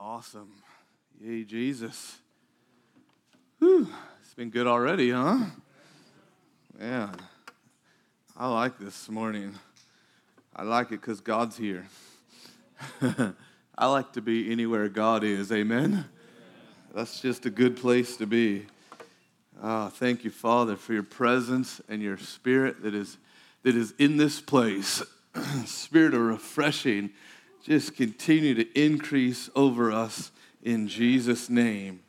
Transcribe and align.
Awesome. 0.00 0.52
Yay, 1.20 1.42
Jesus. 1.42 2.18
Whew. 3.58 3.88
It's 4.22 4.32
been 4.34 4.48
good 4.48 4.68
already, 4.68 5.10
huh? 5.10 5.38
Man, 6.78 7.16
I 8.36 8.46
like 8.46 8.78
this 8.78 9.08
morning. 9.08 9.56
I 10.54 10.62
like 10.62 10.92
it 10.92 11.00
because 11.00 11.20
God's 11.20 11.56
here. 11.56 11.84
I 13.76 13.86
like 13.86 14.12
to 14.12 14.20
be 14.20 14.52
anywhere 14.52 14.88
God 14.88 15.24
is. 15.24 15.50
Amen? 15.50 16.04
That's 16.94 17.20
just 17.20 17.44
a 17.46 17.50
good 17.50 17.76
place 17.76 18.16
to 18.18 18.26
be. 18.26 18.66
Oh, 19.60 19.88
thank 19.88 20.22
you, 20.22 20.30
Father, 20.30 20.76
for 20.76 20.92
your 20.92 21.02
presence 21.02 21.80
and 21.88 22.00
your 22.00 22.18
spirit 22.18 22.82
that 22.82 22.94
is, 22.94 23.16
that 23.64 23.74
is 23.74 23.94
in 23.98 24.16
this 24.16 24.40
place. 24.40 25.02
spirit 25.66 26.14
of 26.14 26.20
refreshing 26.20 27.10
just 27.68 27.94
continue 27.94 28.54
to 28.54 28.66
increase 28.80 29.50
over 29.54 29.92
us 29.92 30.32
in 30.62 30.88
Jesus' 30.88 31.50
name. 31.50 32.00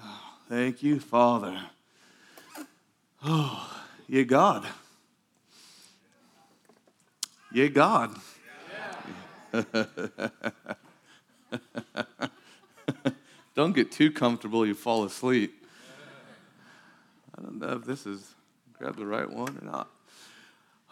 Oh, 0.00 0.22
thank 0.48 0.80
you, 0.80 1.00
Father. 1.00 1.60
Oh, 3.24 3.68
you 4.06 4.24
God. 4.24 4.64
You 7.50 7.68
God. 7.68 8.14
don't 13.56 13.74
get 13.74 13.90
too 13.90 14.12
comfortable, 14.12 14.64
you 14.64 14.74
fall 14.74 15.02
asleep. 15.02 15.66
I 17.36 17.42
don't 17.42 17.58
know 17.58 17.72
if 17.72 17.84
this 17.84 18.06
is 18.06 18.36
grab 18.78 18.94
the 18.94 19.04
right 19.04 19.28
one 19.28 19.58
or 19.60 19.64
not. 19.64 19.90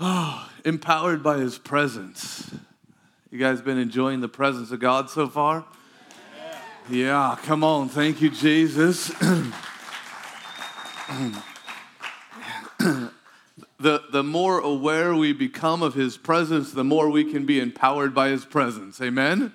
Oh, 0.00 0.50
empowered 0.64 1.22
by 1.22 1.38
his 1.38 1.58
presence. 1.58 2.50
You 3.30 3.38
guys 3.38 3.60
been 3.60 3.76
enjoying 3.76 4.22
the 4.22 4.28
presence 4.28 4.70
of 4.70 4.80
God 4.80 5.10
so 5.10 5.28
far? 5.28 5.66
Yeah, 6.88 7.36
come 7.42 7.62
on. 7.62 7.90
Thank 7.90 8.22
you, 8.22 8.30
Jesus. 8.30 9.08
the, 13.78 14.02
the 14.10 14.22
more 14.22 14.60
aware 14.60 15.14
we 15.14 15.34
become 15.34 15.82
of 15.82 15.92
his 15.92 16.16
presence, 16.16 16.72
the 16.72 16.84
more 16.84 17.10
we 17.10 17.22
can 17.30 17.44
be 17.44 17.60
empowered 17.60 18.14
by 18.14 18.30
his 18.30 18.46
presence. 18.46 18.98
Amen? 19.02 19.52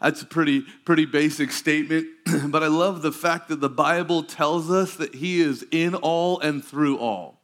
That's 0.00 0.22
a 0.22 0.26
pretty, 0.26 0.60
pretty 0.84 1.04
basic 1.04 1.50
statement, 1.50 2.06
but 2.46 2.62
I 2.62 2.68
love 2.68 3.02
the 3.02 3.10
fact 3.10 3.48
that 3.48 3.60
the 3.60 3.68
Bible 3.68 4.22
tells 4.22 4.70
us 4.70 4.94
that 4.94 5.16
he 5.16 5.40
is 5.40 5.66
in 5.72 5.96
all 5.96 6.38
and 6.38 6.64
through 6.64 6.98
all. 6.98 7.40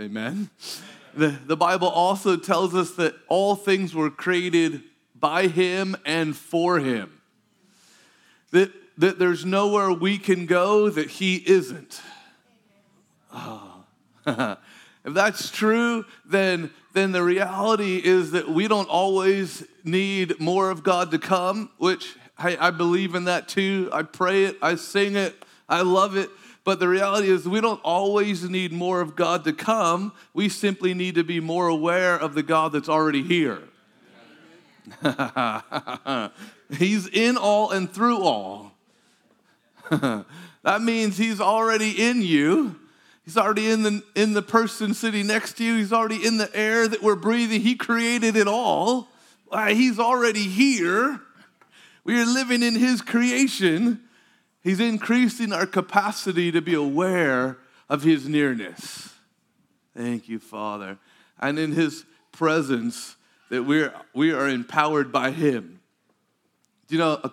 Amen? 0.00 0.48
The, 1.14 1.28
the 1.28 1.56
Bible 1.56 1.88
also 1.88 2.36
tells 2.36 2.74
us 2.74 2.92
that 2.92 3.14
all 3.28 3.56
things 3.56 3.94
were 3.94 4.10
created 4.10 4.82
by 5.18 5.48
Him 5.48 5.96
and 6.04 6.36
for 6.36 6.78
Him. 6.78 7.20
That, 8.52 8.72
that 8.98 9.18
there's 9.18 9.44
nowhere 9.44 9.92
we 9.92 10.18
can 10.18 10.46
go 10.46 10.88
that 10.88 11.10
He 11.10 11.36
isn't. 11.36 12.00
Oh. 13.32 13.84
if 14.26 15.14
that's 15.14 15.50
true, 15.50 16.04
then, 16.24 16.70
then 16.92 17.12
the 17.12 17.22
reality 17.22 18.00
is 18.02 18.32
that 18.32 18.48
we 18.48 18.68
don't 18.68 18.88
always 18.88 19.64
need 19.84 20.40
more 20.40 20.70
of 20.70 20.82
God 20.82 21.10
to 21.10 21.18
come, 21.18 21.70
which 21.78 22.16
I, 22.38 22.56
I 22.68 22.70
believe 22.70 23.14
in 23.14 23.24
that 23.24 23.48
too. 23.48 23.88
I 23.92 24.02
pray 24.02 24.44
it, 24.44 24.58
I 24.62 24.76
sing 24.76 25.16
it, 25.16 25.44
I 25.68 25.82
love 25.82 26.16
it. 26.16 26.30
But 26.64 26.78
the 26.78 26.88
reality 26.88 27.28
is, 27.30 27.48
we 27.48 27.60
don't 27.60 27.80
always 27.82 28.48
need 28.48 28.72
more 28.72 29.00
of 29.00 29.16
God 29.16 29.44
to 29.44 29.52
come. 29.52 30.12
We 30.34 30.48
simply 30.48 30.92
need 30.94 31.14
to 31.14 31.24
be 31.24 31.40
more 31.40 31.68
aware 31.68 32.16
of 32.16 32.34
the 32.34 32.42
God 32.42 32.72
that's 32.72 32.88
already 32.88 33.22
here. 33.22 33.60
he's 36.70 37.06
in 37.06 37.36
all 37.36 37.70
and 37.70 37.90
through 37.90 38.22
all. 38.22 38.72
that 39.90 40.82
means 40.82 41.16
He's 41.16 41.40
already 41.40 41.90
in 41.90 42.22
you. 42.22 42.76
He's 43.24 43.36
already 43.36 43.70
in 43.70 43.82
the, 43.82 44.02
in 44.14 44.32
the 44.34 44.42
person 44.42 44.94
sitting 44.94 45.26
next 45.26 45.54
to 45.54 45.64
you. 45.64 45.76
He's 45.76 45.92
already 45.92 46.24
in 46.26 46.36
the 46.36 46.54
air 46.56 46.88
that 46.88 47.02
we're 47.02 47.16
breathing. 47.16 47.60
He 47.60 47.74
created 47.74 48.36
it 48.36 48.48
all. 48.48 49.08
He's 49.68 49.98
already 49.98 50.44
here. 50.44 51.20
We 52.04 52.20
are 52.20 52.26
living 52.26 52.62
in 52.62 52.74
His 52.74 53.02
creation. 53.02 54.00
He's 54.62 54.80
increasing 54.80 55.52
our 55.52 55.66
capacity 55.66 56.52
to 56.52 56.60
be 56.60 56.74
aware 56.74 57.58
of 57.88 58.02
His 58.02 58.28
nearness. 58.28 59.14
Thank 59.96 60.28
you, 60.28 60.38
Father. 60.38 60.98
And 61.38 61.58
in 61.58 61.72
His 61.72 62.04
presence, 62.32 63.16
that 63.48 63.64
we're, 63.64 63.92
we 64.14 64.32
are 64.32 64.48
empowered 64.48 65.10
by 65.10 65.30
Him. 65.30 65.80
You 66.88 66.98
know, 66.98 67.30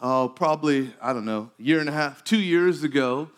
uh, 0.00 0.28
probably, 0.28 0.92
I 1.00 1.12
don't 1.12 1.24
know, 1.24 1.50
a 1.58 1.62
year 1.62 1.80
and 1.80 1.88
a 1.88 1.92
half, 1.92 2.24
two 2.24 2.40
years 2.40 2.82
ago, 2.82 3.30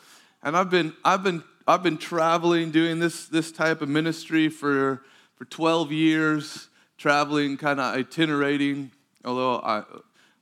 and 0.43 0.57
I've 0.57 0.71
been, 0.71 0.93
I've 1.05 1.23
been, 1.23 1.43
I've 1.67 1.83
been 1.83 1.99
traveling, 1.99 2.71
doing 2.71 2.99
this, 2.99 3.27
this 3.27 3.53
type 3.53 3.81
of 3.81 3.89
ministry 3.89 4.49
for, 4.49 5.03
for 5.37 5.45
12 5.47 5.93
years, 5.93 6.69
traveling, 6.99 7.57
kind 7.57 7.81
of 7.81 7.95
itinerating, 7.95 8.91
although 9.25 9.57
I, 9.61 9.85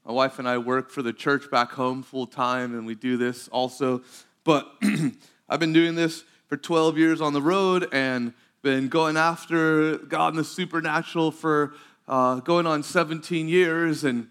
my 0.05 0.13
wife 0.13 0.41
and 0.41 0.49
I 0.49 0.59
work 0.59 0.91
for 0.91 1.01
the 1.01 1.13
church 1.13 1.49
back 1.49 1.71
home 1.73 2.03
full 2.03 2.27
time, 2.27 2.75
and 2.75 2.85
we 2.87 2.97
do 2.97 3.17
this 3.17 3.47
also. 3.49 4.03
But 4.43 4.69
I've 5.49 5.61
been 5.61 5.73
doing 5.73 5.95
this 5.95 6.25
for 6.49 6.57
12 6.57 6.99
years 6.99 7.21
on 7.21 7.33
the 7.33 7.43
road 7.43 7.89
and 7.93 8.33
been 8.63 8.89
going 8.89 9.17
after 9.17 9.99
God 9.99 10.35
and 10.35 10.39
the 10.39 10.45
supernatural 10.45 11.31
for 11.31 11.75
uh, 12.09 12.41
going 12.41 12.67
on 12.67 12.83
17 12.83 13.49
years 13.49 14.03
and, 14.03 14.29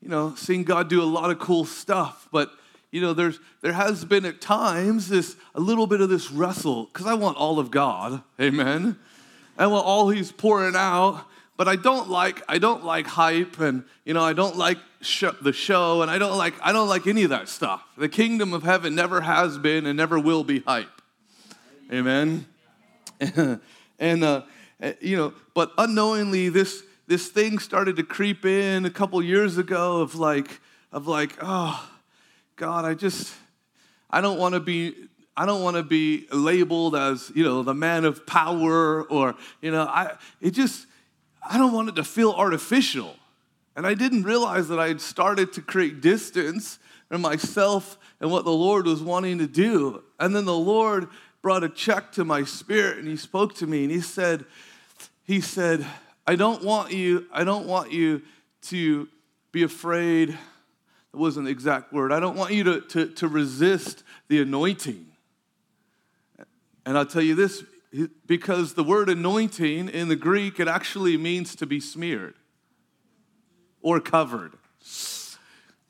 you 0.00 0.08
know, 0.08 0.34
seeing 0.36 0.64
God 0.64 0.88
do 0.88 1.02
a 1.02 1.04
lot 1.04 1.30
of 1.30 1.38
cool 1.38 1.66
stuff. 1.66 2.26
But, 2.32 2.50
you 2.90 3.02
know, 3.02 3.12
there's, 3.12 3.38
there 3.60 3.74
has 3.74 4.06
been 4.06 4.24
at 4.24 4.40
times 4.40 5.08
this, 5.10 5.36
a 5.54 5.60
little 5.60 5.86
bit 5.86 6.00
of 6.00 6.08
this 6.08 6.30
wrestle 6.30 6.86
because 6.86 7.06
I 7.06 7.12
want 7.12 7.36
all 7.36 7.58
of 7.58 7.70
God. 7.70 8.22
Amen. 8.40 8.98
I 9.58 9.66
want 9.66 9.84
all 9.84 10.08
He's 10.08 10.32
pouring 10.32 10.76
out 10.76 11.26
but 11.58 11.68
I 11.68 11.76
don't 11.76 12.08
like 12.08 12.40
I 12.48 12.56
don't 12.56 12.86
like 12.86 13.06
hype 13.06 13.60
and 13.60 13.84
you 14.06 14.14
know 14.14 14.22
I 14.22 14.32
don't 14.32 14.56
like 14.56 14.78
the 15.00 15.52
show 15.52 16.02
and 16.02 16.10
I 16.10 16.18
don't 16.18 16.36
like 16.36 16.54
I 16.62 16.72
don't 16.72 16.88
like 16.88 17.06
any 17.06 17.24
of 17.24 17.30
that 17.30 17.48
stuff. 17.48 17.82
The 17.96 18.08
kingdom 18.08 18.52
of 18.52 18.62
heaven 18.62 18.94
never 18.94 19.22
has 19.22 19.58
been 19.58 19.86
and 19.86 19.96
never 19.96 20.18
will 20.18 20.44
be 20.44 20.60
hype. 20.60 21.00
Amen. 21.92 22.46
and 23.98 24.24
uh, 24.24 24.42
you 25.00 25.16
know, 25.16 25.32
but 25.54 25.72
unknowingly 25.78 26.48
this 26.48 26.82
this 27.06 27.28
thing 27.28 27.58
started 27.58 27.96
to 27.96 28.02
creep 28.02 28.44
in 28.44 28.84
a 28.84 28.90
couple 28.90 29.22
years 29.22 29.58
ago 29.58 30.00
of 30.00 30.14
like 30.14 30.60
of 30.92 31.06
like 31.06 31.36
oh 31.40 31.88
God 32.56 32.84
I 32.84 32.94
just 32.94 33.34
I 34.10 34.20
don't 34.20 34.38
want 34.38 34.54
to 34.54 34.60
be 34.60 34.94
I 35.36 35.46
don't 35.46 35.62
want 35.62 35.76
to 35.76 35.82
be 35.82 36.26
labeled 36.30 36.94
as 36.94 37.32
you 37.34 37.42
know 37.42 37.62
the 37.62 37.74
man 37.74 38.04
of 38.04 38.26
power 38.26 39.02
or 39.04 39.34
you 39.62 39.70
know 39.70 39.82
I 39.82 40.16
it 40.42 40.50
just 40.50 40.86
I 41.48 41.56
don't 41.56 41.72
want 41.72 41.88
it 41.88 41.96
to 41.96 42.04
feel 42.04 42.32
artificial. 42.32 43.16
And 43.80 43.86
I 43.86 43.94
didn't 43.94 44.24
realize 44.24 44.68
that 44.68 44.78
I 44.78 44.88
had 44.88 45.00
started 45.00 45.54
to 45.54 45.62
create 45.62 46.02
distance 46.02 46.78
in 47.10 47.22
myself 47.22 47.98
and 48.20 48.30
what 48.30 48.44
the 48.44 48.52
Lord 48.52 48.84
was 48.84 49.02
wanting 49.02 49.38
to 49.38 49.46
do. 49.46 50.02
And 50.18 50.36
then 50.36 50.44
the 50.44 50.52
Lord 50.52 51.08
brought 51.40 51.64
a 51.64 51.70
check 51.70 52.12
to 52.12 52.24
my 52.26 52.44
spirit 52.44 52.98
and 52.98 53.08
he 53.08 53.16
spoke 53.16 53.54
to 53.54 53.66
me 53.66 53.84
and 53.84 53.90
he 53.90 54.02
said, 54.02 54.44
he 55.24 55.40
said, 55.40 55.86
I 56.26 56.36
don't 56.36 56.62
want 56.62 56.92
you, 56.92 57.24
I 57.32 57.42
don't 57.42 57.66
want 57.66 57.90
you 57.90 58.20
to 58.64 59.08
be 59.50 59.62
afraid. 59.62 60.28
That 61.12 61.18
wasn't 61.18 61.46
the 61.46 61.50
exact 61.50 61.90
word. 61.90 62.12
I 62.12 62.20
don't 62.20 62.36
want 62.36 62.52
you 62.52 62.64
to, 62.64 62.80
to, 62.82 63.06
to 63.06 63.28
resist 63.28 64.02
the 64.28 64.42
anointing. 64.42 65.06
And 66.84 66.98
I'll 66.98 67.06
tell 67.06 67.22
you 67.22 67.34
this 67.34 67.64
because 68.26 68.74
the 68.74 68.84
word 68.84 69.08
anointing 69.08 69.88
in 69.88 70.08
the 70.08 70.16
Greek, 70.16 70.60
it 70.60 70.68
actually 70.68 71.16
means 71.16 71.54
to 71.54 71.64
be 71.64 71.80
smeared 71.80 72.34
or 73.82 74.00
covered. 74.00 74.52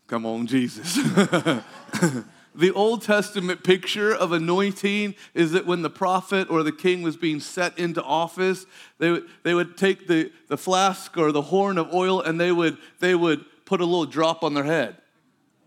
Come 0.07 0.27
on, 0.27 0.47
Jesus. 0.47 0.95
the 2.55 2.73
Old 2.75 3.03
Testament 3.03 3.63
picture 3.63 4.15
of 4.15 4.33
anointing 4.33 5.15
is 5.35 5.53
that 5.53 5.67
when 5.67 5.83
the 5.83 5.91
prophet 5.91 6.51
or 6.51 6.63
the 6.63 6.73
king 6.73 7.03
was 7.03 7.17
being 7.17 7.39
set 7.39 7.79
into 7.79 8.03
office, 8.03 8.67
they 8.99 9.11
would, 9.11 9.25
they 9.45 9.55
would 9.55 9.77
take 9.77 10.09
the, 10.09 10.33
the 10.49 10.57
flask 10.57 11.17
or 11.17 11.31
the 11.31 11.43
horn 11.43 11.79
of 11.79 11.95
oil 11.95 12.21
and 12.21 12.41
they 12.41 12.51
would, 12.51 12.77
they 12.99 13.15
would 13.15 13.45
put 13.65 13.81
a 13.81 13.85
little 13.85 14.07
drop 14.07 14.43
on 14.43 14.55
their 14.55 14.65
head. 14.65 14.97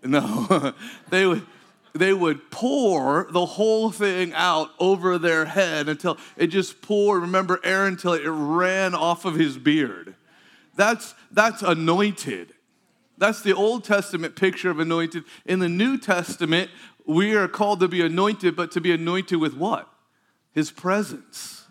No, 0.04 0.74
they 1.10 1.26
would 1.26 1.46
they 1.94 2.12
would 2.12 2.50
pour 2.50 3.28
the 3.30 3.46
whole 3.46 3.92
thing 3.92 4.34
out 4.34 4.72
over 4.80 5.20
their 5.20 5.46
head 5.46 5.88
until 5.88 6.18
it 6.36 6.48
just 6.48 6.82
poured. 6.82 7.22
Remember 7.22 7.60
Aaron 7.64 7.94
until 7.94 8.14
it 8.14 8.26
ran 8.26 8.96
off 8.96 9.26
of 9.26 9.36
his 9.36 9.58
beard. 9.58 10.16
That's 10.76 11.14
that's 11.32 11.62
anointed. 11.62 12.54
That's 13.18 13.42
the 13.42 13.54
Old 13.54 13.84
Testament 13.84 14.36
picture 14.36 14.70
of 14.70 14.80
anointed. 14.80 15.24
In 15.46 15.60
the 15.60 15.70
New 15.70 15.98
Testament, 15.98 16.72
we 17.06 17.36
are 17.36 17.48
called 17.48 17.80
to 17.82 17.88
be 17.88 18.02
anointed, 18.02 18.56
but 18.56 18.72
to 18.72 18.82
be 18.82 18.92
anointed 18.92 19.40
with 19.40 19.56
what? 19.56 19.88
His 20.52 20.72
presence. 20.72 21.66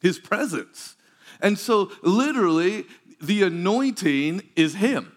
His 0.00 0.18
presence. 0.18 0.96
And 1.40 1.58
so, 1.58 1.92
literally, 2.02 2.86
the 3.20 3.42
anointing 3.42 4.42
is 4.56 4.76
Him. 4.76 5.12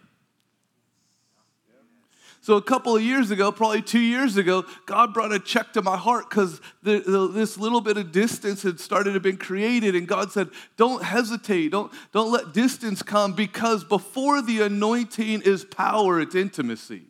So, 2.51 2.57
a 2.57 2.61
couple 2.61 2.93
of 2.97 3.01
years 3.01 3.31
ago, 3.31 3.49
probably 3.49 3.81
two 3.81 4.01
years 4.01 4.35
ago, 4.35 4.65
God 4.85 5.13
brought 5.13 5.31
a 5.31 5.39
check 5.39 5.71
to 5.71 5.81
my 5.81 5.95
heart 5.95 6.29
because 6.29 6.59
this 6.83 7.57
little 7.57 7.79
bit 7.79 7.95
of 7.95 8.11
distance 8.11 8.61
had 8.63 8.77
started 8.77 9.13
to 9.13 9.21
be 9.21 9.31
created. 9.37 9.95
And 9.95 10.05
God 10.05 10.33
said, 10.33 10.49
Don't 10.75 11.01
hesitate, 11.01 11.71
don't, 11.71 11.93
don't 12.11 12.29
let 12.29 12.51
distance 12.51 13.01
come 13.01 13.31
because 13.31 13.85
before 13.85 14.41
the 14.41 14.63
anointing 14.63 15.43
is 15.43 15.63
power, 15.63 16.19
it's 16.19 16.35
intimacy. 16.35 17.03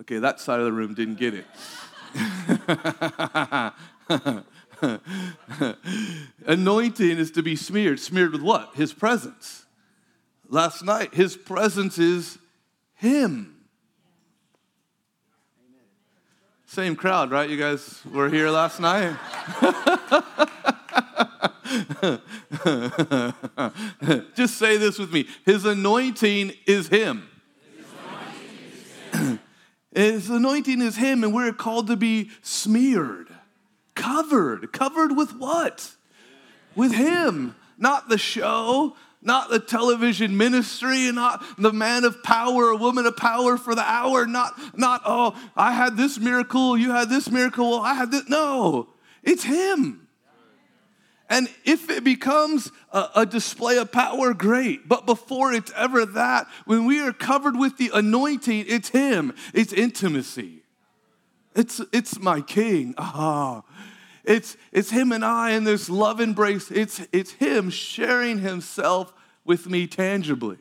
Okay, 0.00 0.18
that 0.18 0.40
side 0.40 0.58
of 0.58 0.66
the 0.66 0.72
room 0.72 0.94
didn't 0.94 1.20
get 1.20 1.34
it. 1.34 1.46
Anointing 6.44 7.18
is 7.18 7.30
to 7.30 7.42
be 7.44 7.54
smeared. 7.54 8.00
Smeared 8.00 8.32
with 8.32 8.42
what? 8.42 8.74
His 8.74 8.92
presence. 8.92 9.64
Last 10.48 10.82
night, 10.82 11.14
his 11.14 11.36
presence 11.36 11.98
is 11.98 12.38
him. 12.98 13.54
Same 16.66 16.96
crowd, 16.96 17.30
right? 17.30 17.48
You 17.48 17.56
guys 17.56 18.02
were 18.12 18.28
here 18.28 18.50
last 18.50 18.78
night? 18.78 19.16
Just 24.34 24.58
say 24.58 24.76
this 24.76 24.98
with 24.98 25.12
me 25.12 25.26
His 25.46 25.64
anointing 25.64 26.52
is 26.66 26.88
Him. 26.88 27.28
His 29.94 30.28
anointing 30.28 30.82
is 30.82 30.96
Him, 30.96 31.24
and 31.24 31.32
we're 31.32 31.52
called 31.52 31.86
to 31.86 31.96
be 31.96 32.30
smeared, 32.42 33.28
covered. 33.94 34.72
Covered 34.72 35.16
with 35.16 35.36
what? 35.36 35.92
With 36.74 36.92
Him. 36.92 37.54
Not 37.78 38.08
the 38.08 38.18
show, 38.18 38.96
not 39.22 39.50
the 39.50 39.58
television 39.58 40.36
ministry, 40.36 41.06
and 41.06 41.16
not 41.16 41.44
the 41.58 41.72
man 41.72 42.04
of 42.04 42.22
power, 42.22 42.70
a 42.70 42.76
woman 42.76 43.06
of 43.06 43.16
power 43.16 43.56
for 43.56 43.74
the 43.74 43.82
hour, 43.82 44.26
not, 44.26 44.54
not, 44.78 45.02
oh, 45.04 45.36
I 45.56 45.72
had 45.72 45.96
this 45.96 46.18
miracle, 46.18 46.76
you 46.76 46.92
had 46.92 47.08
this 47.08 47.30
miracle, 47.30 47.70
well, 47.70 47.80
I 47.80 47.94
had 47.94 48.10
this. 48.10 48.28
No, 48.28 48.88
it's 49.22 49.44
Him. 49.44 50.08
And 51.30 51.48
if 51.64 51.90
it 51.90 52.04
becomes 52.04 52.72
a, 52.90 53.08
a, 53.16 53.26
display 53.26 53.76
of 53.76 53.92
power, 53.92 54.32
great. 54.32 54.88
But 54.88 55.04
before 55.04 55.52
it's 55.52 55.70
ever 55.76 56.06
that, 56.06 56.46
when 56.64 56.86
we 56.86 57.00
are 57.00 57.12
covered 57.12 57.54
with 57.54 57.76
the 57.76 57.90
anointing, 57.92 58.64
it's 58.66 58.88
Him, 58.88 59.34
it's 59.52 59.72
intimacy. 59.72 60.62
It's, 61.54 61.80
it's 61.92 62.18
my 62.18 62.40
King. 62.40 62.94
Ah. 62.96 63.62
It's, 64.28 64.58
it's 64.72 64.90
Him 64.90 65.10
and 65.10 65.24
I 65.24 65.52
in 65.52 65.64
this 65.64 65.88
love 65.88 66.20
embrace. 66.20 66.70
It's, 66.70 67.00
it's 67.12 67.30
Him 67.32 67.70
sharing 67.70 68.40
Himself 68.40 69.14
with 69.42 69.66
me 69.66 69.86
tangibly. 69.86 70.58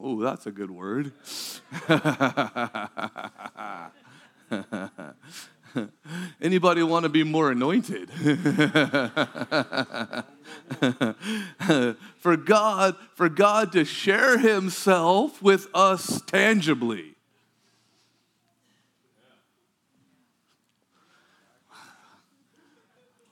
Oh, 0.00 0.18
that's 0.20 0.46
a 0.46 0.50
good 0.50 0.70
word. 0.70 1.12
Anybody 6.40 6.82
want 6.82 7.02
to 7.02 7.10
be 7.10 7.22
more 7.22 7.50
anointed? 7.50 8.10
for 12.16 12.38
God, 12.38 12.96
for 13.14 13.28
God 13.28 13.72
to 13.72 13.84
share 13.84 14.38
himself 14.38 15.42
with 15.42 15.68
us 15.74 16.22
tangibly. 16.22 17.09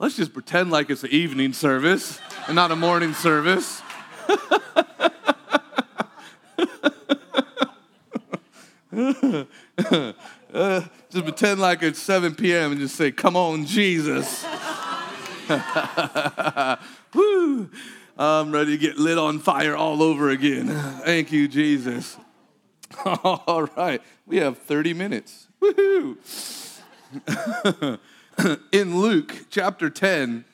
Let's 0.01 0.15
just 0.15 0.33
pretend 0.33 0.71
like 0.71 0.91
it's 0.91 1.03
an 1.03 1.11
evening 1.11 1.53
service 1.53 2.21
and 2.47 2.55
not 2.55 2.71
a 2.71 2.77
morning 2.77 3.15
service. 3.15 3.83
Uh, 8.93 9.45
just 11.11 11.25
pretend 11.25 11.61
like 11.61 11.83
it's 11.83 12.01
7 12.01 12.37
p.m. 12.37 12.71
and 12.73 12.81
just 12.81 12.95
say, 12.95 13.11
Come 13.11 13.35
on, 13.35 13.67
Jesus. 13.67 14.45
Woo! 17.15 17.69
I'm 18.17 18.53
ready 18.53 18.73
to 18.73 18.79
get 18.79 18.99
lit 18.99 19.19
on 19.19 19.41
fire 19.41 19.75
all 19.77 20.01
over 20.03 20.31
again. 20.31 20.69
Thank 21.05 21.33
you, 21.33 21.49
Jesus. 21.49 22.17
All 23.05 23.69
right, 23.77 24.01
we 24.27 24.39
have 24.39 24.59
30 24.59 24.95
minutes. 24.95 25.49
Woohoo! 25.61 26.17
In 28.73 29.01
Luke 29.01 29.47
chapter 29.51 29.91
10, 29.91 30.45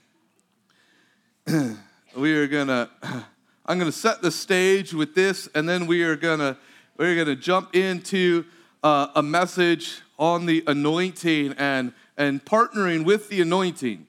we 2.16 2.34
are 2.34 2.46
gonna, 2.46 2.88
I'm 3.66 3.78
gonna 3.78 3.92
set 3.92 4.22
the 4.22 4.30
stage 4.30 4.94
with 4.94 5.14
this, 5.14 5.48
and 5.54 5.68
then 5.68 5.86
we 5.86 6.02
are 6.02 6.16
gonna, 6.16 6.56
we're 6.96 7.16
gonna 7.16 7.36
jump 7.36 7.74
into 7.74 8.46
uh, 8.82 9.08
a 9.14 9.22
message 9.22 10.00
on 10.18 10.46
the 10.46 10.64
anointing 10.66 11.52
and, 11.58 11.92
and 12.16 12.42
partnering 12.44 13.04
with 13.04 13.28
the 13.28 13.42
anointing. 13.42 14.06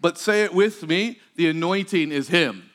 But 0.00 0.18
say 0.18 0.42
it 0.42 0.52
with 0.52 0.86
me 0.86 1.20
the 1.36 1.48
anointing 1.48 2.10
is 2.10 2.28
Him. 2.28 2.68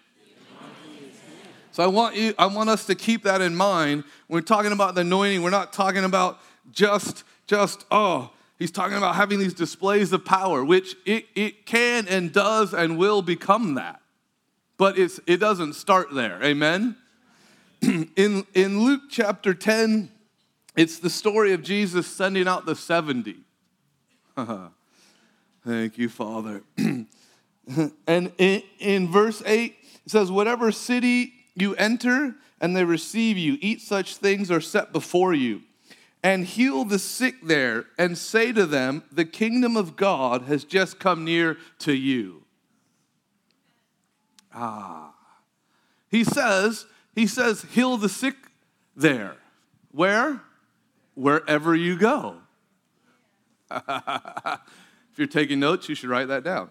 So 1.71 1.83
I 1.83 1.88
want 1.88 2.15
you, 2.15 2.33
I 2.39 2.45
want 2.45 2.69
us 2.69 2.86
to 2.86 2.95
keep 2.95 3.24
that 3.24 3.42
in 3.42 3.56
mind. 3.56 4.06
When 4.27 4.42
we're 4.42 4.48
talking 4.48 4.71
about 4.71 4.95
the 4.95 5.01
anointing, 5.01 5.44
we're 5.44 5.50
not 5.50 5.74
talking 5.74 6.06
about 6.06 6.39
just, 6.71 7.25
just, 7.45 7.86
oh, 7.92 8.31
he's 8.59 8.71
talking 8.71 8.98
about 8.98 9.15
having 9.15 9.39
these 9.39 9.54
displays 9.54 10.13
of 10.13 10.25
power, 10.25 10.63
which 10.63 10.95
it, 11.06 11.25
it 11.36 11.65
can 11.65 12.07
and 12.07 12.31
does 12.31 12.74
and 12.74 12.98
will 12.98 13.21
become 13.21 13.75
that. 13.75 14.01
But 14.77 14.98
it's, 14.98 15.19
it 15.25 15.38
doesn't 15.38 15.74
start 15.74 16.13
there. 16.13 16.42
Amen? 16.44 16.95
in, 17.81 18.45
in 18.54 18.81
Luke 18.83 19.04
chapter 19.09 19.54
10, 19.54 20.12
it's 20.75 21.00
the 21.00 21.09
story 21.09 21.54
of 21.54 21.63
Jesus 21.63 22.07
sending 22.07 22.48
out 22.48 22.65
the 22.65 22.75
70. 22.75 23.38
Thank 25.65 25.98
you, 25.98 26.10
Father. 26.10 26.62
and 26.77 28.31
in, 28.38 28.63
in 28.80 29.12
verse 29.12 29.42
8, 29.45 29.75
it 30.06 30.12
says, 30.12 30.31
Whatever 30.31 30.71
city 30.71 31.33
you 31.56 31.75
enter 31.75 32.36
and 32.62 32.75
they 32.75 32.83
receive 32.83 33.38
you, 33.38 33.57
eat 33.60 33.81
such 33.81 34.18
things 34.18 34.51
are 34.51 34.62
set 34.62 34.94
before 34.94 35.33
you, 35.33 35.62
and 36.24 36.46
heal 36.46 36.84
the 36.84 37.00
sick 37.00 37.36
there, 37.44 37.86
and 37.98 38.18
say 38.18 38.52
to 38.52 38.66
them, 38.66 39.04
The 39.12 39.25
kingdom 39.25 39.78
of 39.78 39.96
God 39.96 40.44
has 40.44 40.64
just 40.64 41.00
come 41.00 41.24
near 41.24 41.58
to 41.80 41.94
you. 41.94 42.44
Ah. 44.54 45.14
He 46.10 46.24
says, 46.24 46.86
he 47.13 47.27
says, 47.27 47.65
heal 47.72 47.98
the 47.98 48.10
sick 48.10 48.36
there. 48.96 49.36
Where? 49.91 50.41
wherever 51.18 51.75
you 51.75 51.98
go. 51.98 52.38
if 55.17 55.19
you're 55.21 55.27
taking 55.41 55.59
notes, 55.59 55.89
you 55.89 55.95
should 55.95 56.12
write 56.12 56.27
that 56.27 56.43
down. 56.43 56.69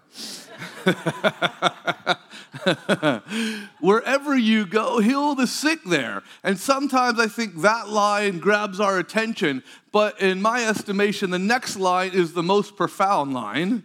wherever 3.80 4.38
you 4.38 4.64
go, 4.64 5.00
heal 5.00 5.34
the 5.34 5.48
sick 5.48 5.80
there. 5.84 6.22
And 6.44 6.56
sometimes 6.56 7.18
I 7.18 7.26
think 7.26 7.62
that 7.62 7.88
line 7.88 8.38
grabs 8.38 8.78
our 8.78 9.00
attention, 9.00 9.64
but 9.90 10.20
in 10.22 10.40
my 10.40 10.64
estimation, 10.64 11.30
the 11.30 11.40
next 11.40 11.76
line 11.76 12.12
is 12.12 12.34
the 12.34 12.42
most 12.44 12.76
profound 12.76 13.34
line. 13.34 13.82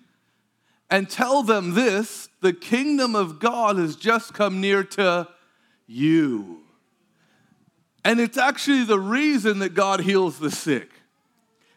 And 0.91 1.09
tell 1.09 1.41
them 1.41 1.73
this 1.73 2.29
the 2.41 2.53
kingdom 2.53 3.15
of 3.15 3.39
God 3.39 3.77
has 3.77 3.95
just 3.95 4.35
come 4.35 4.61
near 4.61 4.83
to 4.83 5.27
you. 5.87 6.59
And 8.05 8.19
it's 8.19 8.37
actually 8.37 8.83
the 8.83 8.99
reason 8.99 9.57
that 9.57 9.73
God 9.73 10.01
heals 10.01 10.37
the 10.37 10.51
sick. 10.51 11.00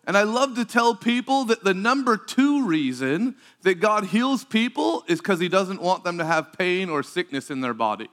And 0.07 0.19
I 0.19 0.23
love 0.25 0.55
to 0.57 0.65
tell 0.65 0.95
people 0.95 1.45
that 1.47 1.65
the 1.65 1.73
number 1.73 2.17
two 2.17 2.67
reason 2.67 3.37
that 3.63 3.77
God 3.77 4.07
heals 4.07 4.45
people 4.45 5.05
is 5.09 5.19
because 5.19 5.41
He 5.41 5.49
doesn't 5.49 5.81
want 5.81 6.05
them 6.05 6.19
to 6.19 6.25
have 6.25 6.53
pain 6.53 6.91
or 6.91 7.03
sickness 7.03 7.51
in 7.51 7.61
their 7.61 7.75
body. 7.75 8.09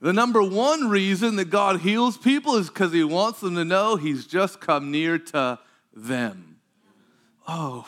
The 0.00 0.12
number 0.12 0.42
one 0.42 0.88
reason 0.88 1.36
that 1.36 1.50
God 1.50 1.80
heals 1.80 2.16
people 2.16 2.56
is 2.56 2.68
because 2.68 2.92
He 2.92 3.04
wants 3.04 3.40
them 3.40 3.54
to 3.54 3.64
know 3.64 3.96
He's 3.96 4.26
just 4.26 4.60
come 4.60 4.90
near 4.90 5.18
to 5.18 5.58
them. 5.94 6.56
Oh, 7.46 7.86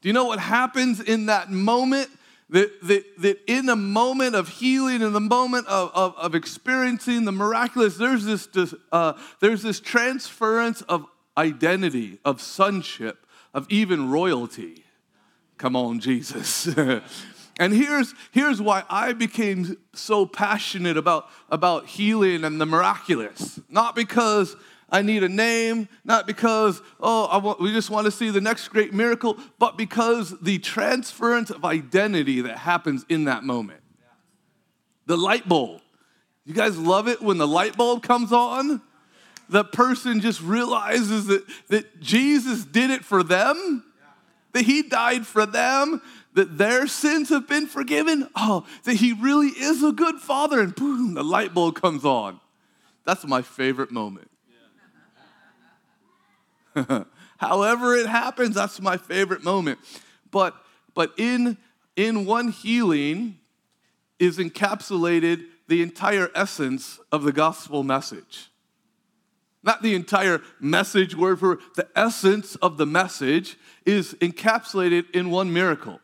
do 0.00 0.08
you 0.08 0.12
know 0.12 0.24
what 0.24 0.38
happens 0.38 1.00
in 1.00 1.26
that 1.26 1.50
moment 1.50 2.08
that, 2.50 2.70
that, 2.82 3.04
that 3.18 3.38
in 3.46 3.66
the 3.66 3.76
moment 3.76 4.36
of 4.36 4.48
healing, 4.48 5.02
in 5.02 5.12
the 5.12 5.20
moment 5.20 5.66
of, 5.66 5.90
of, 5.94 6.16
of 6.16 6.34
experiencing 6.34 7.24
the 7.24 7.32
miraculous, 7.32 7.96
there's 7.96 8.24
this, 8.24 8.48
uh, 8.92 9.14
there's 9.40 9.62
this 9.62 9.80
transference 9.80 10.82
of 10.82 11.06
identity, 11.36 12.18
of 12.24 12.40
sonship, 12.40 13.26
of 13.52 13.66
even 13.68 14.10
royalty. 14.10 14.84
Come 15.58 15.74
on, 15.74 16.00
Jesus. 16.00 16.66
and 17.58 17.72
here's, 17.72 18.14
here's 18.30 18.62
why 18.62 18.84
I 18.88 19.12
became 19.12 19.76
so 19.94 20.24
passionate 20.26 20.96
about, 20.96 21.28
about 21.50 21.86
healing 21.86 22.44
and 22.44 22.60
the 22.60 22.66
miraculous. 22.66 23.58
Not 23.68 23.96
because 23.96 24.54
I 24.88 25.02
need 25.02 25.24
a 25.24 25.28
name, 25.28 25.88
not 26.04 26.26
because, 26.26 26.80
oh, 27.00 27.38
want, 27.40 27.60
we 27.60 27.72
just 27.72 27.90
want 27.90 28.04
to 28.04 28.10
see 28.10 28.30
the 28.30 28.40
next 28.40 28.68
great 28.68 28.94
miracle, 28.94 29.36
but 29.58 29.76
because 29.76 30.38
the 30.40 30.58
transference 30.58 31.50
of 31.50 31.64
identity 31.64 32.40
that 32.42 32.58
happens 32.58 33.04
in 33.08 33.24
that 33.24 33.42
moment. 33.42 33.80
The 35.06 35.16
light 35.16 35.48
bulb. 35.48 35.80
You 36.44 36.54
guys 36.54 36.78
love 36.78 37.08
it 37.08 37.20
when 37.20 37.38
the 37.38 37.48
light 37.48 37.76
bulb 37.76 38.04
comes 38.04 38.32
on? 38.32 38.80
The 39.48 39.64
person 39.64 40.20
just 40.20 40.40
realizes 40.40 41.26
that, 41.26 41.44
that 41.68 42.00
Jesus 42.00 42.64
did 42.64 42.90
it 42.90 43.04
for 43.04 43.24
them, 43.24 43.84
that 44.52 44.62
he 44.62 44.82
died 44.82 45.26
for 45.26 45.46
them, 45.46 46.00
that 46.34 46.58
their 46.58 46.86
sins 46.86 47.30
have 47.30 47.48
been 47.48 47.66
forgiven. 47.66 48.28
Oh, 48.36 48.66
that 48.84 48.94
he 48.94 49.12
really 49.12 49.48
is 49.48 49.82
a 49.82 49.90
good 49.90 50.16
father. 50.16 50.60
And 50.60 50.74
boom, 50.74 51.14
the 51.14 51.24
light 51.24 51.54
bulb 51.54 51.80
comes 51.80 52.04
on. 52.04 52.40
That's 53.04 53.24
my 53.24 53.42
favorite 53.42 53.90
moment. 53.90 54.25
However 57.38 57.94
it 57.94 58.06
happens, 58.06 58.54
that's 58.54 58.80
my 58.80 58.96
favorite 58.96 59.42
moment. 59.42 59.78
But 60.30 60.54
but 60.94 61.12
in 61.16 61.56
in 61.96 62.26
one 62.26 62.48
healing 62.48 63.38
is 64.18 64.38
encapsulated 64.38 65.44
the 65.68 65.82
entire 65.82 66.30
essence 66.34 67.00
of 67.10 67.22
the 67.22 67.32
gospel 67.32 67.82
message. 67.82 68.50
Not 69.62 69.82
the 69.82 69.94
entire 69.94 70.42
message 70.60 71.16
word 71.16 71.40
for 71.40 71.58
the 71.74 71.88
essence 71.96 72.54
of 72.56 72.76
the 72.76 72.86
message 72.86 73.56
is 73.84 74.14
encapsulated 74.14 75.10
in 75.10 75.30
one 75.30 75.52
miracle. 75.52 76.00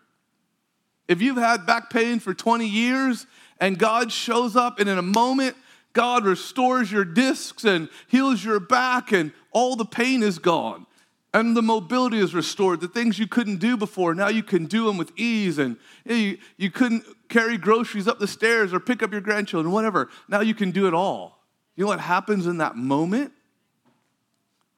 If 1.07 1.23
you've 1.23 1.37
had 1.37 1.64
back 1.64 1.91
pain 1.91 2.19
for 2.19 2.35
20 2.35 2.67
years 2.67 3.26
and 3.61 3.79
God 3.79 4.11
shows 4.11 4.57
up 4.57 4.81
and 4.81 4.88
in 4.88 4.99
a 4.99 5.02
moment 5.02 5.57
God 5.93 6.25
restores 6.25 6.91
your 6.91 7.05
discs 7.05 7.64
and 7.64 7.88
heals 8.09 8.43
your 8.45 8.61
back 8.61 9.12
and 9.12 9.33
all 9.52 9.76
the 9.76 9.85
pain 9.85 10.23
is 10.23 10.38
gone 10.38 10.87
and 11.35 11.56
the 11.56 11.62
mobility 11.62 12.18
is 12.18 12.35
restored. 12.35 12.80
The 12.80 12.88
things 12.88 13.18
you 13.18 13.26
couldn't 13.26 13.59
do 13.59 13.76
before, 13.76 14.14
now 14.14 14.28
you 14.28 14.42
can 14.42 14.66
do 14.66 14.87
them 14.87 14.99
with 14.99 15.12
ease. 15.16 15.59
And 15.59 15.76
you, 16.04 16.38
you 16.56 16.71
couldn't 16.71 17.04
carry 17.28 17.56
groceries 17.56 18.06
up 18.06 18.18
the 18.18 18.26
stairs 18.26 18.73
or 18.73 18.80
pick 18.80 19.02
up 19.02 19.12
your 19.12 19.23
grandchildren, 19.23 19.73
whatever. 19.73 20.11
Now 20.28 20.40
you 20.40 20.54
can 20.54 20.71
do 20.71 20.87
it 20.87 20.94
all. 20.94 21.38
You 21.75 21.85
know 21.85 21.88
what 21.88 22.00
happens 22.00 22.47
in 22.47 22.59
that 22.59 22.76
moment? 22.76 23.32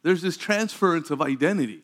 There's 0.02 0.22
this 0.22 0.36
transference 0.36 1.10
of 1.10 1.20
identity. 1.20 1.82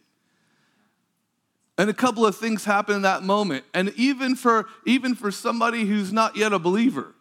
And 1.76 1.88
a 1.88 1.94
couple 1.94 2.26
of 2.26 2.36
things 2.36 2.64
happen 2.64 2.96
in 2.96 3.02
that 3.02 3.22
moment. 3.22 3.64
And 3.72 3.92
even 3.96 4.36
for, 4.36 4.66
even 4.86 5.14
for 5.14 5.30
somebody 5.30 5.84
who's 5.84 6.12
not 6.12 6.36
yet 6.36 6.52
a 6.52 6.58
believer, 6.58 7.14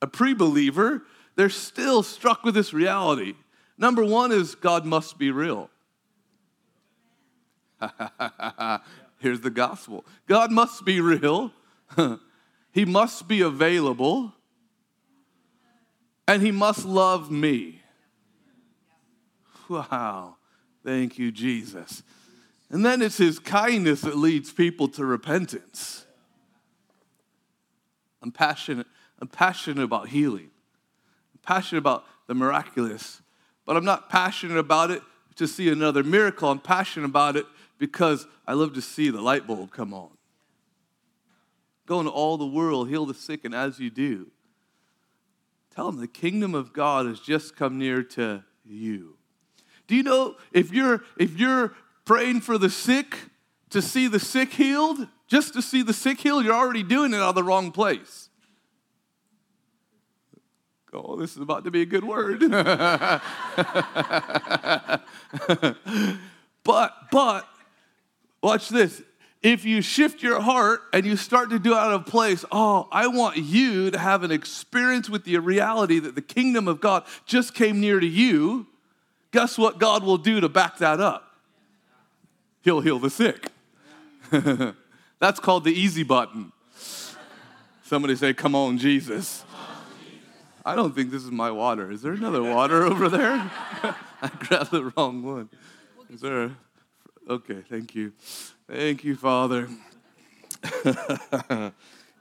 a 0.00 0.06
pre 0.06 0.32
believer, 0.32 1.02
they're 1.36 1.50
still 1.50 2.02
struck 2.02 2.44
with 2.44 2.54
this 2.54 2.72
reality. 2.72 3.34
Number 3.80 4.04
one 4.04 4.30
is 4.30 4.54
God 4.54 4.84
must 4.84 5.18
be 5.18 5.30
real. 5.30 5.70
Here's 9.18 9.40
the 9.40 9.50
gospel 9.50 10.04
God 10.28 10.52
must 10.52 10.84
be 10.84 11.00
real, 11.00 11.52
He 12.72 12.84
must 12.84 13.26
be 13.26 13.40
available, 13.40 14.34
and 16.28 16.42
He 16.42 16.52
must 16.52 16.84
love 16.84 17.30
me. 17.30 17.80
Wow. 19.68 20.36
Thank 20.84 21.18
you, 21.18 21.32
Jesus. 21.32 22.02
And 22.70 22.84
then 22.84 23.00
it's 23.00 23.16
His 23.16 23.38
kindness 23.38 24.02
that 24.02 24.16
leads 24.16 24.52
people 24.52 24.88
to 24.88 25.06
repentance. 25.06 26.04
I'm 28.22 28.30
passionate. 28.30 28.86
I'm 29.20 29.28
passionate 29.28 29.82
about 29.82 30.08
healing. 30.08 30.50
I'm 31.32 31.40
passionate 31.42 31.78
about 31.78 32.04
the 32.26 32.34
miraculous, 32.34 33.22
but 33.70 33.76
I'm 33.76 33.84
not 33.84 34.08
passionate 34.08 34.58
about 34.58 34.90
it 34.90 35.00
to 35.36 35.46
see 35.46 35.68
another 35.68 36.02
miracle. 36.02 36.50
I'm 36.50 36.58
passionate 36.58 37.06
about 37.06 37.36
it 37.36 37.46
because 37.78 38.26
I 38.44 38.54
love 38.54 38.74
to 38.74 38.82
see 38.82 39.10
the 39.10 39.20
light 39.20 39.46
bulb 39.46 39.70
come 39.70 39.94
on. 39.94 40.10
Go 41.86 42.00
into 42.00 42.10
all 42.10 42.36
the 42.36 42.48
world, 42.48 42.88
heal 42.88 43.06
the 43.06 43.14
sick, 43.14 43.44
and 43.44 43.54
as 43.54 43.78
you 43.78 43.88
do, 43.88 44.26
tell 45.72 45.88
them 45.88 46.00
the 46.00 46.08
kingdom 46.08 46.52
of 46.52 46.72
God 46.72 47.06
has 47.06 47.20
just 47.20 47.54
come 47.54 47.78
near 47.78 48.02
to 48.02 48.42
you. 48.64 49.16
Do 49.86 49.94
you 49.94 50.02
know 50.02 50.34
if 50.50 50.72
you're 50.72 51.04
if 51.16 51.38
you're 51.38 51.72
praying 52.04 52.40
for 52.40 52.58
the 52.58 52.70
sick 52.70 53.16
to 53.68 53.80
see 53.80 54.08
the 54.08 54.18
sick 54.18 54.52
healed, 54.52 55.06
just 55.28 55.52
to 55.52 55.62
see 55.62 55.82
the 55.82 55.92
sick 55.92 56.20
healed, 56.20 56.44
you're 56.44 56.54
already 56.54 56.82
doing 56.82 57.14
it 57.14 57.18
out 57.18 57.28
of 57.28 57.34
the 57.36 57.44
wrong 57.44 57.70
place. 57.70 58.29
Oh, 60.92 61.16
this 61.16 61.32
is 61.32 61.38
about 61.38 61.64
to 61.64 61.70
be 61.70 61.82
a 61.82 61.86
good 61.86 62.04
word. 62.04 62.40
but 66.64 66.94
but 67.12 67.46
Watch 68.42 68.68
this. 68.68 69.02
If 69.42 69.64
you 69.64 69.80
shift 69.80 70.22
your 70.22 70.40
heart 70.40 70.82
and 70.92 71.06
you 71.06 71.16
start 71.16 71.50
to 71.50 71.58
do 71.58 71.74
out 71.74 71.92
of 71.92 72.04
place, 72.04 72.44
oh, 72.52 72.88
I 72.92 73.06
want 73.06 73.38
you 73.38 73.90
to 73.90 73.98
have 73.98 74.22
an 74.22 74.30
experience 74.30 75.08
with 75.08 75.24
the 75.24 75.38
reality 75.38 75.98
that 75.98 76.14
the 76.14 76.22
kingdom 76.22 76.68
of 76.68 76.80
God 76.80 77.04
just 77.24 77.54
came 77.54 77.80
near 77.80 78.00
to 78.00 78.06
you, 78.06 78.66
guess 79.32 79.56
what 79.56 79.78
God 79.78 80.04
will 80.04 80.18
do 80.18 80.40
to 80.40 80.48
back 80.48 80.78
that 80.78 81.00
up? 81.00 81.36
He'll 82.62 82.80
heal 82.80 82.98
the 82.98 83.08
sick. 83.08 83.48
That's 85.18 85.40
called 85.40 85.64
the 85.64 85.72
easy 85.72 86.02
button. 86.02 86.52
Somebody 87.82 88.16
say, 88.16 88.34
Come 88.34 88.54
on, 88.54 88.76
Jesus. 88.76 89.44
I 90.64 90.74
don't 90.74 90.94
think 90.94 91.10
this 91.10 91.24
is 91.24 91.30
my 91.30 91.50
water. 91.50 91.90
Is 91.90 92.02
there 92.02 92.12
another 92.12 92.42
water 92.42 92.84
over 92.90 93.08
there? 93.08 93.50
I 94.22 94.30
grabbed 94.38 94.70
the 94.70 94.92
wrong 94.96 95.22
one. 95.22 95.48
Is 96.10 96.20
there 96.20 96.52
Okay, 97.28 97.62
thank 97.68 97.94
you. 97.94 98.12
Thank 98.68 99.04
you, 99.04 99.14
Father. 99.14 99.68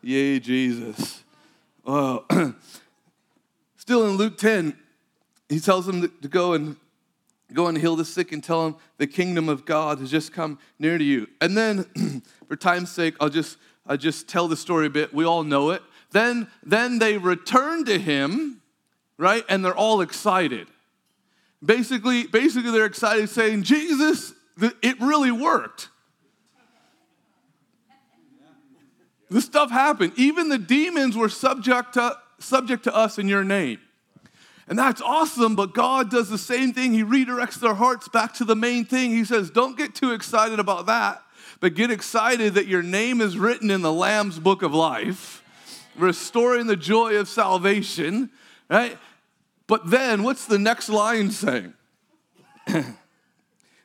Yay, 0.04 0.40
Jesus. 0.40 1.24
Well, 1.84 2.26
still 3.78 4.06
in 4.06 4.18
Luke 4.18 4.38
10, 4.38 4.78
he 5.48 5.60
tells 5.60 5.88
them 5.88 6.02
to 6.22 6.28
go 6.28 6.54
and 6.54 6.76
go 7.54 7.66
and 7.66 7.78
heal 7.78 7.96
the 7.96 8.06
sick 8.06 8.32
and 8.32 8.44
tell 8.44 8.66
them 8.66 8.76
the 8.98 9.08
kingdom 9.08 9.50
of 9.50 9.66
God 9.66 9.98
has 9.98 10.12
just 10.12 10.32
come 10.32 10.60
near 10.78 11.00
to 11.00 11.04
you. 11.04 11.28
And 11.42 11.58
then, 11.58 12.22
for 12.48 12.56
time's 12.56 12.92
sake, 12.92 13.16
I'll 13.20 13.30
just 13.30 13.58
I'll 13.88 13.98
just 13.98 14.28
tell 14.28 14.48
the 14.48 14.58
story 14.58 14.86
a 14.86 14.92
bit. 14.92 15.12
We 15.12 15.26
all 15.26 15.44
know 15.44 15.72
it. 15.72 15.82
Then, 16.12 16.48
then 16.64 17.00
they 17.00 17.18
return 17.18 17.86
to 17.86 18.00
him, 18.00 18.62
right? 19.18 19.44
And 19.48 19.64
they're 19.64 19.76
all 19.76 20.02
excited. 20.02 20.68
Basically, 21.64 22.26
basically, 22.26 22.72
they're 22.72 22.86
excited, 22.86 23.30
saying, 23.30 23.64
Jesus, 23.64 24.34
it 24.82 25.00
really 25.00 25.32
worked. 25.32 25.90
This 29.30 29.46
stuff 29.46 29.70
happened. 29.70 30.14
Even 30.16 30.50
the 30.50 30.58
demons 30.58 31.16
were 31.16 31.30
subject 31.30 31.94
to, 31.94 32.18
subject 32.40 32.84
to 32.86 32.96
us 32.96 33.20
in 33.20 33.28
your 33.28 33.44
name. 33.44 33.80
And 34.68 34.78
that's 34.78 35.02
awesome, 35.02 35.56
but 35.56 35.74
God 35.74 36.12
does 36.12 36.30
the 36.30 36.38
same 36.38 36.74
thing. 36.74 36.94
He 36.94 37.04
redirects 37.04 37.60
their 37.60 37.74
hearts 37.74 38.08
back 38.08 38.36
to 38.36 38.46
the 38.46 38.56
main 38.56 38.86
thing. 38.86 39.12
He 39.12 39.26
says, 39.26 39.50
Don't 39.50 39.78
get 39.78 39.96
too 39.96 40.12
excited 40.14 40.60
about 40.60 40.86
that, 40.86 41.24
but 41.60 41.74
get 41.74 41.90
excited 41.90 42.54
that 42.54 42.68
your 42.68 42.84
name 42.84 43.20
is 43.20 43.38
written 43.38 43.72
in 43.72 43.82
the 43.82 43.92
Lamb's 43.92 44.38
book 44.38 44.62
of 44.62 44.74
life, 44.74 45.44
restoring 46.02 46.68
the 46.68 46.76
joy 46.76 47.18
of 47.18 47.28
salvation, 47.28 48.30
right? 48.70 48.98
But 49.68 49.90
then, 49.90 50.24
what's 50.24 50.46
the 50.46 50.60
next 50.60 50.90
line 50.90 51.32
saying? 51.32 51.74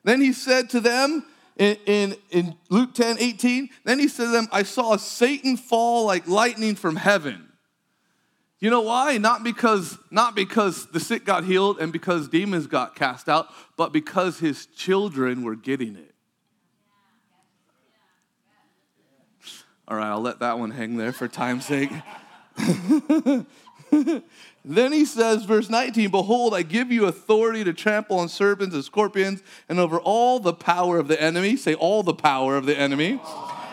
Then 0.05 0.21
he 0.21 0.33
said 0.33 0.71
to 0.71 0.81
them 0.81 1.25
in, 1.57 1.77
in, 1.87 2.17
in, 2.31 2.57
Luke 2.69 2.95
10 2.95 3.17
18, 3.19 3.71
then 3.85 3.99
he 3.99 4.07
said 4.07 4.27
to 4.27 4.31
them, 4.31 4.49
I 4.53 4.63
saw 4.63 4.97
Satan 4.97 5.57
fall 5.57 6.05
like 6.05 6.29
lightning 6.29 6.77
from 6.77 6.97
heaven. 6.97 7.49
You 8.61 8.71
know 8.71 8.83
why? 8.83 9.19
Not 9.19 9.43
because, 9.43 9.99
not 10.11 10.35
because 10.35 10.87
the 10.87 11.01
sick 11.01 11.25
got 11.25 11.45
healed 11.45 11.79
and 11.79 11.93
because 11.93 12.29
demons 12.29 12.67
got 12.67 12.95
cast 12.95 13.29
out, 13.29 13.49
but 13.77 13.93
because 13.93 14.39
his 14.39 14.67
children 14.67 15.43
were 15.43 15.57
getting 15.57 15.97
it. 15.97 16.14
All 19.87 19.97
right, 19.97 20.09
I'll 20.09 20.21
let 20.21 20.39
that 20.41 20.59
one 20.59 20.71
hang 20.71 20.97
there 20.97 21.13
for 21.13 21.29
time's 21.29 21.67
sake. 21.67 21.91
Then 24.65 24.93
he 24.93 25.05
says, 25.05 25.45
verse 25.45 25.69
19, 25.69 26.11
Behold, 26.11 26.55
I 26.55 26.63
give 26.63 26.91
you 26.91 27.05
authority 27.05 27.65
to 27.65 27.75
trample 27.75 28.19
on 28.19 28.31
serpents 28.31 28.75
and 28.75 28.83
scorpions 28.83 29.43
and 29.69 29.79
over 29.79 30.01
all 30.01 30.41
the 30.41 30.55
power 30.55 30.99
of 30.99 31.07
the 31.07 31.21
enemy. 31.21 31.57
Say, 31.57 31.75
all 31.75 32.03
the 32.03 32.15
power 32.15 32.57
of 32.57 32.65
the 32.65 32.77
enemy. 32.77 33.21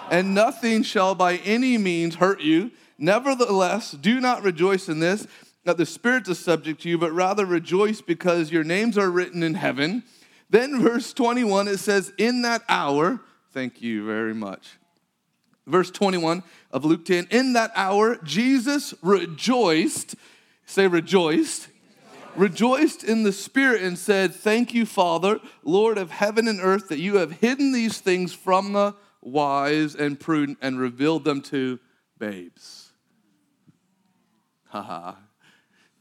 And 0.10 0.36
nothing 0.36 0.84
shall 0.84 1.15
by 1.15 1.38
any 1.38 1.77
means 1.77 2.15
hurt 2.15 2.41
you. 2.41 2.72
Nevertheless, 2.98 3.91
do 3.91 4.20
not 4.20 4.44
rejoice 4.44 4.89
in 4.89 5.00
this, 5.00 5.25
that 5.63 5.77
the 5.77 5.86
Spirit 5.86 6.27
is 6.27 6.39
subject 6.39 6.82
to 6.82 6.89
you, 6.89 6.98
but 6.98 7.13
rather 7.13 7.46
rejoice 7.46 8.01
because 8.01 8.51
your 8.51 8.65
names 8.65 8.98
are 8.98 9.10
written 9.10 9.44
in 9.44 9.53
heaven. 9.53 10.03
Then, 10.50 10.82
verse 10.82 11.13
21, 11.13 11.70
it 11.70 11.77
says, 11.77 12.12
In 12.18 12.41
that 12.41 12.63
hour, 12.68 13.22
thank 13.53 13.82
you 13.82 14.06
very 14.06 14.34
much. 14.34 14.77
Verse 15.68 15.91
21 15.91 16.44
of 16.72 16.86
Luke 16.86 17.06
10, 17.06 17.27
in 17.30 17.53
that 17.53 17.72
hour, 17.75 18.18
Jesus 18.24 18.94
rejoiced 19.01 20.15
Say 20.72 20.88
rejoiced. 20.88 21.68
rejoiced 22.34 23.03
in 23.03 23.24
the 23.24 23.34
Spirit 23.34 23.82
and 23.82 23.98
said, 23.98 24.34
Thank 24.34 24.74
you, 24.74 24.86
Father, 24.86 25.41
Lord 25.65 25.98
of 25.98 26.12
heaven 26.12 26.48
and 26.48 26.62
earth, 26.62 26.88
that 26.88 27.00
you 27.00 27.18
have 27.18 27.34
hidden 27.34 27.74
these 27.74 28.00
things 28.00 28.34
from 28.34 28.72
the 28.72 28.96
wise 29.22 29.96
and 29.96 30.18
prudent 30.18 30.60
and 30.62 30.80
revealed 30.80 31.25
them 31.25 31.41
to 31.41 31.77
babes. 32.18 32.94
Haha. 34.70 35.15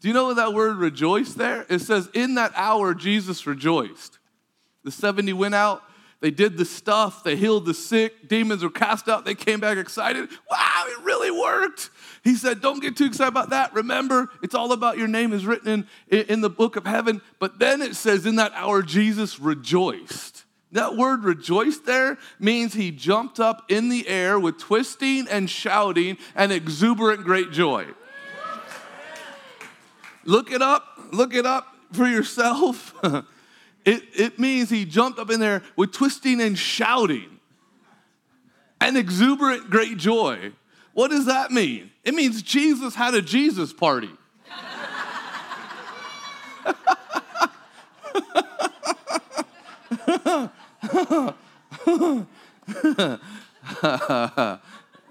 Do 0.01 0.07
you 0.07 0.15
know 0.15 0.27
what 0.27 0.37
that 0.37 0.55
word 0.55 0.77
rejoice 0.77 1.33
there? 1.35 1.67
It 1.69 1.81
says, 1.81 2.09
In 2.15 2.37
that 2.37 2.53
hour, 2.55 2.95
Jesus 2.95 3.49
rejoiced. 3.49 4.21
The 4.85 4.93
70 4.93 5.33
went 5.33 5.57
out, 5.57 5.83
they 6.21 6.31
did 6.31 6.59
the 6.59 6.67
stuff, 6.67 7.25
they 7.25 7.35
healed 7.35 7.65
the 7.65 7.73
sick, 7.73 8.29
demons 8.29 8.63
were 8.63 8.71
cast 8.71 9.09
out, 9.09 9.25
they 9.25 9.35
came 9.35 9.59
back 9.59 9.79
excited. 9.79 10.29
Wow, 10.51 10.85
it 10.87 11.03
really 11.03 11.31
worked. 11.31 11.91
He 12.23 12.35
said, 12.35 12.61
Don't 12.61 12.81
get 12.81 12.97
too 12.97 13.07
excited 13.07 13.29
about 13.29 13.51
that. 13.51 13.73
Remember, 13.73 14.29
it's 14.43 14.55
all 14.55 14.73
about 14.73 14.99
your 14.99 15.09
name 15.09 15.33
is 15.33 15.47
written 15.47 15.89
in, 16.11 16.23
in 16.25 16.41
the 16.43 16.51
book 16.51 16.77
of 16.77 16.85
heaven. 16.85 17.23
But 17.39 17.59
then 17.59 17.81
it 17.81 17.97
says, 17.97 18.27
In 18.27 18.37
that 18.37 18.53
hour, 18.55 18.83
Jesus 18.83 19.41
rejoiced. 19.41 20.45
That 20.73 20.97
word 20.97 21.25
rejoice 21.25 21.79
there 21.79 22.19
means 22.39 22.75
he 22.75 22.91
jumped 22.91 23.41
up 23.41 23.65
in 23.71 23.89
the 23.89 24.07
air 24.07 24.39
with 24.39 24.59
twisting 24.59 25.27
and 25.29 25.49
shouting 25.49 26.19
and 26.37 26.53
exuberant 26.53 27.25
great 27.25 27.51
joy. 27.51 27.87
Look 30.25 30.53
it 30.53 30.61
up, 30.61 30.85
look 31.13 31.35
it 31.35 31.47
up 31.47 31.67
for 31.93 32.07
yourself. 32.07 32.95
it, 33.85 34.03
it 34.15 34.39
means 34.39 34.71
he 34.71 34.85
jumped 34.85 35.19
up 35.19 35.31
in 35.31 35.41
there 35.41 35.63
with 35.77 35.93
twisting 35.93 36.41
and 36.41 36.59
shouting 36.59 37.41
and 38.81 38.97
exuberant 38.97 39.71
great 39.71 39.97
joy. 39.97 40.53
What 40.93 41.11
does 41.11 41.27
that 41.27 41.51
mean? 41.51 41.91
It 42.05 42.15
means 42.15 42.43
Jesus 42.43 42.95
had 42.95 43.15
a 43.15 43.23
Jesus 43.23 43.73
party. 43.73 44.11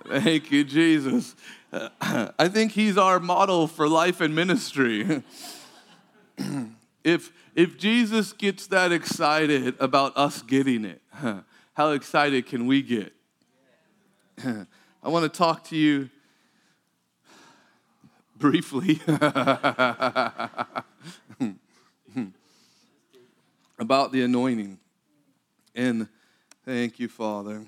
Thank 0.10 0.52
you, 0.52 0.64
Jesus. 0.64 1.36
I 1.72 2.48
think 2.48 2.72
he's 2.72 2.98
our 2.98 3.20
model 3.20 3.68
for 3.68 3.88
life 3.88 4.22
and 4.22 4.36
ministry. 4.36 5.24
if, 7.04 7.32
if 7.60 7.78
Jesus 7.78 8.32
gets 8.32 8.68
that 8.68 8.94
excited 8.94 9.76
about 9.82 10.16
us 10.16 10.42
getting 10.42 10.86
it, 10.86 11.02
how 11.74 11.92
excited 11.92 12.46
can 12.46 12.68
we 12.68 12.82
get? 12.82 13.12
I 14.46 15.10
want 15.10 15.24
to 15.24 15.38
talk 15.38 15.66
to 15.66 15.76
you 15.76 16.10
briefly 18.38 19.02
about 23.78 24.14
the 24.14 24.22
anointing. 24.22 24.80
And 25.76 26.08
thank 26.64 26.98
you, 26.98 27.10
Father. 27.10 27.66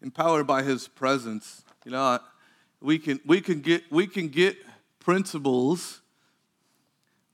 Empowered 0.00 0.46
by 0.46 0.62
his 0.62 0.88
presence, 0.88 1.62
you 1.84 1.92
know, 1.92 2.20
we 2.80 2.98
can, 2.98 3.20
we 3.26 3.42
can, 3.42 3.60
get, 3.60 3.82
we 3.92 4.06
can 4.06 4.28
get 4.28 4.56
principles, 4.98 6.00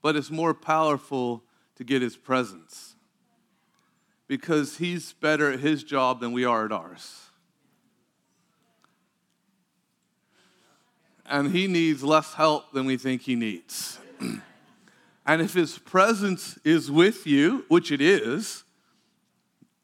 but 0.01 0.15
it's 0.15 0.31
more 0.31 0.53
powerful 0.53 1.43
to 1.75 1.83
get 1.83 2.01
his 2.01 2.15
presence 2.15 2.95
because 4.27 4.77
he's 4.77 5.13
better 5.13 5.51
at 5.51 5.59
his 5.59 5.83
job 5.83 6.19
than 6.19 6.31
we 6.31 6.45
are 6.45 6.65
at 6.65 6.71
ours. 6.71 7.29
And 11.25 11.51
he 11.51 11.67
needs 11.67 12.03
less 12.03 12.33
help 12.33 12.71
than 12.73 12.85
we 12.85 12.97
think 12.97 13.21
he 13.23 13.35
needs. 13.35 13.99
And 15.23 15.41
if 15.41 15.53
his 15.53 15.77
presence 15.77 16.57
is 16.63 16.89
with 16.89 17.27
you, 17.27 17.63
which 17.67 17.91
it 17.91 18.01
is, 18.01 18.63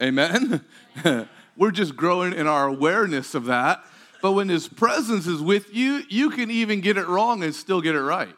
amen, 0.02 0.66
we're 1.56 1.72
just 1.72 1.96
growing 1.96 2.34
in 2.34 2.48
our 2.48 2.68
awareness 2.68 3.36
of 3.36 3.46
that. 3.46 3.84
But 4.22 4.32
when 4.32 4.50
his 4.50 4.68
presence 4.68 5.28
is 5.28 5.42
with 5.42 5.74
you, 5.74 6.03
you 6.10 6.32
can 6.32 6.50
even 6.50 6.82
get 6.82 6.98
it 6.98 7.08
wrong 7.08 7.44
and 7.44 7.53
still 7.53 7.82
get 7.82 7.96
it 7.96 8.01
right. 8.01 8.36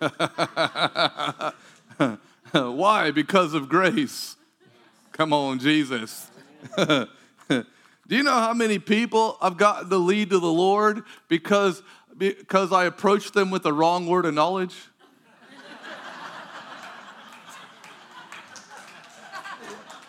Why? 2.52 3.10
Because 3.10 3.54
of 3.54 3.68
grace. 3.68 4.36
Come 5.12 5.32
on, 5.32 5.58
Jesus. 5.58 6.30
Do 6.76 7.06
you 8.08 8.22
know 8.22 8.32
how 8.32 8.54
many 8.54 8.78
people 8.78 9.36
I've 9.40 9.56
gotten 9.56 9.90
to 9.90 9.98
lead 9.98 10.30
to 10.30 10.38
the 10.38 10.50
Lord 10.50 11.02
because, 11.28 11.82
because 12.16 12.72
I 12.72 12.84
approached 12.84 13.34
them 13.34 13.50
with 13.50 13.64
the 13.64 13.72
wrong 13.72 14.06
word 14.06 14.24
of 14.24 14.34
knowledge? 14.34 14.76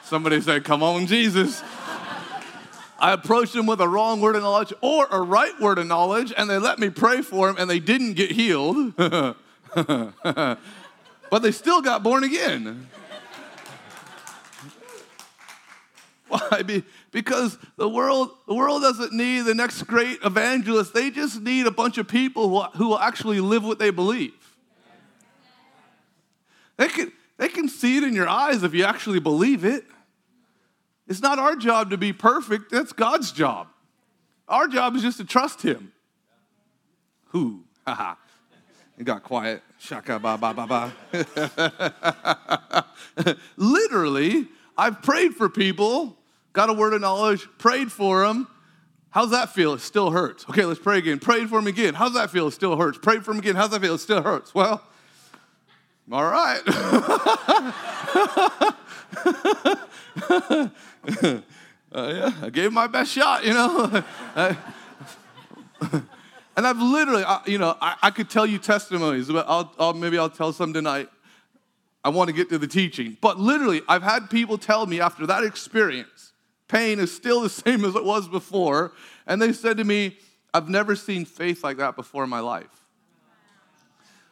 Somebody 0.03 0.41
said, 0.41 0.63
Come 0.63 0.81
on, 0.81 1.07
Jesus. 1.07 1.61
I 2.99 3.13
approached 3.13 3.53
them 3.53 3.65
with 3.65 3.79
a 3.79 3.87
wrong 3.87 4.21
word 4.21 4.35
of 4.35 4.43
knowledge 4.43 4.73
or 4.81 5.07
a 5.09 5.21
right 5.21 5.57
word 5.59 5.77
of 5.77 5.87
knowledge, 5.87 6.33
and 6.35 6.49
they 6.49 6.57
let 6.57 6.79
me 6.79 6.89
pray 6.89 7.21
for 7.21 7.47
them, 7.47 7.55
and 7.57 7.69
they 7.69 7.79
didn't 7.79 8.13
get 8.13 8.31
healed. 8.31 8.93
but 11.29 11.41
they 11.41 11.51
still 11.51 11.81
got 11.81 12.03
born 12.03 12.23
again. 12.23 12.87
Why? 16.27 16.83
Because 17.11 17.57
the 17.75 17.89
world, 17.89 18.31
the 18.47 18.53
world 18.53 18.81
doesn't 18.81 19.13
need 19.13 19.41
the 19.41 19.55
next 19.55 19.83
great 19.83 20.19
evangelist. 20.23 20.93
They 20.93 21.09
just 21.09 21.41
need 21.41 21.65
a 21.65 21.71
bunch 21.71 21.97
of 21.97 22.07
people 22.07 22.49
who, 22.49 22.77
who 22.77 22.87
will 22.89 22.99
actually 22.99 23.39
live 23.39 23.63
what 23.63 23.79
they 23.79 23.89
believe. 23.89 24.33
They 26.77 26.87
can, 26.87 27.11
they 27.37 27.49
can 27.49 27.67
see 27.67 27.97
it 27.97 28.03
in 28.03 28.13
your 28.13 28.29
eyes 28.29 28.63
if 28.63 28.73
you 28.73 28.85
actually 28.85 29.19
believe 29.19 29.65
it. 29.65 29.85
It's 31.07 31.21
not 31.21 31.39
our 31.39 31.55
job 31.55 31.89
to 31.89 31.97
be 31.97 32.13
perfect, 32.13 32.71
that's 32.71 32.93
God's 32.93 33.31
job. 33.31 33.67
Our 34.47 34.67
job 34.67 34.95
is 34.95 35.01
just 35.01 35.17
to 35.17 35.25
trust 35.25 35.63
Him. 35.63 35.91
Who? 37.29 37.63
Haha. 37.87 38.15
It 38.99 39.05
got 39.05 39.23
quiet. 39.23 39.63
Shaka 39.79 40.19
ba 40.19 40.37
ba 40.37 40.53
ba 40.53 40.67
ba. 40.67 40.91
Literally, 43.55 44.49
I've 44.77 45.01
prayed 45.01 45.35
for 45.35 45.47
people, 45.47 46.17
got 46.51 46.69
a 46.69 46.73
word 46.73 46.93
of 46.93 46.99
knowledge, 46.99 47.47
prayed 47.57 47.89
for 47.91 48.27
them. 48.27 48.49
How's 49.11 49.31
that 49.31 49.53
feel? 49.53 49.73
It 49.73 49.79
still 49.79 50.11
hurts. 50.11 50.45
Okay, 50.49 50.65
let's 50.65 50.81
pray 50.81 50.97
again. 50.99 51.17
Prayed 51.17 51.49
for 51.49 51.57
him 51.59 51.67
again. 51.67 51.93
How's 51.95 52.13
that 52.13 52.29
feel? 52.29 52.49
It 52.49 52.51
still 52.51 52.77
hurts. 52.77 52.97
Prayed 52.97 53.23
for 53.25 53.31
him 53.31 53.39
again. 53.39 53.55
How's 53.55 53.71
that 53.71 53.81
feel? 53.81 53.95
It 53.95 53.99
still 53.99 54.21
hurts. 54.21 54.53
Well, 54.53 54.83
all 56.11 56.29
right. 56.29 56.61
uh, 56.67 57.71
yeah, 61.93 62.31
I 62.41 62.49
gave 62.51 62.73
my 62.73 62.87
best 62.87 63.11
shot, 63.11 63.45
you 63.45 63.53
know. 63.53 64.03
and 66.59 66.67
I've 66.67 66.81
literally, 66.81 67.23
I, 67.23 67.39
you 67.45 67.57
know, 67.57 67.77
I, 67.79 67.95
I, 68.01 68.11
could 68.11 68.29
tell 68.29 68.45
you 68.45 68.59
testimonies, 68.59 69.29
but 69.29 69.45
I'll, 69.47 69.73
I'll, 69.79 69.93
maybe 69.93 70.17
I'll 70.17 70.29
tell 70.29 70.51
some 70.51 70.73
tonight. 70.73 71.07
I 72.03 72.09
want 72.09 72.27
to 72.27 72.33
get 72.33 72.49
to 72.49 72.57
the 72.57 72.67
teaching. 72.67 73.15
But 73.21 73.39
literally, 73.39 73.81
I've 73.87 74.03
had 74.03 74.29
people 74.29 74.57
tell 74.57 74.85
me 74.85 74.99
after 74.99 75.25
that 75.27 75.45
experience, 75.45 76.33
pain 76.67 76.99
is 76.99 77.15
still 77.15 77.39
the 77.39 77.49
same 77.49 77.85
as 77.85 77.95
it 77.95 78.03
was 78.03 78.27
before. 78.27 78.91
And 79.25 79.41
they 79.41 79.53
said 79.53 79.77
to 79.77 79.85
me, 79.85 80.17
I've 80.53 80.67
never 80.67 80.97
seen 80.97 81.23
faith 81.23 81.63
like 81.63 81.77
that 81.77 81.95
before 81.95 82.25
in 82.25 82.29
my 82.29 82.41
life. 82.41 82.67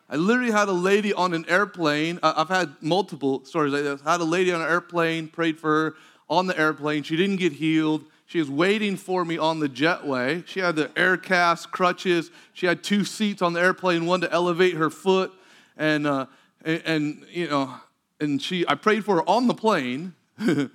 I 0.09 0.17
literally 0.17 0.51
had 0.51 0.67
a 0.67 0.73
lady 0.73 1.13
on 1.13 1.33
an 1.33 1.45
airplane. 1.47 2.19
I've 2.21 2.49
had 2.49 2.75
multiple 2.81 3.45
stories 3.45 3.71
like 3.71 3.83
this. 3.83 4.01
I 4.05 4.11
had 4.11 4.19
a 4.19 4.25
lady 4.25 4.51
on 4.51 4.59
an 4.59 4.67
airplane, 4.67 5.29
prayed 5.29 5.61
for 5.61 5.69
her 5.69 5.95
on 6.29 6.45
the 6.47 6.59
airplane. 6.59 7.03
She 7.03 7.15
didn't 7.15 7.37
get 7.37 7.53
healed. 7.53 8.03
She 8.27 8.39
was 8.39 8.49
waiting 8.49 8.97
for 8.97 9.23
me 9.23 9.37
on 9.37 9.61
the 9.61 9.69
jetway. 9.69 10.45
She 10.45 10.59
had 10.59 10.75
the 10.75 10.91
air 10.97 11.15
cast 11.15 11.71
crutches. 11.71 12.29
She 12.51 12.65
had 12.65 12.83
two 12.83 13.05
seats 13.05 13.41
on 13.41 13.53
the 13.53 13.61
airplane, 13.61 14.05
one 14.05 14.19
to 14.19 14.29
elevate 14.31 14.73
her 14.75 14.89
foot, 14.89 15.31
and 15.77 16.05
uh, 16.05 16.25
and, 16.65 16.81
and 16.85 17.25
you 17.31 17.47
know, 17.47 17.73
and 18.19 18.41
she. 18.41 18.67
I 18.67 18.75
prayed 18.75 19.05
for 19.05 19.15
her 19.15 19.29
on 19.29 19.47
the 19.47 19.53
plane. 19.53 20.13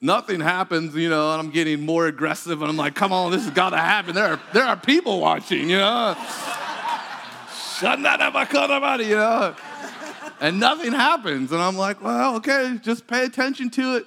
Nothing 0.00 0.40
happens, 0.40 0.94
you 0.94 1.10
know, 1.10 1.32
and 1.32 1.40
I'm 1.40 1.50
getting 1.50 1.84
more 1.84 2.06
aggressive, 2.06 2.62
and 2.62 2.70
I'm 2.70 2.76
like, 2.76 2.94
"Come 2.94 3.12
on, 3.12 3.32
this 3.32 3.42
has 3.42 3.52
got 3.52 3.70
to 3.70 3.78
happen." 3.78 4.14
There 4.14 4.34
are 4.34 4.40
there 4.52 4.64
are 4.64 4.76
people 4.76 5.20
watching, 5.20 5.68
you 5.68 5.78
know. 5.78 6.16
You 9.08 9.16
know 9.16 9.56
and 10.40 10.58
nothing 10.58 10.92
happens. 10.92 11.52
And 11.52 11.60
I'm 11.60 11.76
like, 11.76 12.02
well, 12.02 12.36
okay, 12.36 12.78
just 12.82 13.06
pay 13.06 13.24
attention 13.24 13.70
to 13.70 13.96
it. 13.96 14.06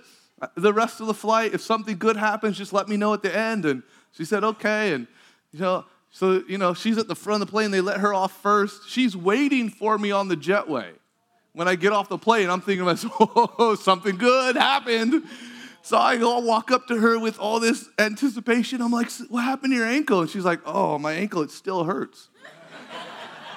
The 0.56 0.74
rest 0.74 1.00
of 1.02 1.08
the 1.08 1.14
flight, 1.14 1.54
if 1.54 1.62
something 1.62 1.98
good 1.98 2.18
happens, 2.18 2.58
just 2.58 2.74
let 2.74 2.88
me 2.88 2.98
know 2.98 3.14
at 3.14 3.24
the 3.24 3.36
end. 3.36 3.66
And 3.66 3.84
she 4.12 4.26
said, 4.26 4.44
okay. 4.44 4.94
And, 4.94 5.08
you 5.52 5.60
know, 5.60 5.86
so, 6.10 6.44
you 6.48 6.58
know, 6.58 6.74
she's 6.74 6.98
at 6.98 7.08
the 7.08 7.16
front 7.16 7.42
of 7.42 7.48
the 7.48 7.52
plane. 7.52 7.72
They 7.72 7.82
let 7.82 8.00
her 8.00 8.14
off 8.14 8.40
first. 8.42 8.90
She's 8.90 9.18
waiting 9.18 9.70
for 9.70 9.98
me 9.98 10.12
on 10.12 10.28
the 10.28 10.38
jetway. 10.38 10.92
When 11.54 11.68
I 11.68 11.76
get 11.76 11.92
off 11.92 12.10
the 12.10 12.18
plane, 12.18 12.50
I'm 12.50 12.62
thinking 12.62 12.80
to 12.80 12.86
myself, 12.86 13.14
oh, 13.20 13.76
something 13.76 14.18
good 14.18 14.56
happened. 14.56 15.24
So 15.82 15.98
I 15.98 16.18
go, 16.18 16.40
walk 16.40 16.72
up 16.72 16.88
to 16.88 16.98
her 16.98 17.20
with 17.20 17.40
all 17.40 17.60
this 17.60 17.90
anticipation. 18.00 18.82
I'm 18.82 18.92
like, 18.92 19.12
what 19.30 19.44
happened 19.44 19.74
to 19.74 19.78
your 19.78 19.88
ankle? 19.88 20.22
And 20.22 20.30
she's 20.30 20.46
like, 20.46 20.62
oh, 20.66 20.98
my 20.98 21.14
ankle, 21.14 21.42
it 21.42 21.52
still 21.52 21.84
hurts. 21.84 22.30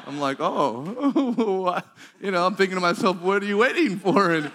I'm 0.06 0.20
like, 0.20 0.38
oh, 0.40 1.82
you 2.20 2.30
know, 2.30 2.46
I'm 2.46 2.54
thinking 2.54 2.76
to 2.76 2.80
myself, 2.80 3.20
what 3.20 3.42
are 3.42 3.46
you 3.46 3.58
waiting 3.58 3.98
for? 3.98 4.32
And, 4.32 4.50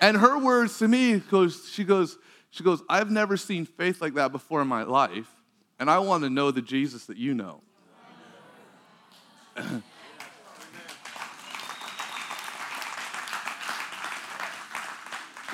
and 0.00 0.16
her 0.16 0.38
words 0.38 0.78
to 0.78 0.88
me 0.88 1.18
goes, 1.18 1.68
she 1.72 1.84
goes, 1.84 2.18
she 2.50 2.64
goes, 2.64 2.82
I've 2.88 3.10
never 3.10 3.36
seen 3.36 3.66
faith 3.66 4.00
like 4.00 4.14
that 4.14 4.32
before 4.32 4.62
in 4.62 4.68
my 4.68 4.82
life, 4.82 5.28
and 5.78 5.90
I 5.90 5.98
want 5.98 6.24
to 6.24 6.30
know 6.30 6.50
the 6.50 6.62
Jesus 6.62 7.06
that 7.06 7.16
you 7.16 7.34
know. 7.34 7.60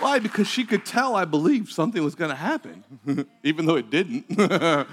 Why? 0.02 0.18
Because 0.18 0.48
she 0.48 0.64
could 0.64 0.84
tell 0.84 1.14
I 1.14 1.24
believed 1.24 1.70
something 1.70 2.02
was 2.02 2.16
going 2.16 2.30
to 2.30 2.36
happen, 2.36 2.82
even 3.44 3.66
though 3.66 3.76
it 3.76 3.88
didn't. 3.88 4.36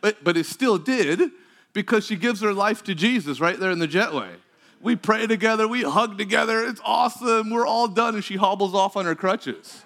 but, 0.00 0.22
but 0.22 0.36
it 0.36 0.44
still 0.44 0.76
did 0.76 1.30
because 1.72 2.04
she 2.04 2.16
gives 2.16 2.42
her 2.42 2.52
life 2.52 2.84
to 2.84 2.94
Jesus 2.94 3.40
right 3.40 3.58
there 3.58 3.70
in 3.70 3.78
the 3.78 3.88
jetway. 3.88 4.28
We 4.82 4.96
pray 4.96 5.28
together, 5.28 5.68
we 5.68 5.82
hug 5.82 6.18
together, 6.18 6.64
it's 6.64 6.80
awesome, 6.84 7.50
we're 7.50 7.66
all 7.66 7.86
done, 7.86 8.16
and 8.16 8.24
she 8.24 8.34
hobbles 8.34 8.74
off 8.74 8.96
on 8.96 9.04
her 9.04 9.14
crutches. 9.14 9.84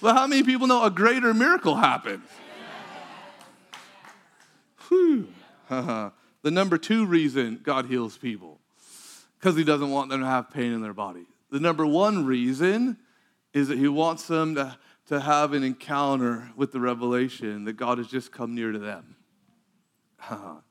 but 0.00 0.14
how 0.14 0.26
many 0.26 0.42
people 0.42 0.66
know 0.66 0.82
a 0.82 0.90
greater 0.90 1.34
miracle 1.34 1.74
happened? 1.76 2.22
Whew. 4.88 5.28
the 5.68 6.12
number 6.44 6.78
two 6.78 7.04
reason 7.04 7.60
God 7.62 7.86
heals 7.86 8.16
people, 8.16 8.58
because 9.38 9.54
He 9.54 9.62
doesn't 9.64 9.90
want 9.90 10.08
them 10.08 10.20
to 10.20 10.26
have 10.26 10.50
pain 10.50 10.72
in 10.72 10.80
their 10.80 10.94
body. 10.94 11.26
The 11.50 11.60
number 11.60 11.84
one 11.86 12.24
reason 12.24 12.96
is 13.52 13.68
that 13.68 13.78
he 13.78 13.88
wants 13.88 14.26
them 14.26 14.54
to, 14.54 14.76
to 15.08 15.20
have 15.20 15.52
an 15.52 15.62
encounter 15.62 16.50
with 16.56 16.72
the 16.72 16.80
revelation 16.80 17.64
that 17.64 17.74
God 17.74 17.98
has 17.98 18.08
just 18.08 18.32
come 18.32 18.54
near 18.54 18.72
to 18.72 18.78
them. 18.78 19.16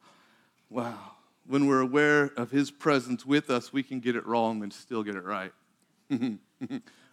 wow. 0.69 1.14
When 1.47 1.67
we're 1.67 1.81
aware 1.81 2.31
of 2.37 2.49
his 2.49 2.71
presence 2.71 3.25
with 3.25 3.49
us, 3.49 3.71
we 3.71 3.83
can 3.83 3.99
get 3.99 4.15
it 4.15 4.25
wrong 4.25 4.63
and 4.63 4.73
still 4.73 5.03
get 5.03 5.15
it 5.15 5.23
right. 5.23 5.51
I, 6.11 6.17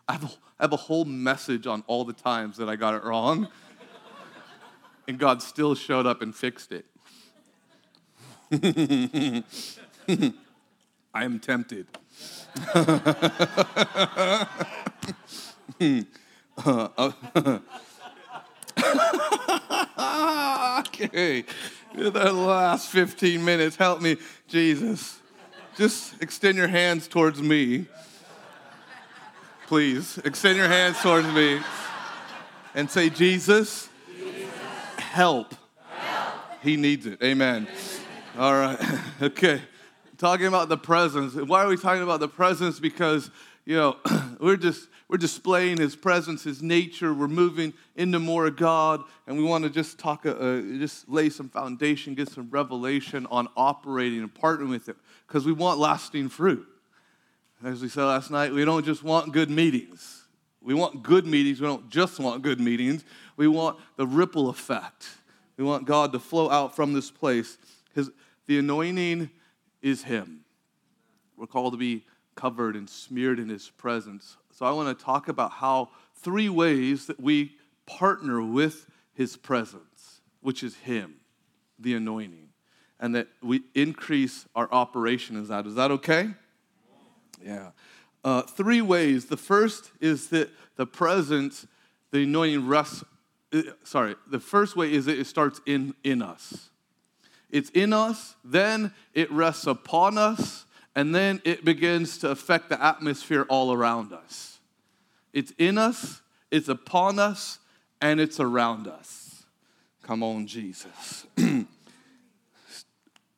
have 0.08 0.24
a, 0.24 0.30
I 0.58 0.62
have 0.62 0.72
a 0.72 0.76
whole 0.76 1.04
message 1.04 1.66
on 1.66 1.84
all 1.86 2.04
the 2.04 2.14
times 2.14 2.56
that 2.56 2.68
I 2.68 2.76
got 2.76 2.94
it 2.94 3.04
wrong, 3.04 3.48
and 5.08 5.18
God 5.18 5.42
still 5.42 5.74
showed 5.74 6.06
up 6.06 6.22
and 6.22 6.34
fixed 6.34 6.72
it. 6.72 6.86
I 11.14 11.24
am 11.24 11.38
tempted. 11.38 11.86
Uh, 16.64 16.88
uh, 17.34 17.58
Ah, 20.04 20.80
okay, 20.80 21.44
the 21.94 22.32
last 22.32 22.88
15 22.90 23.44
minutes, 23.44 23.76
help 23.76 24.00
me, 24.00 24.16
Jesus. 24.48 25.20
Just 25.76 26.20
extend 26.22 26.58
your 26.58 26.68
hands 26.68 27.08
towards 27.08 27.40
me. 27.40 27.86
Please, 29.66 30.18
extend 30.18 30.58
your 30.58 30.68
hands 30.68 31.00
towards 31.00 31.28
me 31.28 31.60
and 32.74 32.90
say, 32.90 33.08
Jesus, 33.08 33.88
help. 34.98 35.54
He 36.62 36.76
needs 36.76 37.06
it. 37.06 37.22
Amen. 37.22 37.66
All 38.38 38.52
right. 38.52 38.78
Okay 39.22 39.62
talking 40.22 40.46
about 40.46 40.68
the 40.68 40.76
presence. 40.76 41.34
Why 41.34 41.64
are 41.64 41.68
we 41.68 41.76
talking 41.76 42.04
about 42.04 42.20
the 42.20 42.28
presence? 42.28 42.78
Because, 42.78 43.28
you 43.64 43.74
know, 43.74 43.96
we're 44.38 44.56
just 44.56 44.88
we're 45.12 45.18
displaying 45.18 45.76
his 45.76 45.94
presence, 45.94 46.42
his 46.42 46.62
nature. 46.62 47.12
We're 47.12 47.28
moving 47.28 47.74
into 47.96 48.18
more 48.18 48.46
of 48.46 48.56
God, 48.56 49.04
and 49.26 49.36
we 49.36 49.44
want 49.44 49.62
to 49.62 49.68
just 49.68 49.98
talk, 49.98 50.24
uh, 50.24 50.30
uh, 50.30 50.62
just 50.78 51.06
lay 51.06 51.28
some 51.28 51.50
foundation, 51.50 52.14
get 52.14 52.30
some 52.30 52.48
revelation 52.48 53.26
on 53.30 53.46
operating 53.54 54.20
and 54.20 54.32
partnering 54.32 54.70
with 54.70 54.88
it, 54.88 54.96
because 55.28 55.44
we 55.44 55.52
want 55.52 55.78
lasting 55.78 56.30
fruit. 56.30 56.66
As 57.62 57.82
we 57.82 57.90
said 57.90 58.04
last 58.04 58.30
night, 58.30 58.54
we 58.54 58.64
don't 58.64 58.86
just 58.86 59.02
want 59.02 59.34
good 59.34 59.50
meetings. 59.50 60.24
We 60.62 60.72
want 60.72 61.02
good 61.02 61.26
meetings. 61.26 61.60
We 61.60 61.66
don't 61.66 61.90
just 61.90 62.18
want 62.18 62.40
good 62.40 62.58
meetings. 62.58 63.04
We 63.36 63.48
want 63.48 63.78
the 63.96 64.06
ripple 64.06 64.48
effect. 64.48 65.10
We 65.58 65.64
want 65.64 65.84
God 65.84 66.12
to 66.12 66.20
flow 66.20 66.48
out 66.48 66.74
from 66.74 66.94
this 66.94 67.10
place. 67.10 67.58
His, 67.94 68.10
the 68.46 68.58
anointing 68.58 69.28
is 69.82 70.04
Him. 70.04 70.46
We're 71.36 71.48
called 71.48 71.74
to 71.74 71.78
be 71.78 72.06
covered 72.34 72.76
and 72.76 72.88
smeared 72.88 73.38
in 73.38 73.50
His 73.50 73.68
presence. 73.68 74.38
So 74.52 74.66
I 74.66 74.70
want 74.70 74.96
to 74.96 75.04
talk 75.04 75.28
about 75.28 75.50
how 75.52 75.88
three 76.16 76.48
ways 76.48 77.06
that 77.06 77.18
we 77.18 77.56
partner 77.86 78.42
with 78.42 78.86
His 79.14 79.36
presence, 79.36 80.20
which 80.40 80.62
is 80.62 80.76
Him, 80.76 81.16
the 81.78 81.94
anointing, 81.94 82.48
and 83.00 83.14
that 83.14 83.28
we 83.42 83.62
increase 83.74 84.46
our 84.54 84.68
operation 84.70 85.40
as 85.40 85.48
that. 85.48 85.66
Is 85.66 85.74
that 85.74 85.90
okay? 85.90 86.30
Yeah. 87.44 87.70
Uh, 88.22 88.42
three 88.42 88.82
ways. 88.82 89.26
The 89.26 89.36
first 89.36 89.90
is 90.00 90.28
that 90.28 90.50
the 90.76 90.86
presence, 90.86 91.66
the 92.10 92.22
anointing 92.22 92.68
rests. 92.68 93.02
Uh, 93.52 93.62
sorry, 93.82 94.14
the 94.30 94.38
first 94.38 94.76
way 94.76 94.92
is 94.92 95.06
that 95.06 95.18
it 95.18 95.26
starts 95.26 95.60
in 95.66 95.94
in 96.04 96.22
us. 96.22 96.70
It's 97.50 97.68
in 97.70 97.92
us, 97.92 98.36
then 98.42 98.94
it 99.12 99.30
rests 99.30 99.66
upon 99.66 100.16
us, 100.16 100.64
and 100.94 101.14
then 101.14 101.40
it 101.44 101.64
begins 101.64 102.18
to 102.18 102.30
affect 102.30 102.68
the 102.68 102.82
atmosphere 102.82 103.46
all 103.48 103.72
around 103.72 104.12
us. 104.12 104.58
It's 105.32 105.52
in 105.58 105.78
us, 105.78 106.20
it's 106.50 106.68
upon 106.68 107.18
us, 107.18 107.58
and 108.00 108.20
it's 108.20 108.38
around 108.38 108.86
us. 108.86 109.44
Come 110.02 110.22
on, 110.22 110.46
Jesus. 110.46 111.26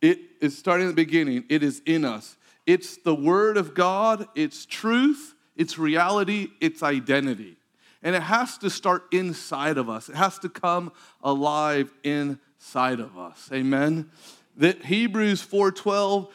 it 0.01 0.19
is 0.41 0.59
starting 0.59 0.89
at 0.89 0.91
the 0.91 1.05
beginning, 1.05 1.45
it 1.49 1.63
is 1.63 1.83
in 1.87 2.05
us. 2.05 2.37
It's 2.67 2.97
the 2.97 3.15
Word 3.15 3.57
of 3.57 3.75
God, 3.75 4.27
it's 4.35 4.65
truth, 4.65 5.35
it's 5.55 5.79
reality, 5.79 6.49
it's 6.61 6.83
identity. 6.83 7.57
And 8.03 8.15
it 8.15 8.23
has 8.23 8.59
to 8.59 8.69
start 8.69 9.05
inside 9.13 9.79
of 9.79 9.89
us. 9.89 10.09
It 10.11 10.17
has 10.17 10.39
to 10.41 10.49
come 10.51 10.93
alive 11.23 11.93
inside 12.03 13.01
of 13.01 13.17
us. 13.17 13.49
Amen. 13.53 14.11
That 14.57 14.85
Hebrews 14.85 15.43
4:12 15.43 16.31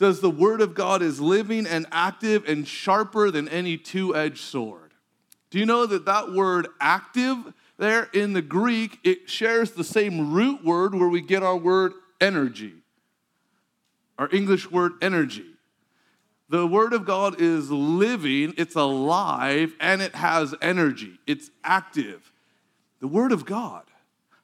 says 0.00 0.20
the 0.20 0.30
word 0.30 0.62
of 0.62 0.74
God 0.74 1.02
is 1.02 1.20
living 1.20 1.66
and 1.66 1.84
active 1.92 2.48
and 2.48 2.66
sharper 2.66 3.30
than 3.30 3.46
any 3.50 3.76
two-edged 3.76 4.38
sword. 4.38 4.94
Do 5.50 5.58
you 5.58 5.66
know 5.66 5.84
that 5.84 6.06
that 6.06 6.32
word 6.32 6.68
active 6.80 7.36
there 7.76 8.08
in 8.14 8.32
the 8.32 8.40
Greek 8.40 8.98
it 9.04 9.28
shares 9.28 9.72
the 9.72 9.84
same 9.84 10.32
root 10.32 10.64
word 10.64 10.94
where 10.94 11.10
we 11.10 11.20
get 11.20 11.42
our 11.42 11.56
word 11.56 11.92
energy. 12.18 12.72
Our 14.18 14.30
English 14.32 14.70
word 14.70 14.92
energy. 15.02 15.44
The 16.48 16.66
Word 16.66 16.94
of 16.94 17.04
God 17.04 17.38
is 17.38 17.70
living, 17.70 18.54
it's 18.56 18.76
alive, 18.76 19.74
and 19.80 20.00
it 20.00 20.14
has 20.14 20.54
energy. 20.62 21.18
It's 21.26 21.50
active. 21.62 22.32
The 23.00 23.06
Word 23.06 23.32
of 23.32 23.44
God 23.44 23.84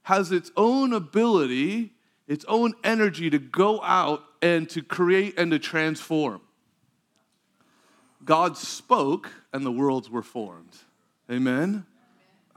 has 0.03 0.33
its 0.33 0.53
own 0.55 0.92
ability, 0.92 1.95
its 2.29 2.45
own 2.47 2.75
energy 2.85 3.31
to 3.31 3.38
go 3.38 3.83
out 3.83 4.23
and 4.55 4.71
to 4.71 4.83
create 4.83 5.39
and 5.39 5.51
to 5.51 5.59
transform. 5.59 6.41
God 8.25 8.57
spoke 8.57 9.31
and 9.53 9.65
the 9.65 9.73
worlds 9.73 10.09
were 10.11 10.23
formed. 10.23 10.77
Amen? 11.31 11.85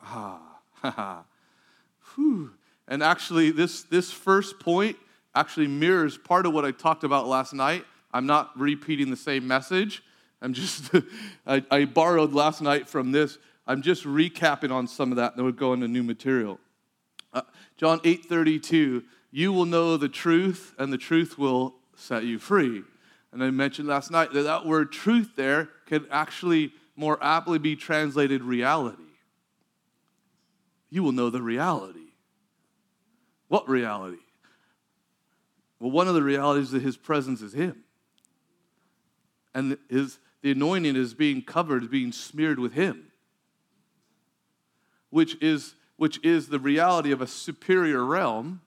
Ah, 0.01 0.59
ha, 0.73 0.89
ha. 0.91 1.23
And 2.87 3.03
actually, 3.03 3.51
this, 3.51 3.83
this 3.83 4.11
first 4.11 4.59
point 4.59 4.97
actually 5.35 5.67
mirrors 5.67 6.17
part 6.17 6.45
of 6.45 6.53
what 6.53 6.65
I 6.65 6.71
talked 6.71 7.03
about 7.03 7.27
last 7.27 7.53
night. 7.53 7.85
I'm 8.11 8.25
not 8.25 8.51
repeating 8.59 9.09
the 9.09 9.15
same 9.15 9.47
message. 9.47 10.03
I'm 10.41 10.53
just, 10.53 10.91
I, 11.47 11.63
I 11.69 11.85
borrowed 11.85 12.33
last 12.33 12.61
night 12.61 12.89
from 12.89 13.11
this. 13.11 13.37
I'm 13.67 13.81
just 13.81 14.03
recapping 14.05 14.71
on 14.71 14.87
some 14.87 15.11
of 15.11 15.17
that, 15.17 15.31
and 15.31 15.37
then 15.37 15.45
we'll 15.45 15.53
go 15.53 15.73
into 15.73 15.87
new 15.87 16.03
material. 16.03 16.59
Uh, 17.31 17.43
John 17.77 18.01
8 18.03 18.25
32, 18.25 19.03
you 19.31 19.53
will 19.53 19.65
know 19.65 19.95
the 19.95 20.09
truth, 20.09 20.73
and 20.79 20.91
the 20.91 20.97
truth 20.97 21.37
will 21.37 21.75
set 21.99 22.23
you 22.23 22.39
free. 22.39 22.83
And 23.31 23.43
I 23.43 23.51
mentioned 23.51 23.87
last 23.87 24.11
night 24.11 24.33
that 24.33 24.43
that 24.43 24.65
word 24.65 24.91
truth 24.91 25.31
there 25.35 25.69
can 25.85 26.07
actually 26.09 26.73
more 26.95 27.17
aptly 27.21 27.59
be 27.59 27.75
translated 27.75 28.41
reality. 28.43 29.03
You 30.89 31.03
will 31.03 31.11
know 31.11 31.29
the 31.29 31.41
reality. 31.41 31.99
What 33.47 33.69
reality? 33.69 34.17
Well, 35.79 35.91
one 35.91 36.07
of 36.07 36.15
the 36.15 36.23
realities 36.23 36.71
that 36.71 36.81
his 36.81 36.97
presence 36.97 37.41
is 37.41 37.53
him. 37.53 37.83
And 39.53 39.77
his, 39.89 40.19
the 40.41 40.51
anointing 40.51 40.95
is 40.95 41.13
being 41.13 41.41
covered, 41.41 41.83
is 41.83 41.89
being 41.89 42.11
smeared 42.11 42.59
with 42.59 42.73
him, 42.73 43.11
which 45.09 45.41
is 45.41 45.75
which 45.97 46.23
is 46.23 46.47
the 46.47 46.59
reality 46.59 47.11
of 47.11 47.21
a 47.21 47.27
superior 47.27 48.05
realm 48.05 48.61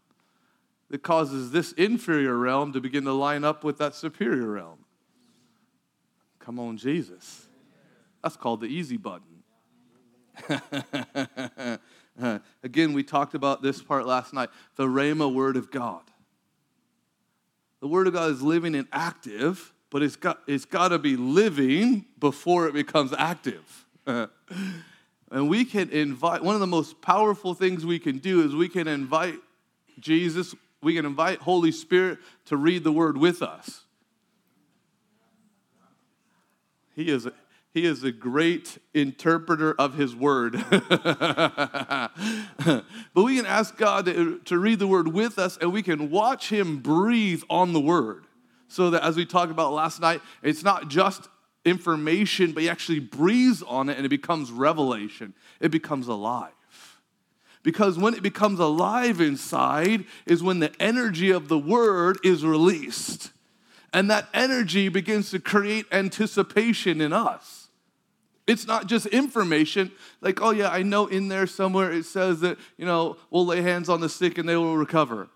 that 0.92 1.02
causes 1.02 1.50
this 1.52 1.72
inferior 1.72 2.36
realm 2.36 2.74
to 2.74 2.80
begin 2.80 3.04
to 3.04 3.14
line 3.14 3.44
up 3.44 3.64
with 3.64 3.78
that 3.78 3.94
superior 3.94 4.46
realm. 4.46 4.84
Come 6.38 6.58
on, 6.58 6.76
Jesus. 6.76 7.46
That's 8.22 8.36
called 8.36 8.60
the 8.60 8.66
easy 8.66 8.98
button. 8.98 9.42
Again, 12.62 12.92
we 12.92 13.02
talked 13.02 13.32
about 13.32 13.62
this 13.62 13.82
part 13.82 14.06
last 14.06 14.34
night 14.34 14.50
the 14.76 14.84
Rhema 14.84 15.32
word 15.32 15.56
of 15.56 15.70
God. 15.70 16.02
The 17.80 17.88
word 17.88 18.06
of 18.06 18.12
God 18.12 18.30
is 18.30 18.42
living 18.42 18.74
and 18.74 18.86
active, 18.92 19.72
but 19.88 20.02
it's 20.02 20.16
got, 20.16 20.40
it's 20.46 20.66
got 20.66 20.88
to 20.88 20.98
be 20.98 21.16
living 21.16 22.04
before 22.18 22.68
it 22.68 22.74
becomes 22.74 23.14
active. 23.16 23.86
and 24.06 24.28
we 25.30 25.64
can 25.64 25.88
invite, 25.88 26.44
one 26.44 26.54
of 26.54 26.60
the 26.60 26.66
most 26.66 27.00
powerful 27.00 27.54
things 27.54 27.86
we 27.86 27.98
can 27.98 28.18
do 28.18 28.44
is 28.44 28.54
we 28.54 28.68
can 28.68 28.86
invite 28.86 29.36
Jesus, 29.98 30.54
we 30.82 30.94
can 30.94 31.06
invite 31.06 31.38
Holy 31.38 31.72
Spirit 31.72 32.18
to 32.46 32.56
read 32.56 32.84
the 32.84 32.92
word 32.92 33.16
with 33.16 33.40
us. 33.40 33.84
He 36.94 37.08
is, 37.08 37.26
he 37.72 37.86
is 37.86 38.04
a 38.04 38.12
great 38.12 38.78
interpreter 38.92 39.74
of 39.78 39.94
his 39.94 40.14
word. 40.14 40.62
but 40.70 42.12
we 43.14 43.36
can 43.36 43.46
ask 43.46 43.76
God 43.78 44.04
to, 44.06 44.40
to 44.40 44.58
read 44.58 44.78
the 44.78 44.86
word 44.86 45.08
with 45.08 45.38
us 45.38 45.56
and 45.56 45.72
we 45.72 45.82
can 45.82 46.10
watch 46.10 46.50
him 46.50 46.78
breathe 46.78 47.42
on 47.48 47.72
the 47.72 47.80
word. 47.80 48.26
So 48.68 48.90
that 48.90 49.02
as 49.02 49.16
we 49.16 49.24
talked 49.24 49.50
about 49.50 49.72
last 49.72 50.00
night, 50.00 50.20
it's 50.42 50.62
not 50.62 50.88
just 50.88 51.28
information, 51.64 52.52
but 52.52 52.62
he 52.62 52.68
actually 52.68 53.00
breathes 53.00 53.62
on 53.62 53.88
it 53.88 53.96
and 53.96 54.04
it 54.04 54.10
becomes 54.10 54.50
revelation. 54.50 55.32
It 55.60 55.70
becomes 55.70 56.08
alive. 56.08 56.52
Because 57.62 57.96
when 57.96 58.14
it 58.14 58.22
becomes 58.22 58.58
alive 58.58 59.20
inside 59.20 60.04
is 60.26 60.42
when 60.42 60.58
the 60.58 60.72
energy 60.80 61.30
of 61.30 61.48
the 61.48 61.58
word 61.58 62.18
is 62.24 62.44
released. 62.44 63.30
And 63.92 64.10
that 64.10 64.28
energy 64.34 64.88
begins 64.88 65.30
to 65.30 65.38
create 65.38 65.86
anticipation 65.92 67.00
in 67.00 67.12
us. 67.12 67.68
It's 68.46 68.66
not 68.66 68.88
just 68.88 69.06
information, 69.06 69.92
like, 70.20 70.42
oh 70.42 70.50
yeah, 70.50 70.68
I 70.68 70.82
know 70.82 71.06
in 71.06 71.28
there 71.28 71.46
somewhere 71.46 71.92
it 71.92 72.04
says 72.04 72.40
that, 72.40 72.58
you 72.76 72.84
know, 72.84 73.16
we'll 73.30 73.46
lay 73.46 73.62
hands 73.62 73.88
on 73.88 74.00
the 74.00 74.08
sick 74.08 74.36
and 74.38 74.48
they 74.48 74.56
will 74.56 74.76
recover. 74.76 75.28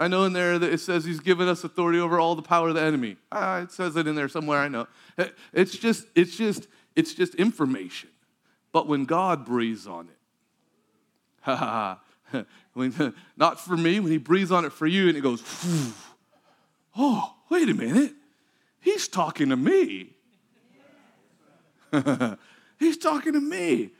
I 0.00 0.08
know 0.08 0.24
in 0.24 0.32
there 0.32 0.58
that 0.58 0.72
it 0.72 0.80
says 0.80 1.04
he's 1.04 1.20
given 1.20 1.46
us 1.46 1.62
authority 1.62 2.00
over 2.00 2.18
all 2.18 2.34
the 2.34 2.42
power 2.42 2.70
of 2.70 2.74
the 2.74 2.82
enemy. 2.82 3.18
Ah, 3.30 3.58
it 3.58 3.70
says 3.70 3.94
it 3.94 4.08
in 4.08 4.16
there 4.16 4.28
somewhere, 4.28 4.58
I 4.58 4.66
know. 4.66 4.88
It's 5.52 5.76
just, 5.76 6.06
it's 6.16 6.36
just, 6.36 6.66
it's 6.96 7.14
just 7.14 7.36
information. 7.36 8.08
But 8.72 8.88
when 8.88 9.04
God 9.04 9.44
breathes 9.44 9.86
on 9.86 10.08
it, 10.08 10.16
ha 11.42 11.56
ha 11.56 12.00
ha, 12.30 13.12
not 13.36 13.60
for 13.60 13.76
me, 13.76 14.00
when 14.00 14.10
he 14.10 14.18
breathes 14.18 14.50
on 14.50 14.64
it 14.64 14.72
for 14.72 14.86
you 14.86 15.08
and 15.08 15.16
it 15.16 15.20
goes, 15.20 15.42
oh, 16.96 17.34
wait 17.50 17.68
a 17.68 17.74
minute, 17.74 18.12
he's 18.80 19.08
talking 19.08 19.50
to 19.50 19.56
me. 19.56 20.10
He's 22.78 22.96
talking 22.96 23.34
to 23.34 23.40
me. 23.40 23.90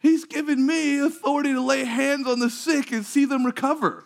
He's 0.00 0.24
given 0.24 0.64
me 0.64 1.00
authority 1.00 1.52
to 1.52 1.60
lay 1.60 1.84
hands 1.84 2.26
on 2.26 2.38
the 2.38 2.48
sick 2.48 2.92
and 2.92 3.04
see 3.04 3.24
them 3.24 3.44
recover. 3.44 4.04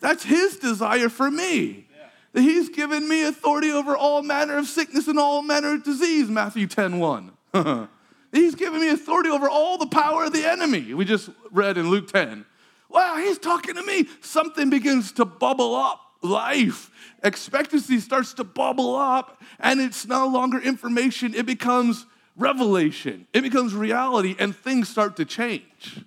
That's 0.00 0.22
his 0.22 0.56
desire 0.56 1.08
for 1.08 1.30
me. 1.30 1.88
That 2.32 2.42
he's 2.42 2.68
given 2.68 3.08
me 3.08 3.24
authority 3.24 3.70
over 3.70 3.96
all 3.96 4.22
manner 4.22 4.58
of 4.58 4.66
sickness 4.66 5.08
and 5.08 5.18
all 5.18 5.42
manner 5.42 5.74
of 5.74 5.82
disease, 5.82 6.28
Matthew 6.28 6.66
10 6.66 6.98
1. 6.98 7.32
he's 8.32 8.54
given 8.54 8.80
me 8.80 8.90
authority 8.90 9.30
over 9.30 9.48
all 9.48 9.78
the 9.78 9.86
power 9.86 10.24
of 10.24 10.32
the 10.32 10.48
enemy. 10.48 10.94
We 10.94 11.04
just 11.04 11.30
read 11.50 11.78
in 11.78 11.90
Luke 11.90 12.12
10. 12.12 12.44
Wow, 12.88 13.16
he's 13.18 13.38
talking 13.38 13.74
to 13.74 13.82
me. 13.82 14.08
Something 14.20 14.70
begins 14.70 15.12
to 15.12 15.24
bubble 15.24 15.74
up. 15.74 16.00
Life, 16.20 16.90
expectancy 17.22 18.00
starts 18.00 18.34
to 18.34 18.44
bubble 18.44 18.96
up, 18.96 19.40
and 19.60 19.80
it's 19.80 20.04
no 20.04 20.26
longer 20.26 20.58
information, 20.58 21.32
it 21.32 21.46
becomes 21.46 22.06
revelation. 22.38 23.26
It 23.32 23.42
becomes 23.42 23.74
reality 23.74 24.34
and 24.38 24.56
things 24.56 24.88
start 24.88 25.16
to 25.16 25.24
change. 25.24 26.04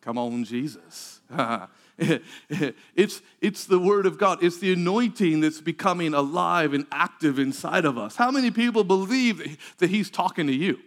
Come 0.00 0.18
on, 0.18 0.44
Jesus. 0.44 1.20
it's, 1.98 3.22
it's 3.40 3.64
the 3.64 3.78
Word 3.78 4.06
of 4.06 4.18
God. 4.18 4.42
It's 4.42 4.58
the 4.58 4.72
anointing 4.72 5.40
that's 5.40 5.60
becoming 5.60 6.14
alive 6.14 6.72
and 6.72 6.86
active 6.92 7.38
inside 7.38 7.84
of 7.84 7.98
us. 7.98 8.16
How 8.16 8.30
many 8.30 8.50
people 8.50 8.84
believe 8.84 9.58
that 9.78 9.90
He's 9.90 10.10
talking 10.10 10.46
to 10.46 10.54
you? 10.54 10.78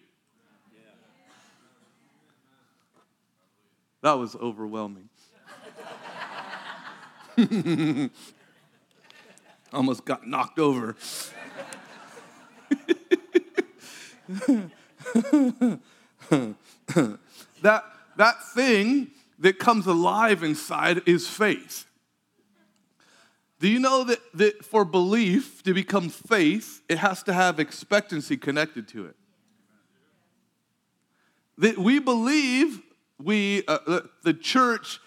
That 4.02 4.14
was 4.14 4.36
overwhelming. 4.36 5.10
Almost 9.74 10.06
got 10.06 10.28
knocked 10.28 10.60
over. 10.60 10.96
that, 17.62 17.84
that 18.18 18.36
thing 18.54 19.12
that 19.40 19.60
comes 19.60 19.88
alive 19.88 20.44
inside 20.44 21.02
is 21.06 21.28
faith. 21.28 21.86
Do 23.60 23.68
you 23.68 23.80
know 23.80 24.04
that, 24.06 24.20
that 24.34 24.66
for 24.66 24.84
belief 24.84 25.62
to 25.64 25.74
become 25.74 26.10
faith, 26.10 26.82
it 26.90 26.98
has 26.98 27.22
to 27.24 27.34
have 27.34 27.60
expectancy 27.60 28.36
connected 28.36 28.88
to 28.90 29.06
it? 29.06 29.16
That 31.60 31.78
we 31.78 32.00
believe, 32.00 32.82
we, 33.24 33.64
uh, 33.68 34.02
the 34.24 34.34
church 34.34 35.00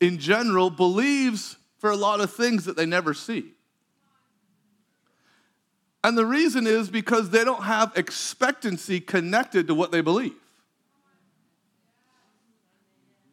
in 0.00 0.18
general, 0.18 0.70
believes 0.70 1.56
for 1.78 1.90
a 1.90 1.96
lot 1.96 2.20
of 2.20 2.32
things 2.32 2.64
that 2.64 2.76
they 2.76 2.86
never 2.86 3.14
see. 3.14 3.52
And 6.04 6.16
the 6.16 6.26
reason 6.26 6.66
is 6.66 6.88
because 6.88 7.30
they 7.30 7.44
don't 7.44 7.64
have 7.64 7.92
expectancy 7.96 9.00
connected 9.00 9.66
to 9.66 9.74
what 9.74 9.90
they 9.90 10.00
believe. 10.00 10.36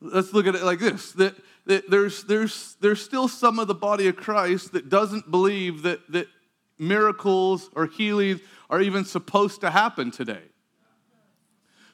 Let's 0.01 0.33
look 0.33 0.47
at 0.47 0.55
it 0.55 0.63
like 0.63 0.79
this 0.79 1.11
that, 1.13 1.35
that 1.65 1.89
there's, 1.89 2.23
there's, 2.23 2.75
there's 2.81 3.01
still 3.01 3.27
some 3.27 3.59
of 3.59 3.67
the 3.67 3.75
body 3.75 4.07
of 4.07 4.15
Christ 4.15 4.73
that 4.73 4.89
doesn't 4.89 5.29
believe 5.29 5.83
that, 5.83 6.11
that 6.11 6.27
miracles 6.79 7.69
or 7.75 7.85
healings 7.85 8.41
are 8.69 8.81
even 8.81 9.05
supposed 9.05 9.61
to 9.61 9.69
happen 9.69 10.11
today. 10.11 10.41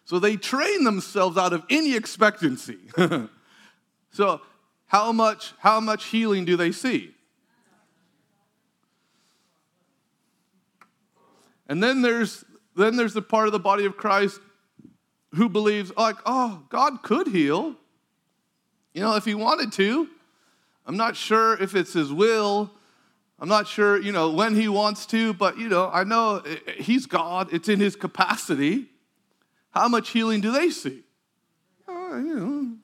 So 0.10 0.18
they 0.18 0.38
train 0.38 0.86
themselves 0.86 1.38
out 1.38 1.54
of 1.54 1.64
any 1.70 1.96
expectancy. 1.96 2.80
so, 4.12 4.42
how 4.88 5.12
much, 5.12 5.54
how 5.60 5.80
much 5.80 6.06
healing 6.06 6.46
do 6.46 6.58
they 6.58 6.72
see? 6.72 7.14
And 11.68 11.84
then 11.84 12.02
there's 12.02 12.44
then 12.76 12.96
there's 12.96 13.14
the 13.14 13.22
part 13.22 13.46
of 13.46 13.52
the 13.52 13.60
body 13.60 13.86
of 13.86 13.98
Christ 13.98 14.40
who 15.36 15.48
believes 15.48 15.92
like, 15.96 16.16
oh, 16.26 16.64
God 16.70 17.04
could 17.04 17.28
heal. 17.28 17.76
You 18.96 19.02
know, 19.02 19.16
if 19.16 19.26
he 19.26 19.36
wanted 19.36 19.72
to. 19.74 20.10
I'm 20.88 20.98
not 20.98 21.18
sure 21.18 21.54
if 21.62 21.76
it's 21.76 21.94
his 21.94 22.12
will. 22.12 22.72
I'm 23.38 23.48
not 23.48 23.68
sure, 23.68 24.02
you 24.02 24.12
know, 24.12 24.32
when 24.32 24.56
he 24.56 24.70
wants 24.70 25.06
to, 25.08 25.36
but 25.36 25.60
you 25.60 25.70
know, 25.70 25.88
I 25.94 26.04
know 26.04 26.38
eh, 26.38 26.56
eh, 26.66 26.72
he's 26.82 27.06
God. 27.06 27.54
It's 27.54 27.70
in 27.70 27.80
his 27.80 27.96
capacity. 27.96 28.88
How 29.72 29.88
much 29.88 30.10
healing 30.10 30.42
do 30.42 30.52
they 30.52 30.70
see? 30.70 31.04
Uh, 31.88 32.18
you 32.18 32.36
know. 32.36 32.76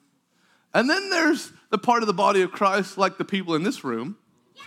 And 0.74 0.90
then 0.90 1.10
there's 1.10 1.52
the 1.70 1.78
part 1.78 2.02
of 2.02 2.06
the 2.06 2.14
body 2.14 2.42
of 2.42 2.52
Christ, 2.52 2.98
like 2.98 3.18
the 3.18 3.24
people 3.24 3.54
in 3.54 3.62
this 3.62 3.82
room. 3.82 4.16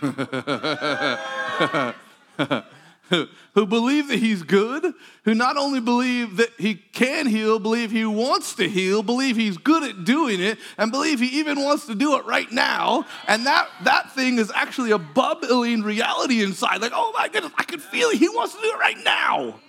who 3.54 3.66
believe 3.66 4.08
that 4.08 4.18
he's 4.18 4.42
good, 4.42 4.94
who 5.24 5.34
not 5.34 5.56
only 5.56 5.80
believe 5.80 6.36
that 6.36 6.50
he 6.58 6.74
can 6.74 7.26
heal, 7.26 7.58
believe 7.58 7.90
he 7.90 8.04
wants 8.04 8.54
to 8.54 8.68
heal, 8.68 9.02
believe 9.02 9.36
he's 9.36 9.58
good 9.58 9.82
at 9.82 10.04
doing 10.04 10.40
it, 10.40 10.58
and 10.78 10.92
believe 10.92 11.18
he 11.20 11.40
even 11.40 11.60
wants 11.60 11.86
to 11.86 11.94
do 11.94 12.16
it 12.16 12.24
right 12.24 12.50
now. 12.52 13.04
And 13.26 13.46
that, 13.46 13.68
that 13.84 14.12
thing 14.12 14.38
is 14.38 14.52
actually 14.54 14.92
a 14.92 14.98
bubbling 14.98 15.82
reality 15.82 16.42
inside. 16.42 16.80
Like, 16.80 16.92
oh 16.94 17.12
my 17.16 17.28
goodness, 17.28 17.52
I 17.56 17.64
can 17.64 17.80
feel 17.80 18.08
it. 18.10 18.18
He 18.18 18.28
wants 18.28 18.54
to 18.54 18.60
do 18.60 18.68
it 18.68 18.78
right 18.78 18.98
now. 19.04 19.60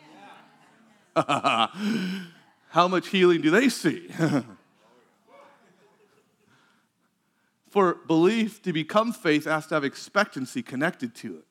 How 2.71 2.87
much 2.87 3.09
healing 3.09 3.41
do 3.41 3.51
they 3.51 3.69
see? 3.69 4.09
For 7.69 7.99
belief 8.07 8.61
to 8.63 8.73
become 8.73 9.13
faith 9.13 9.45
has 9.45 9.67
to 9.67 9.75
have 9.75 9.85
expectancy 9.85 10.61
connected 10.61 11.15
to 11.15 11.37
it. 11.37 11.45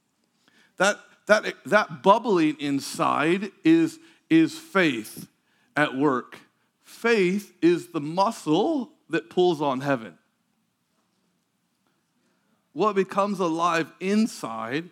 That 0.76 0.98
that, 1.30 1.54
that 1.66 2.02
bubbling 2.02 2.56
inside 2.58 3.52
is, 3.62 4.00
is 4.28 4.58
faith 4.58 5.28
at 5.76 5.96
work. 5.96 6.40
Faith 6.82 7.54
is 7.62 7.92
the 7.92 8.00
muscle 8.00 8.90
that 9.08 9.30
pulls 9.30 9.62
on 9.62 9.80
heaven. 9.80 10.18
What 12.72 12.96
becomes 12.96 13.38
alive 13.38 13.92
inside, 14.00 14.90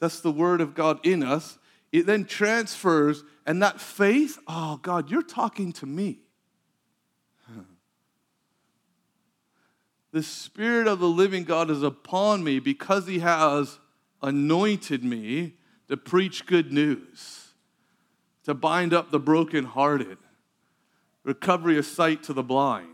that's 0.00 0.20
the 0.20 0.30
word 0.30 0.60
of 0.60 0.74
God 0.74 1.00
in 1.02 1.22
us, 1.22 1.56
it 1.94 2.06
then 2.06 2.24
transfers, 2.24 3.22
and 3.46 3.62
that 3.62 3.80
faith, 3.80 4.38
oh 4.48 4.78
God, 4.82 5.10
you're 5.10 5.22
talking 5.22 5.72
to 5.74 5.86
me. 5.86 6.18
The 10.10 10.22
Spirit 10.22 10.88
of 10.88 10.98
the 10.98 11.08
living 11.08 11.44
God 11.44 11.70
is 11.70 11.82
upon 11.82 12.42
me 12.42 12.58
because 12.58 13.06
He 13.06 13.20
has 13.20 13.78
anointed 14.22 15.04
me 15.04 15.54
to 15.88 15.96
preach 15.96 16.46
good 16.46 16.72
news. 16.72 17.52
to 18.44 18.54
bind 18.54 18.92
up 18.92 19.10
the 19.10 19.18
brokenhearted, 19.18 20.18
recovery 21.24 21.78
of 21.78 21.86
sight 21.86 22.22
to 22.24 22.32
the 22.32 22.42
blind. 22.42 22.88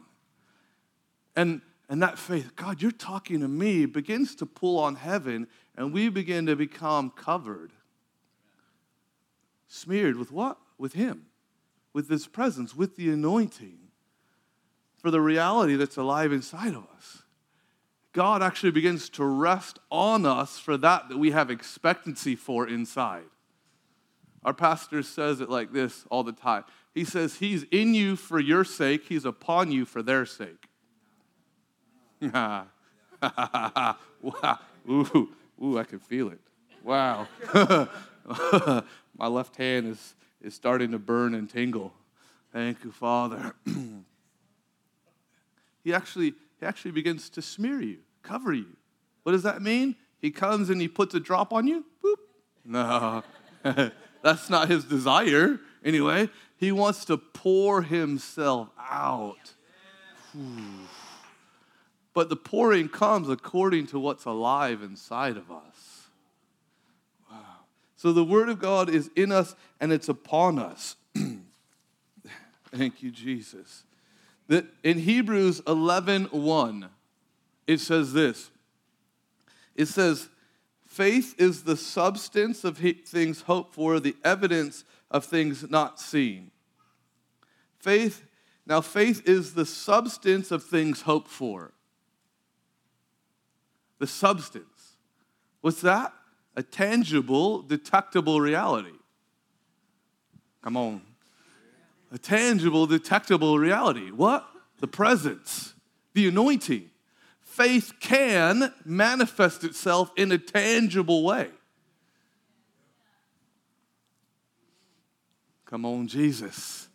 And, 1.37 1.61
and 1.89 2.03
that 2.03 2.19
faith, 2.19 2.55
God, 2.57 2.81
you're 2.81 2.91
talking 2.91 3.41
to 3.41 3.49
me, 3.49 3.87
begins 3.87 4.35
to 4.37 4.47
pull 4.47 4.79
on 4.79 4.95
heaven, 4.95 5.49
and 5.77 5.93
we 5.93 6.09
begin 6.09 6.47
to 6.47 6.57
become 6.57 7.11
covered. 7.11 7.73
Smeared 9.73 10.17
with 10.17 10.33
what? 10.33 10.59
With 10.79 10.95
Him, 10.95 11.27
with 11.93 12.11
His 12.11 12.27
presence, 12.27 12.75
with 12.75 12.97
the 12.97 13.09
anointing 13.09 13.79
for 14.99 15.13
the 15.13 15.21
reality 15.21 15.77
that's 15.77 15.97
alive 15.97 16.33
inside 16.33 16.75
of 16.75 16.85
us. 16.97 17.23
God 18.13 18.43
actually 18.43 18.73
begins 18.73 19.09
to 19.11 19.25
rest 19.25 19.79
on 19.89 20.27
us 20.27 20.59
for 20.59 20.77
that 20.77 21.09
that 21.09 21.19
we 21.19 21.31
have 21.31 21.53
expectancy 21.53 22.35
for 22.35 22.67
inside. 22.67 23.23
Our 24.45 24.53
pastor 24.53 25.05
says 25.05 25.41
it 25.41 25.49
like 25.49 25.73
this 25.73 26.05
all 26.11 26.25
the 26.25 26.33
time. 26.33 26.65
He 26.93 27.05
says, 27.05 27.37
He's 27.37 27.63
in 27.71 27.95
you 27.95 28.17
for 28.17 28.41
your 28.41 28.65
sake, 28.65 29.05
He's 29.09 29.25
upon 29.25 29.71
you 29.71 29.85
for 29.85 30.03
their 30.03 30.27
sake. 30.27 30.67
wow. 32.33 32.67
Ooh, 34.89 35.29
ooh, 35.63 35.79
I 35.79 35.85
can 35.85 36.01
feel 36.01 36.31
it. 36.31 36.41
Wow. 36.83 37.29
My 39.19 39.27
left 39.27 39.57
hand 39.57 39.87
is, 39.87 40.15
is 40.41 40.55
starting 40.55 40.93
to 40.93 40.99
burn 40.99 41.35
and 41.35 41.49
tingle. 41.49 41.93
Thank 42.53 42.85
you, 42.85 42.93
Father. 42.93 43.55
he 45.85 45.95
actually 45.95 46.35
he 46.61 46.67
actually 46.67 46.91
begins 46.91 47.31
to 47.31 47.43
smear 47.43 47.81
you, 47.81 47.99
cover 48.23 48.53
you. 48.53 48.77
What 49.23 49.33
does 49.33 49.43
that 49.45 49.63
mean? 49.63 49.97
He 50.19 50.31
comes 50.31 50.69
and 50.69 50.81
he 50.81 50.89
puts 50.89 51.15
a 51.15 51.21
drop 51.21 51.53
on 51.53 51.67
you? 51.67 51.85
Boop. 52.05 52.17
No. 52.65 53.23
That's 54.23 54.51
not 54.51 54.69
his 54.69 54.85
desire 54.85 55.59
anyway. 55.83 56.29
He 56.57 56.73
wants 56.73 57.07
to 57.07 57.17
pour 57.17 57.83
himself 57.83 58.69
out. 58.79 59.55
But 62.13 62.29
the 62.29 62.37
pouring 62.37 62.89
comes 62.89 63.31
according 63.31 63.87
to 63.89 63.99
what's 63.99 64.27
alive 64.27 64.83
inside 64.83 65.39
of 65.39 65.51
us. 65.51 66.00
So 68.01 68.15
the 68.15 68.25
Word 68.25 68.49
of 68.49 68.59
God 68.59 68.89
is 68.89 69.11
in 69.15 69.31
us 69.31 69.55
and 69.79 69.93
it's 69.93 70.09
upon 70.09 70.59
us. 70.59 70.97
Thank 72.75 73.03
you, 73.03 73.11
Jesus. 73.11 73.85
In 74.83 75.01
Hebrews 75.01 75.61
11 75.67 76.29
1, 76.31 76.89
it 77.67 77.79
says 77.79 78.15
this. 78.15 78.51
It 79.77 79.85
says, 79.85 80.31
Faith 80.87 81.35
is 81.37 81.65
the 81.65 81.77
substance 81.77 82.65
of 82.65 82.79
things 82.79 83.43
hoped 83.43 83.75
for, 83.75 84.01
the 84.01 84.17
evidence 84.25 84.85
of 85.11 85.27
things 85.27 85.69
not 85.69 86.01
seen. 86.01 86.53
Faith, 87.81 88.25
now 88.65 88.81
faith 88.81 89.29
is 89.29 89.53
the 89.53 89.67
substance 89.67 90.51
of 90.51 90.65
things 90.65 91.03
hoped 91.03 91.29
for. 91.29 91.73
The 93.99 94.07
substance. 94.07 94.97
What's 95.61 95.83
that? 95.83 96.15
A 96.57 96.63
tangible, 96.63 97.63
detectable 97.63 98.41
reality. 98.41 98.93
Come 100.63 100.77
on. 100.77 101.03
A 102.13 102.19
tangible, 102.19 102.87
detectable 102.87 103.59
reality. 103.59 104.11
What? 104.11 104.47
The 104.81 104.89
presence, 104.89 105.75
the 106.15 106.29
anointing. 106.29 106.91
Faith 107.41 107.95
can 108.01 108.73
manifest 108.85 109.65
itself 109.65 110.11
in 110.17 110.33
a 110.33 110.39
tangible 110.39 111.25
way. 111.25 111.51
Come 115.67 115.85
on, 115.85 116.09
Jesus. 116.09 116.89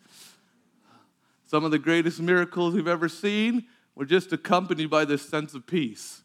Some 1.46 1.64
of 1.64 1.70
the 1.70 1.78
greatest 1.78 2.20
miracles 2.20 2.74
we've 2.74 2.88
ever 2.88 3.08
seen 3.08 3.64
were 3.94 4.04
just 4.04 4.32
accompanied 4.32 4.90
by 4.90 5.06
this 5.06 5.26
sense 5.26 5.54
of 5.54 5.66
peace. 5.66 6.22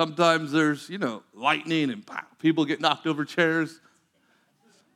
Sometimes 0.00 0.50
there's, 0.50 0.88
you 0.88 0.96
know, 0.96 1.22
lightning 1.34 1.90
and 1.90 2.10
people 2.38 2.64
get 2.64 2.80
knocked 2.80 3.06
over 3.06 3.22
chairs. 3.22 3.82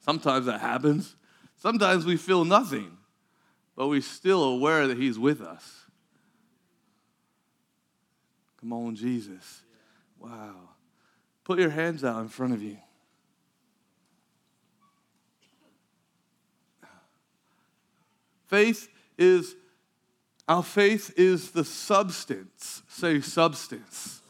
Sometimes 0.00 0.46
that 0.46 0.62
happens. 0.62 1.14
Sometimes 1.58 2.06
we 2.06 2.16
feel 2.16 2.46
nothing, 2.46 2.96
but 3.76 3.88
we're 3.88 4.00
still 4.00 4.42
aware 4.42 4.86
that 4.86 4.96
He's 4.96 5.18
with 5.18 5.42
us. 5.42 5.84
Come 8.62 8.72
on, 8.72 8.96
Jesus. 8.96 9.60
Wow. 10.18 10.70
Put 11.44 11.58
your 11.58 11.68
hands 11.68 12.02
out 12.02 12.22
in 12.22 12.28
front 12.28 12.54
of 12.54 12.62
you. 12.62 12.78
Faith 18.46 18.88
is, 19.18 19.54
our 20.48 20.62
faith 20.62 21.12
is 21.18 21.50
the 21.50 21.66
substance. 21.66 22.82
Say 22.88 23.20
substance. 23.20 24.22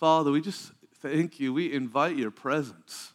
Father, 0.00 0.30
we 0.30 0.40
just 0.40 0.72
thank 1.02 1.38
you. 1.38 1.52
We 1.52 1.70
invite 1.70 2.16
your 2.16 2.30
presence. 2.30 3.12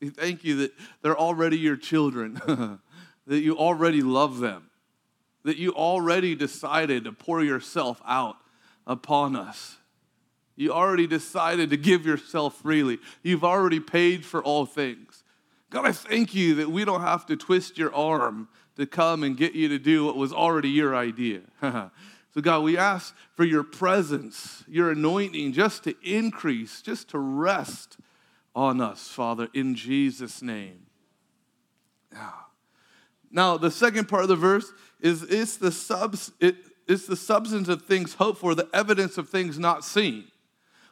We 0.00 0.08
thank 0.08 0.44
you 0.44 0.56
that 0.56 0.72
they're 1.02 1.16
already 1.16 1.58
your 1.58 1.76
children, 1.76 2.40
that 3.26 3.40
you 3.40 3.58
already 3.58 4.00
love 4.00 4.38
them, 4.38 4.70
that 5.44 5.58
you 5.58 5.74
already 5.74 6.34
decided 6.34 7.04
to 7.04 7.12
pour 7.12 7.44
yourself 7.44 8.00
out 8.06 8.36
upon 8.86 9.36
us. 9.36 9.76
You 10.56 10.72
already 10.72 11.06
decided 11.06 11.68
to 11.68 11.76
give 11.76 12.06
yourself 12.06 12.56
freely. 12.62 12.98
You've 13.22 13.44
already 13.44 13.80
paid 13.80 14.24
for 14.24 14.42
all 14.42 14.64
things. 14.64 15.24
God, 15.68 15.86
I 15.86 15.92
thank 15.92 16.34
you 16.34 16.54
that 16.56 16.70
we 16.70 16.86
don't 16.86 17.02
have 17.02 17.26
to 17.26 17.36
twist 17.36 17.76
your 17.76 17.94
arm 17.94 18.48
to 18.76 18.86
come 18.86 19.22
and 19.22 19.36
get 19.36 19.52
you 19.52 19.68
to 19.68 19.78
do 19.78 20.06
what 20.06 20.16
was 20.16 20.32
already 20.32 20.70
your 20.70 20.96
idea. 20.96 21.42
so, 22.34 22.40
God, 22.40 22.62
we 22.62 22.78
ask 22.78 23.14
for 23.34 23.44
your 23.44 23.62
presence, 23.62 24.64
your 24.66 24.90
anointing 24.90 25.52
just 25.52 25.84
to 25.84 25.94
increase, 26.02 26.80
just 26.80 27.10
to 27.10 27.18
rest 27.18 27.98
on 28.54 28.80
us, 28.80 29.08
Father, 29.08 29.48
in 29.52 29.74
Jesus' 29.74 30.40
name. 30.40 30.86
Now, 33.30 33.58
the 33.58 33.70
second 33.70 34.08
part 34.08 34.22
of 34.22 34.28
the 34.28 34.36
verse 34.36 34.72
is 35.00 35.22
it's 35.24 35.56
the 35.56 35.72
subs, 35.72 36.32
it, 36.40 36.56
it's 36.86 37.06
the 37.06 37.16
substance 37.16 37.68
of 37.68 37.82
things 37.82 38.14
hoped 38.14 38.40
for, 38.40 38.54
the 38.54 38.68
evidence 38.72 39.18
of 39.18 39.28
things 39.28 39.58
not 39.58 39.84
seen. 39.84 40.24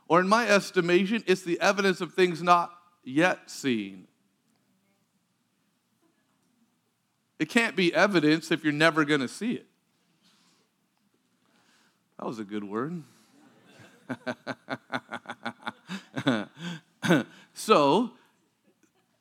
Or 0.08 0.20
in 0.20 0.28
my 0.28 0.46
estimation, 0.46 1.24
it's 1.26 1.42
the 1.42 1.60
evidence 1.60 2.02
of 2.02 2.12
things 2.12 2.42
not 2.42 2.70
yet 3.02 3.50
seen. 3.50 4.08
It 7.38 7.48
can't 7.48 7.76
be 7.76 7.94
evidence 7.94 8.50
if 8.50 8.62
you're 8.62 8.74
never 8.74 9.06
going 9.06 9.20
to 9.20 9.28
see 9.28 9.52
it. 9.52 9.69
That 12.20 12.26
was 12.26 12.38
a 12.38 12.44
good 12.44 12.64
word. 12.64 13.02
so, 17.54 18.10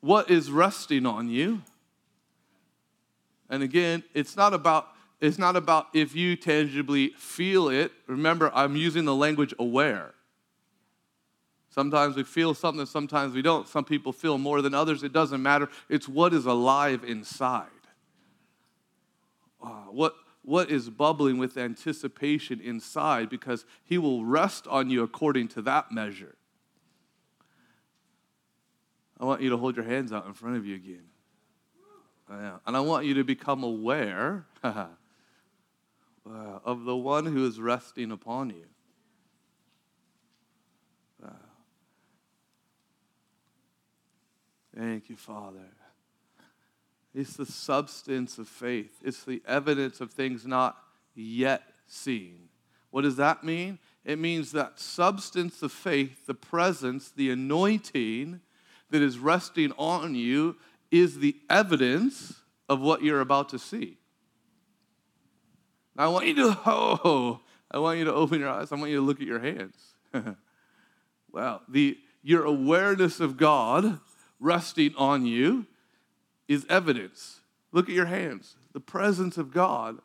what 0.02 0.30
is 0.30 0.50
resting 0.50 1.06
on 1.06 1.30
you? 1.30 1.62
And 3.48 3.62
again, 3.62 4.04
it's 4.12 4.36
not 4.36 4.52
about 4.52 4.88
it's 5.18 5.38
not 5.38 5.56
about 5.56 5.86
if 5.94 6.14
you 6.14 6.36
tangibly 6.36 7.08
feel 7.16 7.70
it. 7.70 7.90
Remember, 8.06 8.50
I'm 8.54 8.76
using 8.76 9.06
the 9.06 9.14
language 9.14 9.54
aware. 9.58 10.12
Sometimes 11.70 12.16
we 12.16 12.22
feel 12.22 12.52
something, 12.52 12.84
sometimes 12.84 13.32
we 13.32 13.40
don't. 13.40 13.66
Some 13.66 13.86
people 13.86 14.12
feel 14.12 14.36
more 14.36 14.60
than 14.60 14.74
others. 14.74 15.02
It 15.02 15.14
doesn't 15.14 15.42
matter. 15.42 15.70
It's 15.88 16.06
what 16.06 16.34
is 16.34 16.44
alive 16.44 17.02
inside. 17.04 17.68
Uh, 19.64 19.84
what, 19.88 20.14
what 20.50 20.68
is 20.68 20.90
bubbling 20.90 21.38
with 21.38 21.56
anticipation 21.56 22.60
inside 22.60 23.30
because 23.30 23.64
He 23.84 23.98
will 23.98 24.24
rest 24.24 24.66
on 24.66 24.90
you 24.90 25.04
according 25.04 25.46
to 25.48 25.62
that 25.62 25.92
measure. 25.92 26.34
I 29.20 29.26
want 29.26 29.42
you 29.42 29.50
to 29.50 29.56
hold 29.56 29.76
your 29.76 29.84
hands 29.84 30.12
out 30.12 30.26
in 30.26 30.32
front 30.32 30.56
of 30.56 30.66
you 30.66 30.74
again. 30.74 31.04
And 32.66 32.76
I 32.76 32.80
want 32.80 33.06
you 33.06 33.14
to 33.14 33.22
become 33.22 33.62
aware 33.62 34.44
of 36.24 36.84
the 36.84 36.96
one 36.96 37.26
who 37.26 37.46
is 37.46 37.60
resting 37.60 38.10
upon 38.10 38.50
you. 38.50 38.66
Thank 44.76 45.10
you, 45.10 45.16
Father. 45.16 45.66
It's 47.14 47.36
the 47.36 47.46
substance 47.46 48.38
of 48.38 48.48
faith, 48.48 49.00
it's 49.02 49.24
the 49.24 49.42
evidence 49.46 50.00
of 50.00 50.12
things 50.12 50.46
not 50.46 50.76
yet 51.14 51.62
seen. 51.86 52.48
What 52.90 53.02
does 53.02 53.16
that 53.16 53.44
mean? 53.44 53.78
It 54.04 54.18
means 54.18 54.52
that 54.52 54.80
substance 54.80 55.62
of 55.62 55.70
faith, 55.72 56.26
the 56.26 56.34
presence, 56.34 57.10
the 57.10 57.30
anointing, 57.30 58.40
that 58.90 59.02
is 59.02 59.18
resting 59.18 59.72
on 59.78 60.14
you 60.14 60.56
is 60.90 61.18
the 61.18 61.36
evidence 61.48 62.42
of 62.68 62.80
what 62.80 63.02
you're 63.02 63.20
about 63.20 63.48
to 63.50 63.58
see. 63.58 63.96
I 65.96 66.08
want 66.08 66.26
you 66.26 66.34
to, 66.34 66.58
oh, 66.66 67.40
I 67.70 67.78
want 67.78 67.98
you 67.98 68.04
to 68.04 68.14
open 68.14 68.40
your 68.40 68.48
eyes. 68.48 68.72
I 68.72 68.76
want 68.76 68.90
you 68.90 68.96
to 68.96 69.02
look 69.02 69.20
at 69.20 69.26
your 69.26 69.38
hands. 69.38 69.76
well, 71.32 71.62
the, 71.68 71.98
your 72.22 72.44
awareness 72.44 73.20
of 73.20 73.36
God 73.36 74.00
resting 74.38 74.94
on 74.96 75.26
you 75.26 75.66
is 76.50 76.66
evidence. 76.68 77.38
Look 77.70 77.88
at 77.88 77.94
your 77.94 78.06
hands, 78.06 78.56
the 78.72 78.80
presence 78.80 79.38
of 79.38 79.52
God. 79.52 79.98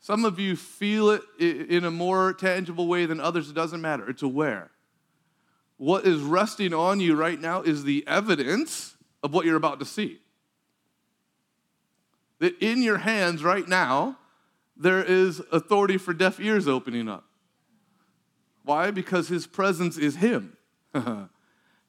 Some 0.00 0.24
of 0.24 0.40
you 0.40 0.56
feel 0.56 1.10
it 1.10 1.22
in 1.38 1.84
a 1.84 1.90
more 1.90 2.32
tangible 2.32 2.88
way 2.88 3.06
than 3.06 3.20
others. 3.20 3.48
It 3.48 3.54
doesn't 3.54 3.80
matter, 3.80 4.10
it's 4.10 4.22
aware. 4.22 4.70
What 5.76 6.04
is 6.04 6.20
resting 6.20 6.74
on 6.74 6.98
you 6.98 7.14
right 7.14 7.40
now 7.40 7.62
is 7.62 7.84
the 7.84 8.04
evidence 8.08 8.96
of 9.22 9.32
what 9.32 9.46
you're 9.46 9.56
about 9.56 9.78
to 9.78 9.86
see. 9.86 10.18
That 12.40 12.58
in 12.60 12.82
your 12.82 12.98
hands 12.98 13.44
right 13.44 13.66
now, 13.66 14.18
there 14.76 15.04
is 15.04 15.40
authority 15.52 15.96
for 15.96 16.12
deaf 16.12 16.40
ears 16.40 16.66
opening 16.66 17.08
up. 17.08 17.24
Why? 18.64 18.90
Because 18.90 19.28
his 19.28 19.46
presence 19.46 19.96
is 19.96 20.16
him. 20.16 20.56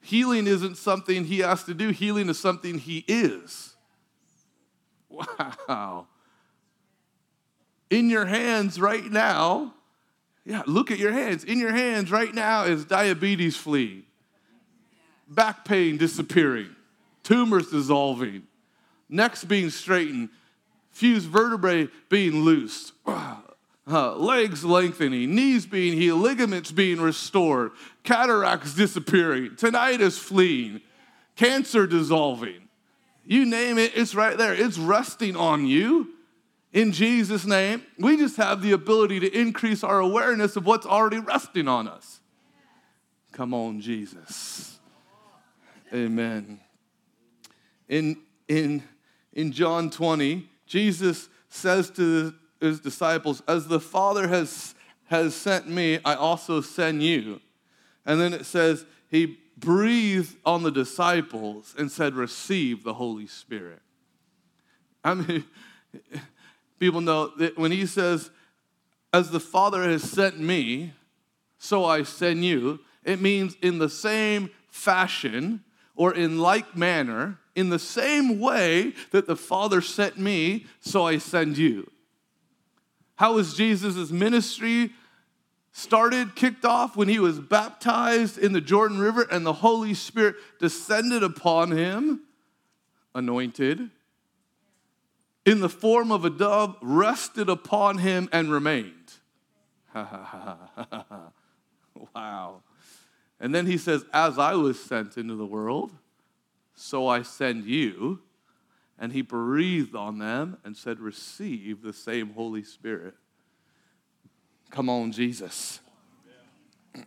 healing 0.02 0.46
isn't 0.46 0.78
something 0.78 1.26
he 1.26 1.40
has 1.40 1.64
to 1.64 1.74
do, 1.74 1.90
healing 1.90 2.30
is 2.30 2.40
something 2.40 2.78
he 2.78 3.04
is. 3.08 3.76
Wow. 5.68 6.08
In 7.90 8.10
your 8.10 8.26
hands 8.26 8.80
right 8.80 9.04
now, 9.04 9.74
yeah, 10.46 10.64
look 10.66 10.92
at 10.92 11.00
your 11.00 11.12
hands. 11.12 11.44
In 11.44 11.60
your 11.60 11.72
hands 11.72 12.12
right 12.12 12.34
now 12.34 12.64
is 12.64 12.86
diabetes 12.86 13.58
fleeing, 13.58 14.04
back 15.28 15.66
pain 15.66 15.98
disappearing, 15.98 16.76
tumors 17.24 17.70
dissolving, 17.70 18.44
necks 19.10 19.44
being 19.44 19.70
straightened, 19.70 20.30
fused 20.92 21.28
vertebrae 21.28 21.88
being 22.10 22.44
loosed. 22.44 22.94
uh, 23.06 24.16
legs 24.16 24.64
lengthening, 24.64 25.34
knees 25.34 25.66
being 25.66 25.94
healed, 25.94 26.22
ligaments 26.22 26.72
being 26.72 27.02
restored, 27.02 27.72
cataracts 28.04 28.76
disappearing, 28.76 29.52
tinnitus 29.52 30.18
fleeing, 30.18 30.82
cancer 31.36 31.88
dissolving. 31.88 32.69
You 33.26 33.46
name 33.46 33.78
it, 33.78 33.92
it's 33.96 34.16
right 34.16 34.38
there. 34.38 34.54
It's 34.54 34.78
resting 34.78 35.36
on 35.36 35.66
you 35.66 36.10
in 36.74 36.92
Jesus' 36.92 37.46
name. 37.46 37.84
We 37.98 38.18
just 38.18 38.38
have 38.38 38.62
the 38.62 38.72
ability 38.72 39.20
to 39.22 39.40
increase 39.40 39.84
our 39.84 40.00
awareness 40.00 40.56
of 40.56 40.66
what's 40.66 40.86
already 40.86 41.20
resting 41.20 41.68
on 41.68 41.88
us. 41.88 42.20
Come 43.32 43.54
on, 43.54 43.82
Jesus. 43.82 44.80
Amen. 45.94 46.60
In, 47.88 48.18
in, 48.48 48.84
in 49.34 49.52
John 49.52 49.90
20, 49.90 50.48
Jesus 50.66 51.30
says 51.50 51.90
to 51.92 52.34
his 52.60 52.80
disciples, 52.80 53.42
As 53.48 53.68
the 53.68 53.80
Father 53.80 54.28
has, 54.28 54.76
has 55.06 55.36
sent 55.36 55.68
me, 55.68 56.00
I 56.06 56.14
also 56.16 56.62
send 56.62 57.02
you. 57.02 57.42
And 58.06 58.20
then 58.20 58.34
it 58.34 58.46
says, 58.46 58.86
He 59.10 59.39
breathed 59.60 60.36
on 60.46 60.64
the 60.64 60.72
disciples 60.72 61.76
and 61.78 61.92
said, 61.92 62.16
Receive 62.16 62.84
the 62.84 62.94
Holy 62.94 63.28
Spirit. 63.28 63.82
I 65.04 65.14
mean, 65.14 65.44
people 66.80 67.02
know 67.02 67.28
that 67.38 67.58
when 67.58 67.72
he 67.72 67.86
says, 67.86 68.30
As 69.14 69.32
the 69.32 69.40
Father 69.40 69.84
has 69.84 70.04
sent 70.04 70.40
me, 70.40 70.94
so 71.58 71.86
I 71.86 72.04
send 72.04 72.46
you, 72.46 72.80
it 73.04 73.22
means 73.22 73.56
in 73.62 73.80
the 73.80 73.90
same 73.90 74.50
fashion 74.70 75.64
or 75.96 76.14
in 76.14 76.40
like 76.40 76.76
manner, 76.78 77.38
in 77.56 77.70
the 77.70 77.80
same 77.80 78.40
way 78.40 78.94
that 79.12 79.28
the 79.28 79.36
Father 79.36 79.82
sent 79.82 80.18
me, 80.18 80.66
so 80.80 81.06
I 81.06 81.18
send 81.18 81.58
you. 81.58 81.92
How 83.16 83.34
was 83.34 83.54
Jesus' 83.54 84.12
ministry 84.12 84.92
started, 85.80 86.36
kicked 86.36 86.66
off 86.66 86.96
when 86.96 87.08
he 87.08 87.20
was 87.20 87.40
baptized 87.40 88.38
in 88.38 88.54
the 88.54 88.62
Jordan 88.62 89.00
River 89.00 89.26
and 89.32 89.46
the 89.46 89.54
Holy 89.54 89.94
Spirit 89.94 90.36
descended 90.60 91.24
upon 91.24 91.72
him, 91.72 92.22
anointed, 93.16 93.90
in 95.46 95.62
the 95.62 95.70
form 95.70 96.12
of 96.12 96.26
a 96.26 96.30
dove, 96.30 96.76
rested 96.82 97.50
upon 97.50 98.00
him 98.00 98.30
and 98.32 98.52
remained. 98.52 99.14
wow. 102.14 102.62
And 103.40 103.56
then 103.56 103.66
he 103.66 103.78
says, 103.78 104.06
As 104.14 104.38
I 104.38 104.54
was 104.54 104.80
sent 104.80 105.18
into 105.18 105.36
the 105.36 105.46
world, 105.46 105.92
so 106.76 107.08
I 107.08 107.22
send 107.24 107.66
you. 107.66 108.22
And 109.02 109.14
he 109.14 109.22
breathed 109.22 109.96
on 109.96 110.20
them 110.20 110.58
and 110.64 110.76
said, 110.76 111.00
Receive 111.00 111.82
the 111.82 111.94
same 111.94 112.32
Holy 112.34 112.64
Spirit. 112.64 113.16
Come 114.70 114.90
on, 114.90 115.12
Jesus. 115.12 115.80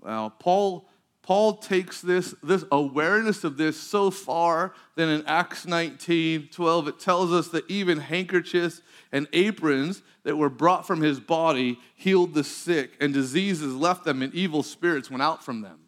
well, 0.00 0.30
Paul. 0.30 0.86
Paul 1.22 1.58
takes 1.58 2.00
this, 2.00 2.34
this 2.42 2.64
awareness 2.72 3.44
of 3.44 3.56
this 3.56 3.78
so 3.78 4.10
far 4.10 4.72
that 4.96 5.06
in 5.08 5.24
Acts 5.26 5.64
19 5.64 6.48
12, 6.50 6.88
it 6.88 6.98
tells 6.98 7.30
us 7.30 7.48
that 7.48 7.70
even 7.70 7.98
handkerchiefs 7.98 8.82
and 9.12 9.28
aprons 9.32 10.02
that 10.24 10.36
were 10.36 10.48
brought 10.48 10.86
from 10.86 11.02
his 11.02 11.20
body 11.20 11.78
healed 11.94 12.34
the 12.34 12.42
sick, 12.42 12.92
and 13.00 13.14
diseases 13.14 13.74
left 13.74 14.04
them, 14.04 14.22
and 14.22 14.34
evil 14.34 14.62
spirits 14.62 15.10
went 15.10 15.22
out 15.22 15.44
from 15.44 15.60
them. 15.60 15.78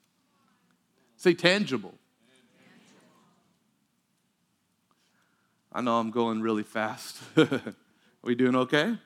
Say 1.16 1.34
tangible. 1.34 1.94
I 5.72 5.80
know 5.80 5.98
I'm 5.98 6.10
going 6.10 6.42
really 6.42 6.62
fast. 6.62 7.18
Are 7.36 7.74
we 8.22 8.34
doing 8.34 8.54
okay? 8.54 8.96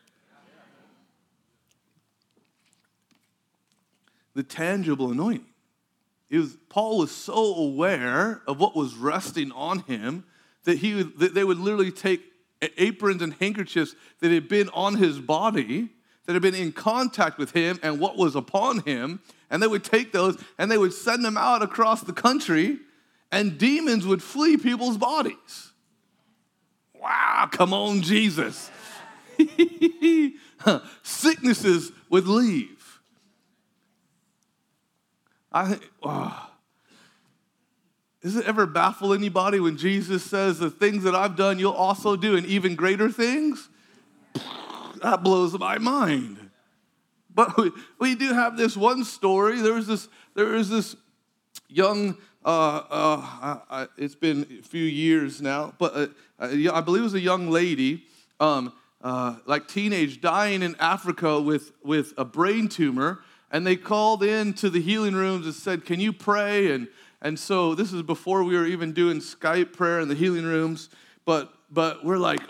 The 4.37 4.43
tangible 4.43 5.11
anointing. 5.11 5.47
Was, 6.31 6.59
Paul 6.69 6.99
was 6.99 7.11
so 7.11 7.55
aware 7.55 8.43
of 8.47 8.61
what 8.61 8.77
was 8.77 8.95
resting 8.95 9.51
on 9.53 9.79
him 9.81 10.25
that, 10.65 10.77
he 10.77 10.95
would, 10.95 11.19
that 11.21 11.33
they 11.33 11.43
would 11.43 11.57
literally 11.59 11.91
take 11.91 12.21
aprons 12.77 13.23
and 13.23 13.33
handkerchiefs 13.41 13.95
that 14.21 14.31
had 14.31 14.47
been 14.47 14.69
on 14.75 14.97
his 14.97 15.21
body, 15.21 15.89
that 16.27 16.35
had 16.35 16.43
been 16.43 16.55
in 16.55 16.73
contact 16.73 17.39
with 17.39 17.53
him 17.53 17.81
and 17.83 17.99
what 17.99 18.19
was 18.19 18.37
upon 18.37 18.81
him, 18.81 19.21
and 19.49 19.63
they 19.63 19.67
would 19.67 19.85
take 19.85 20.13
those 20.13 20.39
and 20.59 20.71
they 20.71 20.77
would 20.77 20.93
send 20.93 21.25
them 21.25 21.39
out 21.39 21.63
across 21.63 22.03
the 22.03 22.13
country, 22.13 22.79
and 23.33 23.57
demons 23.57 24.07
would 24.07 24.23
flee 24.23 24.59
people's 24.59 24.99
bodies. 24.99 25.73
Wow, 26.93 27.49
come 27.51 27.73
on, 27.73 28.03
Jesus. 28.03 28.71
Sicknesses 31.03 31.91
would 32.11 32.27
leave. 32.27 32.76
I 35.57 35.79
oh. 36.03 36.51
Does 38.23 38.37
it 38.37 38.47
ever 38.47 38.67
baffle 38.67 39.15
anybody 39.15 39.61
when 39.61 39.79
Jesus 39.79 40.23
says, 40.25 40.59
The 40.59 40.71
things 40.71 41.05
that 41.05 41.15
I've 41.15 41.37
done, 41.37 41.59
you'll 41.59 41.73
also 41.73 42.17
do, 42.17 42.37
and 42.37 42.45
even 42.47 42.75
greater 42.75 43.11
things? 43.11 43.69
That 45.03 45.23
blows 45.23 45.59
my 45.59 45.79
mind. 45.79 46.51
But 47.33 47.57
we, 47.57 47.71
we 47.99 48.15
do 48.15 48.33
have 48.33 48.57
this 48.57 48.77
one 48.77 49.05
story. 49.05 49.61
There 49.61 49.75
was 49.75 49.87
this, 49.87 50.09
there 50.35 50.47
was 50.47 50.69
this 50.69 50.97
young 51.69 52.17
uh, 52.45 52.83
uh, 52.91 53.59
uh, 53.71 53.87
it's 53.99 54.15
been 54.15 54.47
a 54.61 54.63
few 54.63 54.85
years 54.85 55.43
now, 55.43 55.75
but 55.79 55.97
uh, 55.97 56.07
uh, 56.39 56.73
I 56.73 56.81
believe 56.81 57.01
it 57.01 57.05
was 57.05 57.15
a 57.15 57.21
young 57.21 57.51
lady, 57.51 58.05
um, 58.39 58.73
uh, 59.03 59.37
like 59.47 59.67
teenage, 59.67 60.21
dying 60.21 60.63
in 60.63 60.77
Africa 60.79 61.41
with, 61.41 61.73
with 61.83 62.13
a 62.17 62.25
brain 62.25 62.69
tumor. 62.69 63.21
And 63.57 63.67
they 63.67 63.77
called 63.77 64.23
in 64.23 64.53
to 64.53 64.69
the 64.69 64.83
healing 64.83 65.15
rooms 65.15 65.47
and 65.47 65.55
said, 65.55 65.87
Can 65.87 65.99
you 65.99 66.13
pray? 66.13 66.73
And, 66.73 66.89
and 67.23 67.39
so 67.39 67.75
this 67.75 67.91
is 67.91 68.03
before 68.03 68.45
we 68.45 68.55
were 68.55 68.67
even 68.67 68.93
doing 68.93 69.17
Skype 69.21 69.73
prayer 69.73 69.99
in 70.01 70.09
the 70.09 70.15
healing 70.15 70.45
rooms. 70.45 70.91
But, 71.25 71.55
but 71.71 72.05
we're 72.05 72.19
like, 72.19 72.43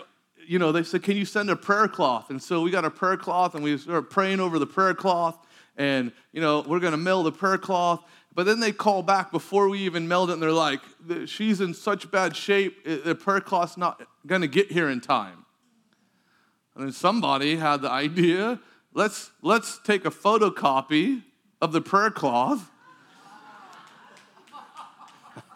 you 0.45 0.59
know, 0.59 0.73
they 0.73 0.83
said, 0.83 1.03
Can 1.03 1.15
you 1.15 1.23
send 1.23 1.49
a 1.49 1.55
prayer 1.55 1.87
cloth? 1.87 2.29
And 2.29 2.43
so 2.43 2.59
we 2.59 2.71
got 2.71 2.83
a 2.83 2.91
prayer 2.91 3.15
cloth 3.15 3.55
and 3.55 3.63
we 3.63 3.77
started 3.77 4.09
praying 4.09 4.41
over 4.41 4.59
the 4.59 4.67
prayer 4.67 4.93
cloth. 4.93 5.39
And, 5.77 6.11
you 6.33 6.41
know, 6.41 6.65
we're 6.67 6.81
going 6.81 6.91
to 6.91 6.97
mail 6.97 7.23
the 7.23 7.31
prayer 7.31 7.57
cloth. 7.57 8.03
But 8.35 8.45
then 8.45 8.59
they 8.59 8.73
call 8.73 9.01
back 9.01 9.31
before 9.31 9.69
we 9.69 9.79
even 9.79 10.09
meld 10.09 10.29
it, 10.29 10.33
and 10.33 10.41
they're 10.41 10.51
like, 10.51 10.81
she's 11.25 11.61
in 11.61 11.73
such 11.73 12.11
bad 12.11 12.35
shape, 12.35 12.83
the 12.83 13.15
prayer 13.15 13.39
cloth's 13.39 13.77
not 13.77 14.01
going 14.25 14.41
to 14.41 14.47
get 14.49 14.73
here 14.73 14.89
in 14.89 14.99
time. 14.99 15.45
And 16.75 16.83
then 16.83 16.91
somebody 16.91 17.55
had 17.55 17.81
the 17.81 17.89
idea 17.89 18.59
let's, 18.97 19.31
let's 19.41 19.77
take 19.77 20.05
a 20.05 20.11
photocopy 20.11 21.23
of 21.61 21.71
the 21.71 21.81
prayer 21.81 22.09
cloth. 22.09 22.69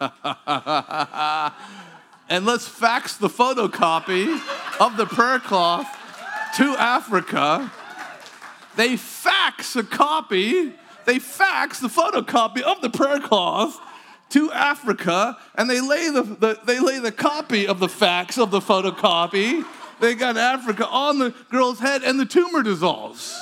and 2.28 2.46
let's 2.46 2.68
fax 2.68 3.16
the 3.16 3.28
photocopy 3.28 4.40
of 4.80 4.96
the 4.96 5.06
prayer 5.06 5.40
cloth 5.40 5.86
to 6.56 6.76
Africa. 6.78 7.70
They 8.76 8.96
fax 8.96 9.76
a 9.76 9.82
copy 9.82 10.72
they 11.04 11.18
fax 11.18 11.80
the 11.80 11.88
photocopy 11.88 12.62
of 12.62 12.80
the 12.80 12.90
prayer 12.90 13.18
cloth 13.18 13.80
to 14.30 14.52
Africa 14.52 15.36
and 15.56 15.68
they 15.68 15.80
lay 15.80 16.10
the, 16.10 16.22
the, 16.22 16.60
they 16.64 16.78
lay 16.78 17.00
the 17.00 17.12
copy 17.12 17.66
of 17.66 17.80
the 17.80 17.88
fax 17.88 18.38
of 18.38 18.50
the 18.50 18.60
photocopy. 18.60 19.64
They 20.02 20.16
got 20.16 20.36
Africa 20.36 20.84
on 20.88 21.20
the 21.20 21.32
girl's 21.48 21.78
head 21.78 22.02
and 22.02 22.18
the 22.18 22.26
tumor 22.26 22.64
dissolves. 22.64 23.40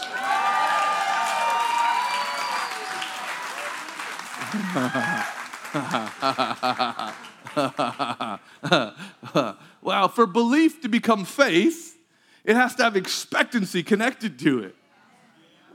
well, 9.80 10.08
for 10.08 10.26
belief 10.26 10.82
to 10.82 10.88
become 10.90 11.24
faith, 11.24 11.96
it 12.44 12.56
has 12.56 12.74
to 12.74 12.82
have 12.82 12.94
expectancy 12.94 13.82
connected 13.82 14.38
to 14.40 14.58
it. 14.58 14.76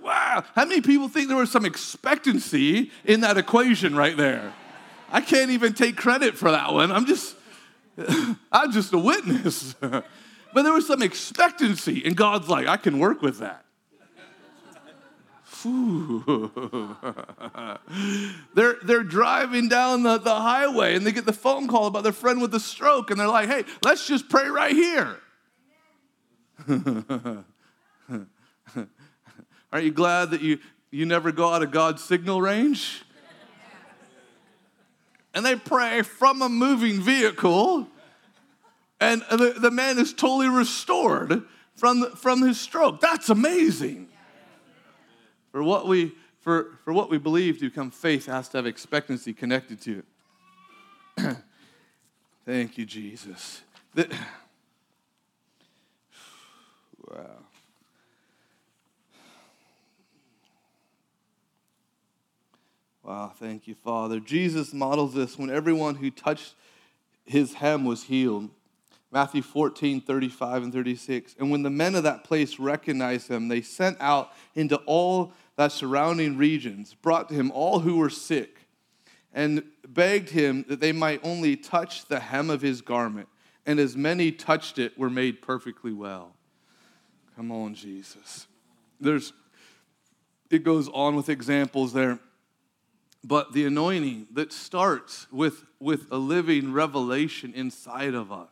Wow. 0.04 0.44
How 0.54 0.66
many 0.66 0.82
people 0.82 1.08
think 1.10 1.30
there 1.30 1.38
was 1.38 1.50
some 1.50 1.66
expectancy 1.66 2.92
in 3.04 3.22
that 3.22 3.38
equation 3.38 3.96
right 3.96 4.16
there? 4.16 4.54
I 5.12 5.22
can't 5.22 5.50
even 5.50 5.74
take 5.74 5.98
credit 5.98 6.38
for 6.38 6.52
that 6.52 6.72
one. 6.74 6.92
I'm 6.92 7.08
just 7.08 7.36
I'm 8.52 8.72
just 8.72 8.94
a 8.94 9.00
witness. 9.00 9.74
but 10.56 10.64
there 10.64 10.72
was 10.72 10.88
some 10.88 11.02
expectancy, 11.02 12.02
and 12.06 12.16
God's 12.16 12.48
like, 12.48 12.66
I 12.66 12.78
can 12.78 12.98
work 12.98 13.22
with 13.22 13.40
that. 13.40 13.66
they're, 18.56 18.78
they're 18.84 19.04
driving 19.04 19.68
down 19.68 20.04
the, 20.04 20.18
the 20.18 20.34
highway 20.34 20.96
and 20.96 21.06
they 21.06 21.12
get 21.12 21.26
the 21.26 21.34
phone 21.34 21.68
call 21.68 21.88
about 21.88 22.04
their 22.04 22.14
friend 22.14 22.40
with 22.40 22.56
a 22.56 22.60
stroke, 22.62 23.12
and 23.12 23.20
they're 23.20 23.28
like, 23.28 23.50
hey, 23.50 23.66
let's 23.84 24.08
just 24.08 24.30
pray 24.30 24.48
right 24.48 24.72
here. 24.72 25.18
Aren't 29.74 29.86
you 29.86 29.92
glad 29.92 30.32
that 30.32 30.42
you, 30.42 30.60
you 30.90 31.06
never 31.06 31.34
go 31.34 31.52
out 31.52 31.64
of 31.64 31.72
God's 31.72 32.02
signal 32.02 32.42
range? 32.42 33.04
and 35.34 35.46
they 35.46 35.58
pray 35.58 36.02
from 36.02 36.42
a 36.42 36.48
moving 36.48 37.02
vehicle, 37.02 37.90
and 39.00 39.22
the, 39.30 39.56
the 39.60 39.72
man 39.72 39.98
is 39.98 40.14
totally 40.14 40.50
restored 40.50 41.44
from, 41.76 42.16
from 42.16 42.42
his 42.42 42.60
stroke. 42.60 43.02
That's 43.02 43.30
amazing. 43.30 44.08
For 45.52 45.64
what 45.64 45.88
we 45.88 46.14
for, 46.46 46.78
for 46.84 46.94
what 46.94 47.10
we 47.10 47.18
believe 47.18 47.58
to 47.58 47.70
become 47.70 47.90
faith 47.90 48.28
has 48.28 48.48
to 48.50 48.58
have 48.60 48.68
expectancy 48.68 49.34
connected 49.34 49.82
to 49.82 50.04
it. 51.18 51.38
Thank 52.46 52.78
you, 52.78 52.86
Jesus. 52.86 53.62
The, 53.96 54.08
wow. 57.10 57.46
Wow, 63.02 63.34
thank 63.36 63.68
you, 63.68 63.76
Father. 63.76 64.20
Jesus 64.20 64.74
models 64.74 65.14
this 65.14 65.38
when 65.38 65.52
everyone 65.52 65.96
who 65.96 66.10
touched 66.10 66.56
his 67.24 67.54
hem 67.54 67.86
was 67.86 68.04
healed. 68.04 68.50
Matthew 69.16 69.44
14, 69.44 70.02
35 70.02 70.64
and 70.64 70.74
36. 70.74 71.38
And 71.40 71.50
when 71.50 71.64
the 71.64 71.70
men 71.70 71.96
of 71.96 72.04
that 72.04 72.26
place 72.26 72.60
recognized 72.60 73.30
him, 73.30 73.48
they 73.48 73.62
sent 73.62 73.96
out 74.02 74.34
into 74.56 74.76
all 74.86 75.32
that 75.56 75.72
surrounding 75.72 76.36
regions, 76.36 76.94
brought 76.96 77.30
to 77.30 77.36
him 77.36 77.50
all 77.52 77.80
who 77.80 77.96
were 77.96 78.10
sick, 78.10 78.68
and 79.32 79.64
begged 79.88 80.32
him 80.32 80.66
that 80.68 80.82
they 80.82 80.92
might 80.92 81.22
only 81.24 81.56
touch 81.56 82.10
the 82.10 82.20
hem 82.20 82.50
of 82.50 82.62
his 82.62 82.82
garment. 82.82 83.30
And 83.66 83.80
as 83.80 83.96
many 83.96 84.34
touched 84.34 84.80
it 84.80 85.00
were 85.00 85.10
made 85.10 85.42
perfectly 85.42 85.94
well. 85.94 86.36
Come 87.38 87.54
on, 87.54 87.74
Jesus. 87.74 88.48
There's 89.00 89.32
it 90.52 90.66
goes 90.66 90.90
on 90.90 91.16
with 91.16 91.30
examples 91.30 91.94
there 91.94 92.20
but 93.26 93.54
the 93.54 93.66
anointing 93.66 94.28
that 94.34 94.54
starts 94.54 95.26
with, 95.32 95.66
with 95.80 96.12
a 96.12 96.18
living 96.18 96.72
revelation 96.72 97.54
inside 97.56 98.14
of 98.14 98.32
us, 98.32 98.50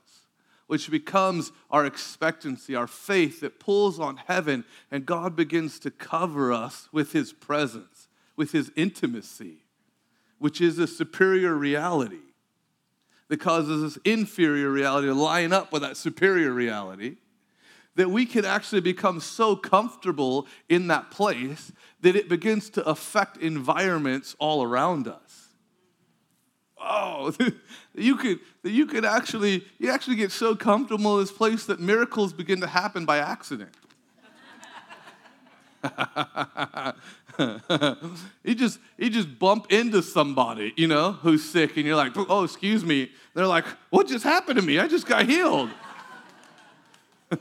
which 0.68 0.89
becomes 0.89 1.51
our 1.70 1.86
expectancy, 1.86 2.76
our 2.76 2.88
faith 2.88 3.41
that 3.41 3.59
pulls 3.59 3.99
on 3.99 4.18
heaven, 4.18 4.64
and 4.91 5.05
God 5.05 5.36
begins 5.36 5.80
to 5.80 5.91
cover 5.91 6.51
us 6.51 6.89
with 6.91 7.11
His 7.11 7.34
presence, 7.34 8.07
with 8.36 8.51
His 8.51 8.72
intimacy, 8.76 9.64
which 10.39 10.61
is 10.61 10.80
a 10.80 10.88
superior 10.88 11.53
reality 11.53 12.18
that 13.28 13.39
causes 13.39 13.82
this 13.82 14.01
inferior 14.05 14.70
reality 14.70 15.07
to 15.07 15.14
line 15.14 15.53
up 15.53 15.72
with 15.72 15.82
that 15.82 15.97
superior 15.97 16.51
reality 16.51 17.18
that 17.95 18.09
we 18.09 18.26
can 18.26 18.45
actually 18.45 18.82
become 18.82 19.20
so 19.20 19.55
comfortable 19.55 20.47
in 20.70 20.88
that 20.88 21.11
place 21.11 21.72
that 22.01 22.16
it 22.16 22.28
begins 22.28 22.70
to 22.72 22.84
affect 22.86 23.38
environments 23.38 24.36
all 24.39 24.64
around 24.64 25.07
us. 25.07 25.42
Oh, 26.86 27.34
you 27.95 28.17
could 28.17 28.39
you 28.63 28.86
could 28.86 29.05
actually 29.05 29.65
you 29.79 29.89
actually 29.89 30.17
get 30.17 30.31
so 30.31 30.55
comfortable 30.55 31.17
in 31.17 31.23
this 31.23 31.31
place 31.31 31.65
that 31.65 31.79
miracles 31.79 32.34
begin 32.34 32.59
to 32.61 32.67
happen 32.67 33.05
by 33.05 33.19
accident. 33.19 33.73
you 38.43 38.55
just 38.55 38.79
you 38.97 39.09
just 39.09 39.39
bump 39.39 39.71
into 39.71 40.01
somebody, 40.01 40.73
you 40.75 40.88
know, 40.88 41.13
who's 41.13 41.43
sick, 41.43 41.77
and 41.77 41.86
you're 41.86 41.95
like, 41.95 42.11
oh, 42.15 42.43
excuse 42.43 42.84
me. 42.84 43.11
They're 43.34 43.47
like, 43.47 43.65
what 43.89 44.07
just 44.07 44.23
happened 44.23 44.59
to 44.59 44.65
me? 44.65 44.77
I 44.79 44.88
just 44.88 45.07
got 45.07 45.25
healed. 45.25 45.69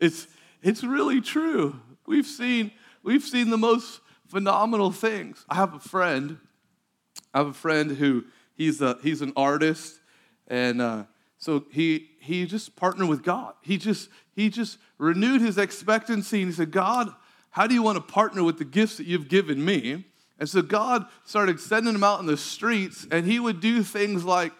it's, 0.00 0.26
it's 0.62 0.82
really 0.82 1.20
true. 1.20 1.78
We've 2.06 2.26
seen, 2.26 2.72
we've 3.02 3.22
seen 3.22 3.50
the 3.50 3.58
most 3.58 4.00
phenomenal 4.26 4.90
things. 4.90 5.44
I 5.48 5.56
have 5.56 5.74
a 5.74 5.80
friend, 5.80 6.38
I 7.32 7.38
have 7.38 7.46
a 7.48 7.52
friend 7.52 7.92
who 7.92 8.24
he's, 8.54 8.80
a, 8.80 8.98
he's 9.02 9.22
an 9.22 9.32
artist, 9.36 10.00
and 10.48 10.80
uh, 10.80 11.04
so 11.38 11.64
he, 11.70 12.10
he 12.20 12.46
just 12.46 12.76
partnered 12.76 13.08
with 13.08 13.22
God. 13.22 13.54
He 13.62 13.78
just, 13.78 14.08
he 14.34 14.48
just 14.48 14.78
renewed 14.98 15.40
his 15.40 15.58
expectancy 15.58 16.42
and 16.42 16.50
he 16.50 16.54
said, 16.54 16.70
God, 16.70 17.12
how 17.50 17.66
do 17.66 17.74
you 17.74 17.82
want 17.82 17.96
to 17.96 18.02
partner 18.02 18.44
with 18.44 18.58
the 18.58 18.64
gifts 18.64 18.96
that 18.96 19.06
you've 19.06 19.28
given 19.28 19.64
me? 19.64 20.04
And 20.38 20.48
so 20.48 20.62
God 20.62 21.06
started 21.24 21.60
sending 21.60 21.94
him 21.94 22.02
out 22.02 22.20
in 22.20 22.26
the 22.26 22.36
streets, 22.36 23.06
and 23.10 23.26
he 23.26 23.38
would 23.38 23.60
do 23.60 23.82
things 23.82 24.24
like, 24.24 24.52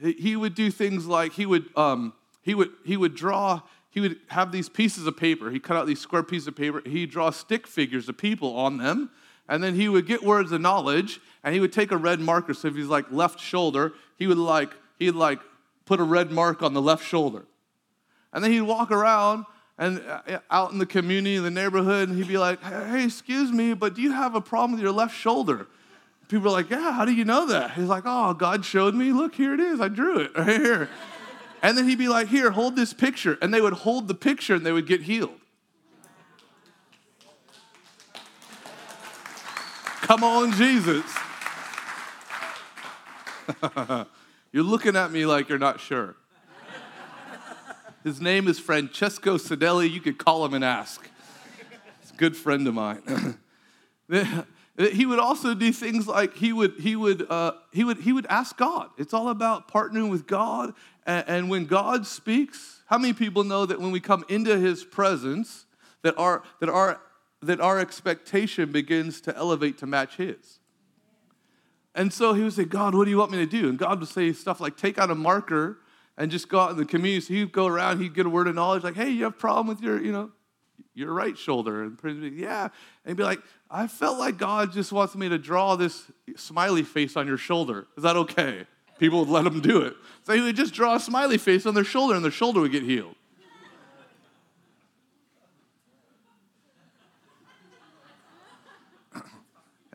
he 0.00 0.36
would 0.36 0.54
do 0.54 0.70
things 0.70 1.06
like, 1.06 1.32
he 1.32 1.46
would, 1.46 1.68
um, 1.76 2.12
he 2.42 2.54
would, 2.54 2.70
he 2.84 2.96
would 2.96 3.14
draw, 3.14 3.60
he 3.90 4.00
would 4.00 4.18
have 4.28 4.52
these 4.52 4.68
pieces 4.68 5.06
of 5.06 5.16
paper. 5.16 5.50
He 5.50 5.58
cut 5.58 5.76
out 5.76 5.86
these 5.86 6.00
square 6.00 6.22
pieces 6.22 6.48
of 6.48 6.56
paper. 6.56 6.82
He'd 6.84 7.10
draw 7.10 7.30
stick 7.30 7.66
figures 7.66 8.08
of 8.08 8.16
people 8.18 8.56
on 8.56 8.76
them. 8.78 9.10
And 9.48 9.62
then 9.62 9.74
he 9.74 9.88
would 9.88 10.06
get 10.06 10.22
words 10.22 10.52
of 10.52 10.60
knowledge 10.60 11.20
and 11.44 11.54
he 11.54 11.60
would 11.60 11.72
take 11.72 11.92
a 11.92 11.96
red 11.96 12.20
marker. 12.20 12.54
So 12.54 12.68
if 12.68 12.74
he's 12.74 12.86
like 12.86 13.06
left 13.10 13.40
shoulder, 13.40 13.92
he 14.16 14.26
would 14.26 14.38
like, 14.38 14.72
he'd 14.98 15.12
like 15.12 15.40
put 15.84 16.00
a 16.00 16.04
red 16.04 16.30
mark 16.30 16.62
on 16.62 16.74
the 16.74 16.82
left 16.82 17.04
shoulder. 17.04 17.44
And 18.32 18.42
then 18.42 18.52
he'd 18.52 18.62
walk 18.62 18.90
around 18.90 19.46
and 19.78 20.00
uh, 20.00 20.38
out 20.50 20.72
in 20.72 20.78
the 20.78 20.86
community, 20.86 21.36
in 21.36 21.42
the 21.42 21.50
neighborhood, 21.50 22.08
and 22.08 22.18
he'd 22.18 22.28
be 22.28 22.38
like, 22.38 22.62
hey, 22.62 23.04
excuse 23.04 23.52
me, 23.52 23.74
but 23.74 23.94
do 23.94 24.02
you 24.02 24.12
have 24.12 24.34
a 24.34 24.40
problem 24.40 24.72
with 24.72 24.80
your 24.80 24.92
left 24.92 25.14
shoulder? 25.14 25.66
People 26.28 26.48
are 26.48 26.52
like, 26.52 26.70
yeah, 26.70 26.92
how 26.92 27.04
do 27.04 27.12
you 27.12 27.24
know 27.24 27.46
that? 27.46 27.72
He's 27.72 27.86
like, 27.86 28.02
oh, 28.04 28.34
God 28.34 28.64
showed 28.64 28.94
me. 28.94 29.12
Look, 29.12 29.34
here 29.34 29.54
it 29.54 29.60
is. 29.60 29.80
I 29.80 29.88
drew 29.88 30.18
it 30.18 30.36
right 30.36 30.60
here. 30.60 30.88
And 31.62 31.76
then 31.76 31.88
he'd 31.88 31.98
be 31.98 32.08
like, 32.08 32.28
Here, 32.28 32.50
hold 32.50 32.76
this 32.76 32.92
picture. 32.92 33.38
And 33.40 33.52
they 33.52 33.60
would 33.60 33.72
hold 33.72 34.08
the 34.08 34.14
picture 34.14 34.54
and 34.54 34.64
they 34.64 34.72
would 34.72 34.86
get 34.86 35.02
healed. 35.02 35.38
Come 40.06 40.22
on, 40.22 40.52
Jesus. 40.52 41.04
you're 44.52 44.62
looking 44.62 44.94
at 44.94 45.10
me 45.10 45.26
like 45.26 45.48
you're 45.48 45.58
not 45.58 45.80
sure. 45.80 46.14
His 48.04 48.20
name 48.20 48.46
is 48.46 48.60
Francesco 48.60 49.36
Sedelli. 49.36 49.90
You 49.90 50.00
could 50.00 50.16
call 50.16 50.44
him 50.44 50.54
and 50.54 50.64
ask. 50.64 51.10
He's 52.02 52.12
a 52.12 52.14
good 52.14 52.36
friend 52.36 52.68
of 52.68 52.74
mine. 52.74 53.36
he 54.78 55.06
would 55.06 55.18
also 55.18 55.54
do 55.54 55.72
things 55.72 56.06
like 56.06 56.34
he 56.34 56.52
would 56.52 56.74
he 56.78 56.94
would 56.94 57.28
uh, 57.28 57.54
he 57.72 57.82
would 57.82 57.98
he 57.98 58.12
would 58.12 58.26
ask 58.26 58.56
God. 58.56 58.90
It's 58.96 59.12
all 59.12 59.28
about 59.28 59.68
partnering 59.68 60.08
with 60.08 60.28
God 60.28 60.72
and, 61.04 61.24
and 61.26 61.50
when 61.50 61.66
God 61.66 62.06
speaks, 62.06 62.82
how 62.86 62.98
many 62.98 63.12
people 63.12 63.42
know 63.42 63.66
that 63.66 63.80
when 63.80 63.90
we 63.90 63.98
come 63.98 64.24
into 64.28 64.56
his 64.56 64.84
presence, 64.84 65.66
that 66.02 66.16
our, 66.18 66.42
that 66.60 66.68
our, 66.68 67.00
that 67.46 67.60
our 67.60 67.78
expectation 67.78 68.72
begins 68.72 69.20
to 69.22 69.36
elevate 69.36 69.78
to 69.78 69.86
match 69.86 70.16
his? 70.16 70.60
And 71.94 72.12
so 72.12 72.34
he 72.34 72.42
would 72.42 72.52
say, 72.52 72.64
God, 72.64 72.94
what 72.94 73.04
do 73.04 73.10
you 73.10 73.18
want 73.18 73.30
me 73.30 73.38
to 73.38 73.46
do? 73.46 73.68
And 73.68 73.78
God 73.78 74.00
would 74.00 74.08
say 74.08 74.32
stuff 74.32 74.60
like, 74.60 74.76
take 74.76 74.98
out 74.98 75.10
a 75.10 75.14
marker 75.14 75.78
and 76.18 76.30
just 76.30 76.48
go 76.48 76.60
out 76.60 76.72
in 76.72 76.76
the 76.76 76.84
community. 76.84 77.20
So 77.20 77.34
he'd 77.34 77.52
go 77.52 77.66
around, 77.66 78.00
he'd 78.00 78.14
get 78.14 78.26
a 78.26 78.30
word 78.30 78.48
of 78.48 78.54
knowledge, 78.54 78.84
like, 78.84 78.96
hey, 78.96 79.10
you 79.10 79.24
have 79.24 79.32
a 79.32 79.36
problem 79.36 79.66
with 79.66 79.80
your, 79.80 80.02
you 80.02 80.12
know, 80.12 80.30
your 80.94 81.12
right 81.12 81.36
shoulder. 81.36 81.82
And 81.82 81.98
yeah. 82.36 82.64
And 82.64 82.70
he'd 83.06 83.16
be 83.16 83.22
like, 83.22 83.40
I 83.70 83.86
felt 83.86 84.18
like 84.18 84.36
God 84.36 84.72
just 84.72 84.92
wants 84.92 85.14
me 85.14 85.28
to 85.28 85.38
draw 85.38 85.76
this 85.76 86.10
smiley 86.36 86.82
face 86.82 87.16
on 87.16 87.26
your 87.26 87.38
shoulder. 87.38 87.86
Is 87.96 88.02
that 88.02 88.16
okay? 88.16 88.66
people 88.98 89.20
would 89.20 89.28
let 89.28 89.46
him 89.46 89.60
do 89.60 89.82
it. 89.82 89.94
So 90.24 90.32
he 90.32 90.40
would 90.40 90.56
just 90.56 90.74
draw 90.74 90.96
a 90.96 91.00
smiley 91.00 91.38
face 91.38 91.66
on 91.66 91.74
their 91.74 91.84
shoulder 91.84 92.14
and 92.14 92.24
their 92.24 92.32
shoulder 92.32 92.60
would 92.60 92.72
get 92.72 92.82
healed. 92.82 93.15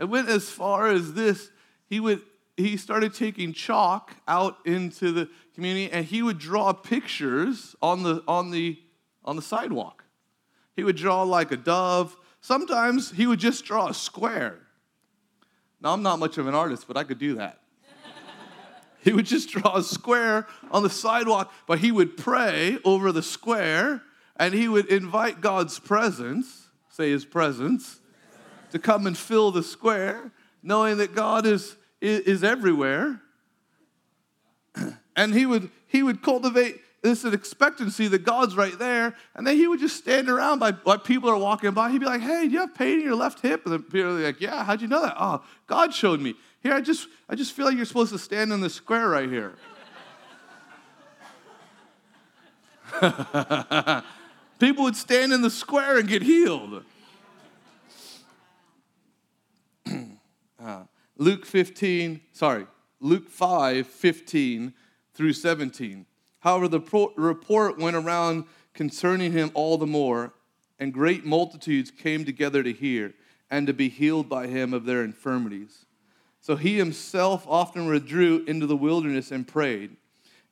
It 0.02 0.10
went 0.10 0.30
as 0.30 0.50
far 0.50 0.88
as 0.88 1.14
this. 1.14 1.52
He 1.86 2.00
would 2.00 2.24
he 2.58 2.76
started 2.76 3.14
taking 3.14 3.54
chalk 3.54 4.16
out 4.28 4.58
into 4.66 5.12
the 5.12 5.30
community 5.54 5.92
and 5.92 6.04
he 6.04 6.24
would 6.24 6.40
draw 6.40 6.74
pictures 6.74 7.76
on 7.84 8.02
the 8.02 8.24
on 8.28 8.50
the 8.50 8.80
on 9.24 9.36
the 9.36 9.44
sidewalk. 9.44 10.04
He 10.76 10.84
would 10.84 10.96
draw 10.96 11.22
like 11.22 11.52
a 11.52 11.58
dove. 11.58 12.18
Sometimes 12.42 13.12
he 13.12 13.28
would 13.28 13.40
just 13.40 13.64
draw 13.64 13.90
a 13.90 13.94
square 13.94 14.58
Now, 15.80 15.94
I'm 15.94 16.02
not 16.02 16.18
much 16.18 16.40
of 16.40 16.48
an 16.48 16.56
artist, 16.56 16.88
but 16.88 16.98
I 16.98 17.04
could 17.04 17.20
do 17.20 17.36
that. 17.36 17.60
he 19.04 19.14
would 19.14 19.28
just 19.28 19.50
draw 19.50 19.78
a 19.78 19.84
square 19.84 20.48
on 20.72 20.82
the 20.82 20.90
sidewalk, 20.90 21.54
but 21.68 21.78
he 21.78 21.92
would 21.92 22.18
pray 22.18 22.80
over 22.84 23.12
the 23.12 23.22
square 23.22 24.02
and 24.36 24.56
he 24.56 24.68
would 24.68 24.88
invite 24.88 25.42
God's 25.42 25.78
presence, 25.78 26.70
say 26.90 27.12
his 27.12 27.24
presence, 27.24 28.01
to 28.72 28.80
come 28.80 29.08
and 29.08 29.18
fill 29.18 29.52
the 29.52 29.64
square, 29.64 30.32
knowing 30.64 30.98
that 30.98 31.16
God 31.16 31.46
is, 31.46 31.76
is, 32.00 32.22
is 32.22 32.44
everywhere. 32.44 33.22
and 35.16 35.34
he 35.34 35.46
would, 35.46 35.70
he 35.88 36.04
would 36.04 36.22
cultivate 36.22 36.82
this 37.02 37.26
expectancy 37.26 38.08
that 38.08 38.24
God's 38.24 38.56
right 38.56 38.78
there. 38.78 39.16
And 39.36 39.46
then 39.46 39.56
he 39.56 39.68
would 39.68 39.80
just 39.80 39.98
stand 39.98 40.30
around 40.30 40.60
by 40.60 40.74
like 40.86 41.04
people 41.04 41.30
are 41.30 41.38
walking 41.38 41.72
by. 41.72 41.90
He'd 41.90 42.00
be 42.00 42.06
like, 42.06 42.22
hey, 42.22 42.48
do 42.48 42.54
you 42.54 42.60
have 42.60 42.76
pain 42.76 43.00
in 43.00 43.06
your 43.06 43.16
left 43.16 43.42
hip? 43.42 43.66
And 43.66 43.84
people 43.90 44.18
are 44.18 44.24
like, 44.24 44.40
yeah, 44.40 44.64
how'd 44.64 44.82
you 44.82 44.88
know 44.88 45.02
that? 45.02 45.16
Oh, 45.20 45.44
God 45.68 45.94
showed 45.94 46.20
me. 46.20 46.36
Here, 46.62 46.74
I 46.74 46.82
just, 46.82 47.08
I 47.28 47.36
just 47.36 47.54
feel 47.54 47.66
like 47.66 47.76
you're 47.76 47.86
supposed 47.86 48.12
to 48.14 48.20
stand 48.20 48.54
in 48.54 48.62
the 48.62 48.70
square 48.70 49.10
right 49.10 49.30
here. 49.30 49.54
people 54.60 54.84
would 54.84 54.96
stand 54.96 55.34
in 55.34 55.42
the 55.42 55.50
square 55.50 55.98
and 55.98 56.08
get 56.08 56.22
healed. 56.22 56.84
Uh, 60.64 60.84
Luke 61.18 61.46
15, 61.46 62.22
sorry, 62.32 62.68
Luke 63.00 63.30
5, 63.30 63.88
15 63.88 64.74
through 65.14 65.34
17. 65.34 66.06
However, 66.40 66.68
the 66.68 67.12
report 67.16 67.78
went 67.78 67.96
around 67.96 68.46
concerning 68.74 69.32
him 69.32 69.52
all 69.54 69.78
the 69.78 69.88
more, 69.88 70.34
and 70.80 70.94
great 70.94 71.26
multitudes 71.26 71.92
came 71.92 72.26
together 72.26 72.64
to 72.64 72.74
hear 72.74 73.14
and 73.50 73.68
to 73.68 73.74
be 73.74 73.90
healed 73.90 74.30
by 74.30 74.48
him 74.48 74.74
of 74.74 74.86
their 74.86 75.04
infirmities. 75.04 75.86
So 76.40 76.56
he 76.56 76.78
himself 76.78 77.46
often 77.48 77.86
withdrew 77.86 78.46
into 78.48 78.66
the 78.66 78.78
wilderness 78.78 79.32
and 79.32 79.48
prayed. 79.48 79.96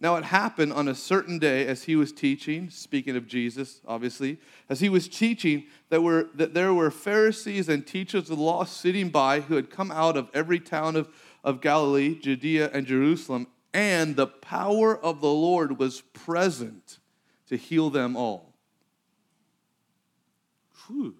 Now 0.02 0.16
it 0.16 0.24
happened 0.24 0.72
on 0.72 0.88
a 0.88 0.96
certain 0.96 1.40
day 1.40 1.68
as 1.68 1.84
he 1.84 1.96
was 1.98 2.14
teaching, 2.14 2.70
speaking 2.70 3.18
of 3.18 3.28
Jesus, 3.28 3.82
obviously, 3.86 4.38
as 4.70 4.80
he 4.80 4.88
was 4.88 5.10
teaching, 5.10 5.66
that, 5.90 6.02
were, 6.02 6.30
that 6.36 6.54
there 6.54 6.74
were 6.74 6.90
Pharisees 6.90 7.68
and 7.68 7.86
teachers 7.86 8.30
of 8.30 8.38
the 8.38 8.44
law 8.44 8.64
sitting 8.64 9.10
by 9.10 9.42
who 9.42 9.56
had 9.56 9.70
come 9.70 9.92
out 9.92 10.16
of 10.16 10.30
every 10.34 10.60
town 10.60 10.96
of, 10.96 11.10
of 11.44 11.60
Galilee, 11.60 12.18
Judea, 12.18 12.70
and 12.74 12.88
Jerusalem, 12.88 13.48
and 13.74 14.16
the 14.16 14.28
power 14.28 14.98
of 14.98 15.20
the 15.20 15.28
Lord 15.28 15.78
was 15.78 16.02
present 16.02 17.00
to 17.48 17.58
heal 17.58 17.90
them 17.90 18.16
all. 18.16 18.54
Whew. 20.88 21.16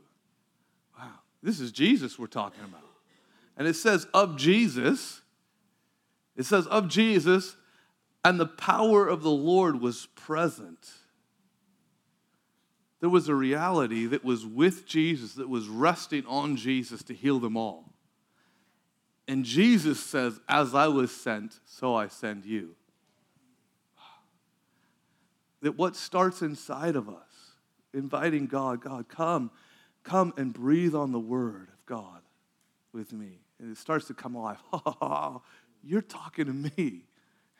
Wow, 0.98 1.20
this 1.44 1.60
is 1.60 1.74
Jesus 1.74 2.18
we're 2.18 2.28
talking 2.28 2.64
about. 2.64 2.86
And 3.58 3.68
it 3.68 3.76
says, 3.76 4.08
of 4.14 4.38
Jesus, 4.38 5.22
it 6.38 6.46
says, 6.46 6.66
of 6.68 6.88
Jesus, 6.88 7.58
and 8.24 8.40
the 8.40 8.46
power 8.46 9.08
of 9.08 9.24
the 9.24 9.32
Lord 9.32 9.82
was 9.82 10.08
present. 10.16 10.90
There 13.00 13.10
was 13.10 13.30
a 13.30 13.36
reality 13.36 14.06
that 14.08 14.26
was 14.26 14.46
with 14.46 14.86
Jesus, 14.86 15.36
that 15.36 15.48
was 15.48 15.70
resting 15.70 16.26
on 16.26 16.58
Jesus 16.58 17.02
to 17.04 17.14
heal 17.14 17.40
them 17.40 17.56
all. 17.56 17.94
And 19.28 19.46
Jesus 19.46 20.00
says, 20.00 20.40
As 20.50 20.76
I 20.76 20.88
was 20.88 21.16
sent, 21.16 21.60
so 21.66 21.96
I 21.96 22.08
send 22.08 22.46
you. 22.46 22.76
That 25.62 25.78
what 25.78 25.96
starts 25.96 26.42
inside 26.42 26.96
of 26.96 27.08
us, 27.10 27.54
inviting 27.94 28.48
God, 28.48 28.82
God, 28.82 29.08
come, 29.08 29.52
come 30.04 30.34
and 30.36 30.54
breathe 30.54 30.96
on 30.96 31.12
the 31.12 31.20
word 31.20 31.70
of 31.72 31.86
God 31.86 32.22
with 32.92 33.14
me. 33.14 33.40
And 33.60 33.72
it 33.72 33.78
starts 33.78 34.08
to 34.08 34.14
come 34.14 34.36
alive. 34.36 34.58
Oh, 34.74 35.42
you're 35.84 36.02
talking 36.02 36.46
to 36.46 36.54
me. 36.54 37.06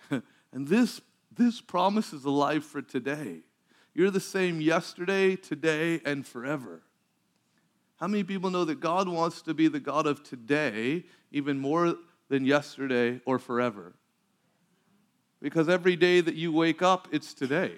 and 0.52 0.68
this, 0.68 1.02
this 1.36 1.62
promise 1.62 2.12
is 2.14 2.26
alive 2.26 2.64
for 2.64 2.82
today. 2.82 3.42
You're 3.94 4.10
the 4.12 4.20
same 4.20 4.62
yesterday, 4.62 5.36
today, 5.36 6.02
and 6.06 6.26
forever. 6.26 6.82
How 7.98 8.08
many 8.08 8.24
people 8.24 8.50
know 8.50 8.66
that 8.66 8.80
God 8.80 9.08
wants 9.10 9.42
to 9.44 9.54
be 9.54 9.68
the 9.68 9.80
God 9.80 10.08
of 10.08 10.24
today 10.24 11.04
even 11.32 11.60
more 11.60 11.96
than 12.30 12.46
yesterday 12.46 13.22
or 13.26 13.38
forever? 13.40 13.94
Because 15.42 15.70
every 15.70 15.96
day 15.96 16.22
that 16.22 16.36
you 16.36 16.52
wake 16.52 16.82
up, 16.82 17.08
it's 17.12 17.34
today. 17.34 17.74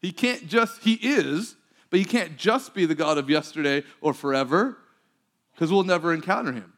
he 0.00 0.12
can't 0.12 0.46
just, 0.46 0.82
he 0.82 0.94
is, 0.94 1.56
but 1.90 1.98
he 1.98 2.04
can't 2.04 2.36
just 2.36 2.74
be 2.74 2.86
the 2.86 2.94
God 2.94 3.18
of 3.18 3.28
yesterday 3.30 3.82
or 4.00 4.14
forever 4.14 4.78
because 5.56 5.72
we'll 5.72 5.84
never 5.84 6.12
encounter 6.12 6.52
him. 6.52 6.74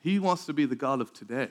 He 0.00 0.18
wants 0.18 0.46
to 0.46 0.54
be 0.54 0.64
the 0.64 0.74
God 0.74 1.02
of 1.02 1.12
today. 1.12 1.50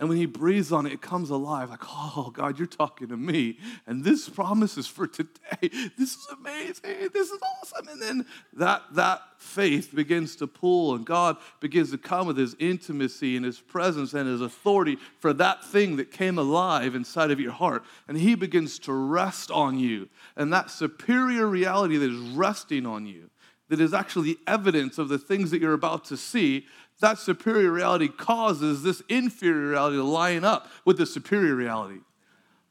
And 0.00 0.08
when 0.08 0.16
he 0.16 0.24
breathes 0.24 0.72
on 0.72 0.86
it, 0.86 0.94
it 0.94 1.02
comes 1.02 1.28
alive. 1.28 1.68
Like, 1.68 1.84
oh, 1.86 2.32
God, 2.32 2.58
you're 2.58 2.66
talking 2.66 3.08
to 3.08 3.18
me. 3.18 3.58
And 3.86 4.02
this 4.02 4.30
promise 4.30 4.78
is 4.78 4.86
for 4.86 5.06
today. 5.06 5.28
This 5.98 6.14
is 6.14 6.26
amazing. 6.32 7.10
This 7.12 7.30
is 7.30 7.38
awesome. 7.60 7.88
And 7.88 8.00
then 8.00 8.26
that, 8.54 8.82
that 8.94 9.20
faith 9.36 9.94
begins 9.94 10.36
to 10.36 10.46
pull, 10.46 10.94
and 10.94 11.04
God 11.04 11.36
begins 11.60 11.90
to 11.90 11.98
come 11.98 12.26
with 12.26 12.38
his 12.38 12.56
intimacy 12.58 13.36
and 13.36 13.44
his 13.44 13.60
presence 13.60 14.14
and 14.14 14.26
his 14.26 14.40
authority 14.40 14.96
for 15.18 15.34
that 15.34 15.64
thing 15.64 15.96
that 15.96 16.10
came 16.10 16.38
alive 16.38 16.94
inside 16.94 17.30
of 17.30 17.38
your 17.38 17.52
heart. 17.52 17.84
And 18.08 18.16
he 18.16 18.34
begins 18.34 18.78
to 18.80 18.94
rest 18.94 19.50
on 19.50 19.78
you. 19.78 20.08
And 20.34 20.50
that 20.52 20.70
superior 20.70 21.46
reality 21.46 21.98
that 21.98 22.10
is 22.10 22.18
resting 22.30 22.86
on 22.86 23.04
you, 23.04 23.28
that 23.68 23.80
is 23.80 23.92
actually 23.92 24.38
evidence 24.46 24.96
of 24.96 25.10
the 25.10 25.18
things 25.18 25.50
that 25.50 25.60
you're 25.60 25.74
about 25.74 26.06
to 26.06 26.16
see, 26.16 26.66
that 27.00 27.18
superior 27.18 27.70
reality 27.70 28.08
causes 28.08 28.82
this 28.82 29.02
inferior 29.08 29.70
reality 29.70 29.96
to 29.96 30.04
line 30.04 30.44
up 30.44 30.70
with 30.84 30.98
the 30.98 31.06
superior 31.06 31.54
reality. 31.54 32.00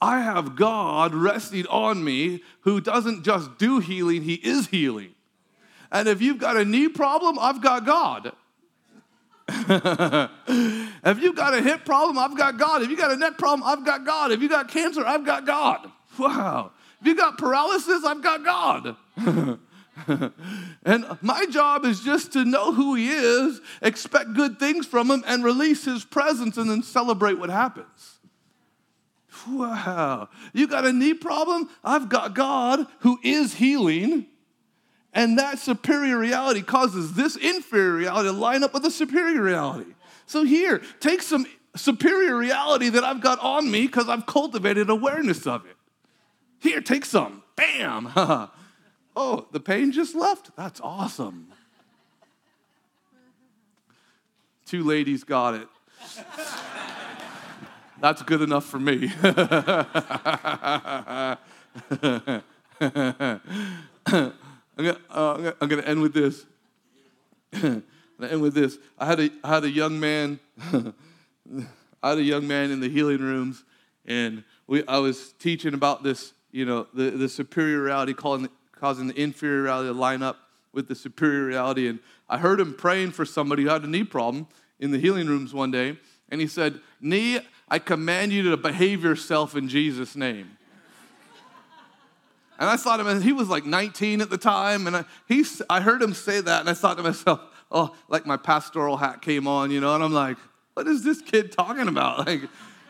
I 0.02 0.22
have 0.22 0.56
God 0.56 1.14
resting 1.14 1.68
on 1.68 2.04
me 2.04 2.44
who 2.62 2.80
doesn't 2.80 3.24
just 3.24 3.58
do 3.58 3.80
healing, 3.80 4.24
He 4.24 4.36
is 4.36 4.68
healing. 4.68 5.14
And 5.92 6.08
if 6.08 6.22
you've 6.22 6.38
got 6.38 6.56
a 6.56 6.64
knee 6.64 6.88
problem, 6.88 7.38
I've 7.40 7.62
got 7.62 7.86
God. 7.86 8.32
if 9.50 11.20
you've 11.20 11.36
got 11.36 11.56
a 11.56 11.62
hip 11.62 11.84
problem, 11.84 12.18
I've 12.20 12.38
got 12.38 12.58
God. 12.58 12.84
If 12.84 12.90
you 12.90 12.98
got 12.98 13.12
a 13.12 13.18
neck 13.18 13.38
problem, 13.38 13.68
I've 13.68 13.84
got 13.84 14.06
God. 14.06 14.32
If 14.32 14.42
you 14.42 14.50
got 14.50 14.70
cancer, 14.70 15.04
I've 15.06 15.26
got 15.26 15.46
God. 15.46 15.92
Wow. 16.20 16.72
If 17.02 17.08
you 17.08 17.16
got 17.16 17.38
paralysis, 17.38 18.04
I've 18.06 18.22
got 18.22 18.44
God. 18.44 18.96
and 20.84 21.18
my 21.22 21.46
job 21.48 21.86
is 21.86 22.02
just 22.02 22.34
to 22.34 22.46
know 22.46 22.74
who 22.74 22.96
He 22.96 23.10
is, 23.10 23.62
expect 23.82 24.34
good 24.34 24.60
things 24.60 24.86
from 24.86 25.10
Him, 25.10 25.24
and 25.28 25.44
release 25.44 25.86
His 25.86 26.06
presence 26.06 26.58
and 26.58 26.70
then 26.70 26.84
celebrate 26.84 27.40
what 27.40 27.50
happens. 27.50 28.20
Wow. 29.48 30.30
You 30.54 30.68
got 30.68 30.86
a 30.86 30.94
knee 30.94 31.14
problem? 31.14 31.70
I've 31.84 32.10
got 32.10 32.36
God 32.36 32.88
who 33.00 33.20
is 33.24 33.54
healing. 33.56 34.26
And 35.14 35.40
that 35.40 35.60
superior 35.60 36.18
reality 36.18 36.62
causes 36.62 37.14
this 37.14 37.36
inferior 37.36 37.94
reality 37.94 38.30
to 38.30 38.34
line 38.34 38.64
up 38.64 38.74
with 38.74 38.84
the 38.84 38.92
superior 38.92 39.42
reality. 39.42 39.92
So, 40.28 40.44
here, 40.44 40.82
take 41.00 41.24
some 41.24 41.48
superior 41.76 42.36
reality 42.36 42.90
that 42.90 43.04
I've 43.04 43.22
got 43.22 43.40
on 43.40 43.72
me 43.72 43.88
because 43.88 44.08
I've 44.08 44.28
cultivated 44.28 44.90
awareness 44.90 45.48
of 45.48 45.66
it. 45.66 45.76
Here, 46.60 46.82
take 46.82 47.06
some. 47.06 47.44
Bam. 47.56 48.12
Oh, 49.16 49.48
the 49.52 49.60
pain 49.60 49.92
just 49.92 50.16
left? 50.16 50.56
That's 50.56 50.80
awesome. 50.82 51.48
Two 54.66 54.84
ladies 54.84 55.24
got 55.24 55.56
it. 55.56 55.68
That's 58.02 58.22
good 58.22 58.42
enough 58.42 58.66
for 58.66 58.80
me. 58.80 59.12
I'm 59.22 59.38
gonna, 64.78 64.98
uh, 65.10 65.52
gonna 65.60 65.82
end 65.82 66.02
with 66.02 66.14
this. 66.14 66.46
I'm 67.52 67.84
gonna 68.20 68.32
end 68.32 68.42
with 68.42 68.54
this. 68.54 68.78
I 68.98 69.06
had 69.06 69.20
a, 69.20 69.30
I 69.44 69.56
had 69.56 69.64
a 69.64 69.70
young 69.70 70.00
man. 70.00 70.40
I 72.02 72.10
had 72.10 72.20
a 72.20 72.24
young 72.24 72.48
man 72.48 72.72
in 72.72 72.80
the 72.80 72.90
healing 72.90 73.20
rooms, 73.20 73.64
and 74.06 74.44
we, 74.68 74.86
I 74.88 75.00
was 75.00 75.34
teaching 75.34 75.74
about 75.74 76.04
this, 76.04 76.34
you 76.52 76.64
know, 76.64 76.88
the, 76.94 77.10
the 77.10 77.28
superior 77.28 77.82
reality, 77.82 78.14
calling 78.14 78.48
causing 78.80 79.08
the 79.08 79.20
inferior 79.20 79.64
reality 79.64 79.90
to 79.90 79.94
line 79.94 80.24
up 80.24 80.38
with 80.74 80.88
the 80.88 80.96
superior 80.96 81.46
reality. 81.46 81.88
And 81.88 82.00
I 82.30 82.38
heard 82.38 82.60
him 82.60 82.74
praying 82.74 83.12
for 83.12 83.26
somebody 83.26 83.64
who 83.64 83.70
had 83.70 83.84
a 83.84 83.88
knee 83.88 84.04
problem 84.04 84.48
in 84.80 84.92
the 84.92 85.00
healing 85.00 85.28
rooms 85.28 85.54
one 85.54 85.72
day. 85.72 85.98
And 86.30 86.40
he 86.40 86.48
said, 86.48 86.80
Knee, 87.02 87.40
I 87.68 87.80
command 87.80 88.32
you 88.32 88.50
to 88.50 88.58
behave 88.58 89.04
yourself 89.04 89.56
in 89.56 89.68
Jesus' 89.68 90.16
name. 90.16 90.58
And 92.60 92.70
I 92.70 92.76
thought 92.76 93.00
of 93.00 93.08
him, 93.08 93.22
he 93.22 93.32
was 93.32 93.48
like 93.48 93.66
19 93.66 94.20
at 94.20 94.30
the 94.30 94.38
time, 94.38 94.86
and 94.86 94.98
I, 94.98 95.06
he, 95.30 95.46
I 95.70 95.80
heard 95.80 96.02
him 96.02 96.14
say 96.14 96.42
that, 96.42 96.60
and 96.60 96.70
I 96.70 96.74
thought 96.74 96.98
to 96.98 97.04
myself, 97.04 97.40
oh, 97.72 97.96
like 98.10 98.26
my 98.26 98.36
pastoral 98.36 98.98
hat 98.98 99.22
came 99.22 99.48
on, 99.48 99.72
you 99.72 99.80
know, 99.80 99.96
and 99.96 100.04
I'm 100.04 100.12
like, 100.12 100.38
what 100.74 100.86
is 100.86 101.04
this 101.04 101.22
kid 101.22 101.52
talking 101.52 101.88
about? 101.88 102.28
Like, 102.28 102.42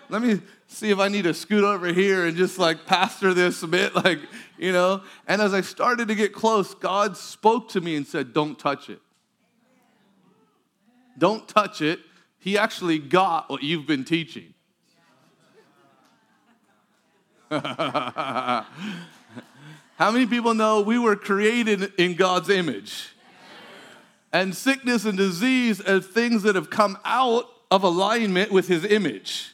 let 0.09 0.21
me 0.21 0.41
see 0.67 0.89
if 0.89 0.99
I 0.99 1.07
need 1.07 1.23
to 1.23 1.33
scoot 1.33 1.63
over 1.63 1.93
here 1.93 2.25
and 2.25 2.35
just 2.35 2.57
like 2.57 2.85
pastor 2.85 3.33
this 3.33 3.61
a 3.63 3.67
bit, 3.67 3.95
like, 4.03 4.19
you 4.57 4.71
know. 4.71 5.03
And 5.27 5.41
as 5.41 5.53
I 5.53 5.61
started 5.61 6.07
to 6.07 6.15
get 6.15 6.33
close, 6.33 6.73
God 6.73 7.15
spoke 7.15 7.69
to 7.69 7.81
me 7.81 7.95
and 7.95 8.05
said, 8.05 8.33
Don't 8.33 8.57
touch 8.57 8.89
it. 8.89 8.99
Don't 11.17 11.47
touch 11.47 11.81
it. 11.81 11.99
He 12.39 12.57
actually 12.57 12.97
got 12.97 13.49
what 13.49 13.61
you've 13.61 13.85
been 13.85 14.05
teaching. 14.05 14.53
How 17.49 18.65
many 19.99 20.25
people 20.25 20.53
know 20.53 20.81
we 20.81 20.97
were 20.97 21.15
created 21.15 21.93
in 21.97 22.15
God's 22.15 22.49
image? 22.49 23.09
And 24.31 24.55
sickness 24.55 25.03
and 25.05 25.17
disease 25.17 25.81
are 25.81 25.99
things 25.99 26.43
that 26.43 26.55
have 26.55 26.69
come 26.69 26.97
out 27.03 27.45
of 27.69 27.83
alignment 27.83 28.51
with 28.51 28.67
his 28.67 28.85
image. 28.85 29.53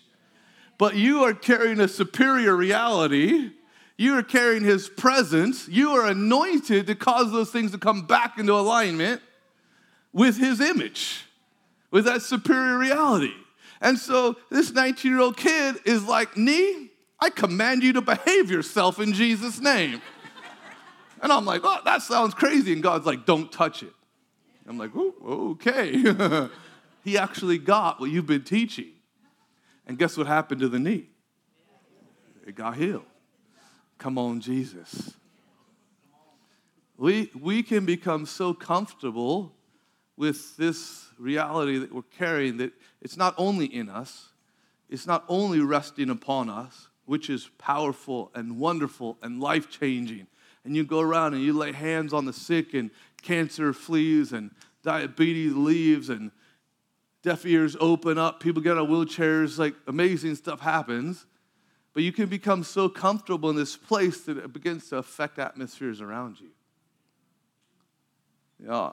But 0.78 0.96
you 0.96 1.24
are 1.24 1.34
carrying 1.34 1.80
a 1.80 1.88
superior 1.88 2.56
reality. 2.56 3.52
You 3.98 4.18
are 4.18 4.24
carrying 4.24 4.64
his 4.64 4.90
presence. 4.90 5.68
You 5.68 5.92
are 5.92 6.08
anointed 6.08 6.88
to 6.88 6.96
cause 6.96 7.32
those 7.32 7.52
things 7.52 7.72
to 7.72 7.78
come 7.78 8.06
back 8.06 8.38
into 8.38 8.54
alignment 8.54 9.22
with 10.12 10.38
his 10.38 10.60
image, 10.60 11.26
with 11.92 12.06
that 12.06 12.22
superior 12.22 12.78
reality. 12.78 13.34
And 13.82 13.98
so 13.98 14.36
this 14.50 14.72
19 14.72 15.12
year 15.12 15.22
old 15.22 15.38
kid 15.38 15.78
is 15.86 16.04
like, 16.06 16.36
Knee, 16.36 16.90
I 17.20 17.30
command 17.30 17.84
you 17.84 17.94
to 17.94 18.02
behave 18.02 18.52
yourself 18.52 19.00
in 19.00 19.14
Jesus' 19.14 19.60
name. 19.60 20.02
And 21.22 21.32
I'm 21.32 21.46
like, 21.46 21.62
oh, 21.64 21.80
that 21.86 22.04
sounds 22.04 22.36
crazy. 22.36 22.74
And 22.74 22.84
God's 22.84 23.06
like, 23.06 23.26
don't 23.26 23.52
touch 23.52 23.82
it. 23.82 23.94
I'm 24.68 24.78
like, 24.78 24.92
okay. 24.96 26.50
he 27.04 27.18
actually 27.18 27.58
got 27.58 28.00
what 28.00 28.12
you've 28.12 28.28
been 28.28 28.44
teaching. 28.44 28.92
And 29.88 29.98
guess 29.98 30.18
what 30.18 30.28
happened 30.28 30.62
to 30.62 30.70
the 30.70 30.80
knee? 30.80 31.10
It 32.46 32.56
got 32.56 32.76
healed. 32.78 33.06
Come 33.98 34.18
on, 34.18 34.40
Jesus. 34.40 35.14
We, 36.98 37.32
we 37.40 37.64
can 37.64 37.86
become 37.86 38.26
so 38.26 38.54
comfortable 38.54 39.54
with 40.18 40.56
this 40.58 41.08
reality 41.18 41.78
that 41.80 41.94
we're 41.94 42.04
carrying 42.18 42.58
that 42.58 42.72
it's 43.02 43.18
not 43.18 43.36
only 43.38 43.66
in 43.66 43.90
us, 43.90 44.30
it's 44.90 45.06
not 45.06 45.26
only 45.28 45.60
resting 45.60 46.10
upon 46.10 46.50
us, 46.50 46.88
which 47.06 47.30
is 47.30 47.50
powerful 47.58 48.32
and 48.34 48.58
wonderful 48.60 49.18
and 49.22 49.40
life 49.40 49.70
changing. 49.70 50.28
And 50.64 50.76
you 50.76 50.84
go 50.84 51.00
around 51.00 51.34
and 51.34 51.44
you 51.44 51.54
lay 51.54 51.72
hands 51.72 52.14
on 52.14 52.26
the 52.26 52.34
sick, 52.34 52.74
and 52.74 52.90
cancer 53.22 53.74
flees, 53.74 54.32
and 54.32 54.52
diabetes 54.84 55.54
leaves, 55.54 56.10
and 56.10 56.32
deaf 57.26 57.46
ears 57.46 57.76
open 57.80 58.20
up, 58.20 58.40
people 58.40 58.62
get 58.62 58.78
on 58.78 58.88
wheelchairs, 58.88 59.58
like 59.58 59.74
amazing 59.88 60.36
stuff 60.36 60.62
happens. 60.62 61.26
But 61.94 62.04
you 62.04 62.12
can 62.12 62.28
become 62.28 62.64
so 62.64 62.88
comfortable 62.88 63.50
in 63.50 63.56
this 63.56 63.76
place 63.76 64.22
that 64.22 64.38
it 64.38 64.54
begins 64.54 64.90
to 64.90 64.98
affect 64.98 65.40
atmospheres 65.40 66.02
around 66.02 66.40
you. 66.40 66.50
Yeah. 68.64 68.92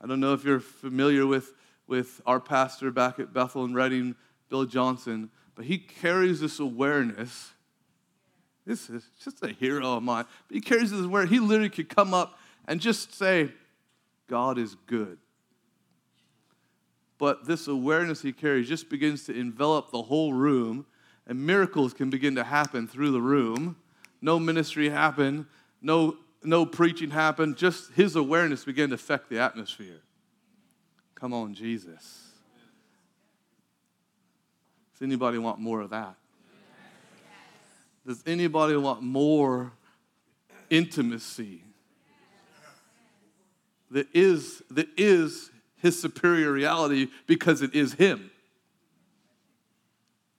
I 0.00 0.06
don't 0.06 0.20
know 0.20 0.34
if 0.34 0.44
you're 0.44 0.60
familiar 0.60 1.26
with, 1.26 1.52
with 1.86 2.20
our 2.26 2.38
pastor 2.38 2.90
back 2.92 3.18
at 3.18 3.32
Bethel 3.32 3.64
and 3.64 3.74
Redding, 3.74 4.14
Bill 4.50 4.66
Johnson, 4.66 5.30
but 5.56 5.64
he 5.64 5.78
carries 5.78 6.40
this 6.40 6.60
awareness. 6.60 7.50
This 8.66 8.88
is 8.88 9.04
just 9.22 9.42
a 9.42 9.48
hero 9.48 9.96
of 9.96 10.02
mine. 10.02 10.26
But 10.46 10.54
he 10.54 10.60
carries 10.60 10.90
this 10.92 11.00
awareness. 11.00 11.32
He 11.32 11.40
literally 11.40 11.70
could 11.70 11.88
come 11.88 12.14
up 12.14 12.38
and 12.68 12.80
just 12.80 13.14
say, 13.14 13.50
God 14.28 14.58
is 14.58 14.76
good. 14.86 15.18
But 17.24 17.46
this 17.46 17.68
awareness 17.68 18.20
he 18.20 18.34
carries 18.34 18.68
just 18.68 18.90
begins 18.90 19.24
to 19.24 19.34
envelop 19.34 19.90
the 19.90 20.02
whole 20.02 20.34
room, 20.34 20.84
and 21.26 21.46
miracles 21.46 21.94
can 21.94 22.10
begin 22.10 22.34
to 22.34 22.44
happen 22.44 22.86
through 22.86 23.12
the 23.12 23.20
room. 23.22 23.76
No 24.20 24.38
ministry 24.38 24.90
happened, 24.90 25.46
no, 25.80 26.18
no 26.42 26.66
preaching 26.66 27.08
happened, 27.08 27.56
just 27.56 27.92
his 27.92 28.14
awareness 28.14 28.66
began 28.66 28.90
to 28.90 28.96
affect 28.96 29.30
the 29.30 29.38
atmosphere. 29.38 30.02
Come 31.14 31.32
on, 31.32 31.54
Jesus. 31.54 32.28
Does 34.92 35.00
anybody 35.00 35.38
want 35.38 35.58
more 35.58 35.80
of 35.80 35.88
that? 35.88 36.16
Does 38.06 38.22
anybody 38.26 38.76
want 38.76 39.00
more 39.00 39.72
intimacy 40.68 41.62
that 43.90 44.08
is, 44.12 44.62
that 44.70 44.88
is 44.98 45.50
his 45.84 46.00
superior 46.00 46.50
reality 46.50 47.08
because 47.26 47.60
it 47.62 47.74
is 47.74 47.92
him? 47.92 48.30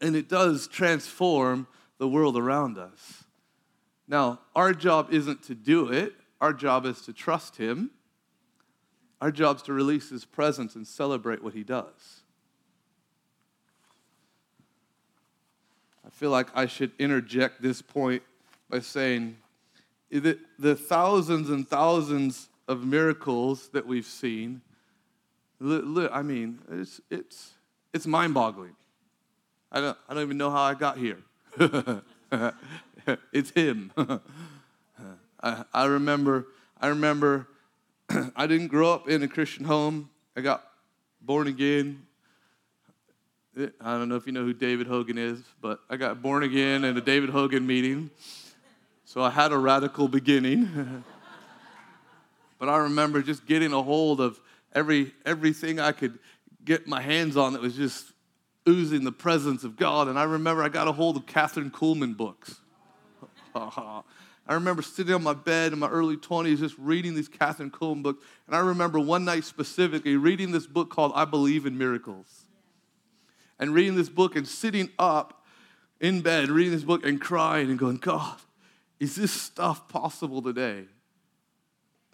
And 0.02 0.16
it 0.16 0.28
does 0.28 0.68
transform 0.68 1.68
the 2.00 2.08
world 2.08 2.36
around 2.36 2.78
us. 2.80 3.24
Now, 4.08 4.40
our 4.56 4.74
job 4.74 5.14
isn't 5.14 5.44
to 5.44 5.56
do 5.56 5.90
it, 5.90 6.14
our 6.42 6.52
job 6.52 6.86
is 6.86 7.02
to 7.04 7.14
trust 7.14 7.58
him. 7.58 7.92
Our 9.22 9.32
job 9.32 9.58
is 9.58 9.62
to 9.64 9.74
release 9.74 10.10
his 10.10 10.26
presence 10.26 10.76
and 10.76 10.86
celebrate 10.86 11.42
what 11.42 11.54
he 11.54 11.64
does. 11.64 12.22
I 16.06 16.10
feel 16.10 16.32
like 16.32 16.48
I 16.54 16.66
should 16.66 16.92
interject 17.00 17.62
this 17.62 17.82
point 17.82 18.22
by 18.70 18.80
saying 18.80 19.38
the 20.12 20.76
thousands 20.76 21.50
and 21.50 21.68
thousands 21.68 22.50
of 22.68 22.84
miracles 22.84 23.70
that 23.70 23.88
we've 23.88 24.06
seen, 24.06 24.62
I 25.62 26.22
mean, 26.22 26.60
it's, 26.72 27.02
it's, 27.10 27.54
it's 27.94 28.06
mind 28.06 28.34
boggling. 28.34 28.76
I 29.72 29.82
don't, 29.82 29.98
I 30.08 30.14
don't 30.14 30.24
even 30.24 30.38
know 30.38 30.52
how 30.52 30.62
I 30.62 30.74
got 30.74 30.98
here. 30.98 31.20
it's 33.32 33.52
Him. 33.52 33.92
I, 35.42 35.64
I 35.74 35.86
remember, 35.86 36.48
I 36.80 36.88
remember 36.88 37.48
I 38.36 38.48
didn't 38.48 38.68
grow 38.68 38.94
up 38.94 39.10
in 39.10 39.24
a 39.24 39.28
Christian 39.28 39.66
home. 39.66 40.10
I 40.36 40.42
got 40.42 40.64
born 41.22 41.48
again 41.48 42.06
I 43.58 43.98
don't 43.98 44.10
know 44.10 44.16
if 44.16 44.26
you 44.26 44.34
know 44.34 44.44
who 44.44 44.54
David 44.54 44.86
Hogan 44.86 45.18
is, 45.18 45.42
but 45.62 45.80
I 45.90 45.96
got 45.96 46.22
born 46.22 46.44
again 46.44 46.84
in 46.84 46.98
a 46.98 47.02
David 47.02 47.30
Hogan 47.30 47.66
meeting. 47.66 48.10
So 49.06 49.22
I 49.22 49.30
had 49.30 49.54
a 49.54 49.58
radical 49.58 50.10
beginning. 50.10 51.04
but 52.60 52.68
I 52.68 52.78
remember 52.78 53.22
just 53.22 53.46
getting 53.46 53.72
a 53.72 53.82
hold 53.82 54.20
of 54.20 54.42
every 54.76 55.14
everything 55.26 55.80
I 55.80 55.94
could 55.94 56.20
get 56.64 56.88
my 56.88 57.02
hands 57.02 57.38
on 57.38 57.54
that 57.54 57.62
was 57.62 57.76
just 57.76 58.12
oozing 58.68 59.04
the 59.04 59.12
presence 59.12 59.64
of 59.64 59.78
God. 59.78 60.08
And 60.08 60.20
I 60.20 60.24
remember 60.24 60.62
I 60.62 60.70
got 60.70 60.88
a 60.88 60.92
hold 60.92 61.18
of 61.18 61.26
Kathryn 61.26 61.72
Kuhlman 61.72 62.18
books. 62.18 62.60
I 63.56 64.54
remember 64.54 64.82
sitting 64.82 65.14
on 65.14 65.24
my 65.24 65.34
bed 65.34 65.74
in 65.74 65.80
my 65.80 65.88
early 65.88 66.18
20s 66.18 66.60
just 66.60 66.76
reading 66.78 67.16
these 67.16 67.30
Kathryn 67.30 67.72
Kuhlman 67.72 68.04
books. 68.04 68.24
And 68.48 68.56
I 68.56 68.60
remember 68.60 69.00
one 69.00 69.26
night 69.26 69.44
specifically 69.44 70.18
reading 70.18 70.52
this 70.52 70.68
book 70.68 70.90
called 70.90 71.14
I 71.16 71.26
Believe 71.26 71.66
in 71.66 71.78
Miracles 71.78 72.46
and 73.58 73.74
reading 73.74 73.96
this 73.96 74.10
book 74.10 74.36
and 74.36 74.48
sitting 74.48 74.90
up 75.00 75.46
in 76.00 76.22
bed, 76.22 76.50
reading 76.50 76.74
this 76.74 76.84
book 76.84 77.06
and 77.06 77.22
crying 77.22 77.70
and 77.70 77.80
going, 77.80 77.98
God, 77.98 78.38
is 79.00 79.16
this 79.16 79.32
stuff 79.32 79.88
possible 79.88 80.42
today? 80.42 80.86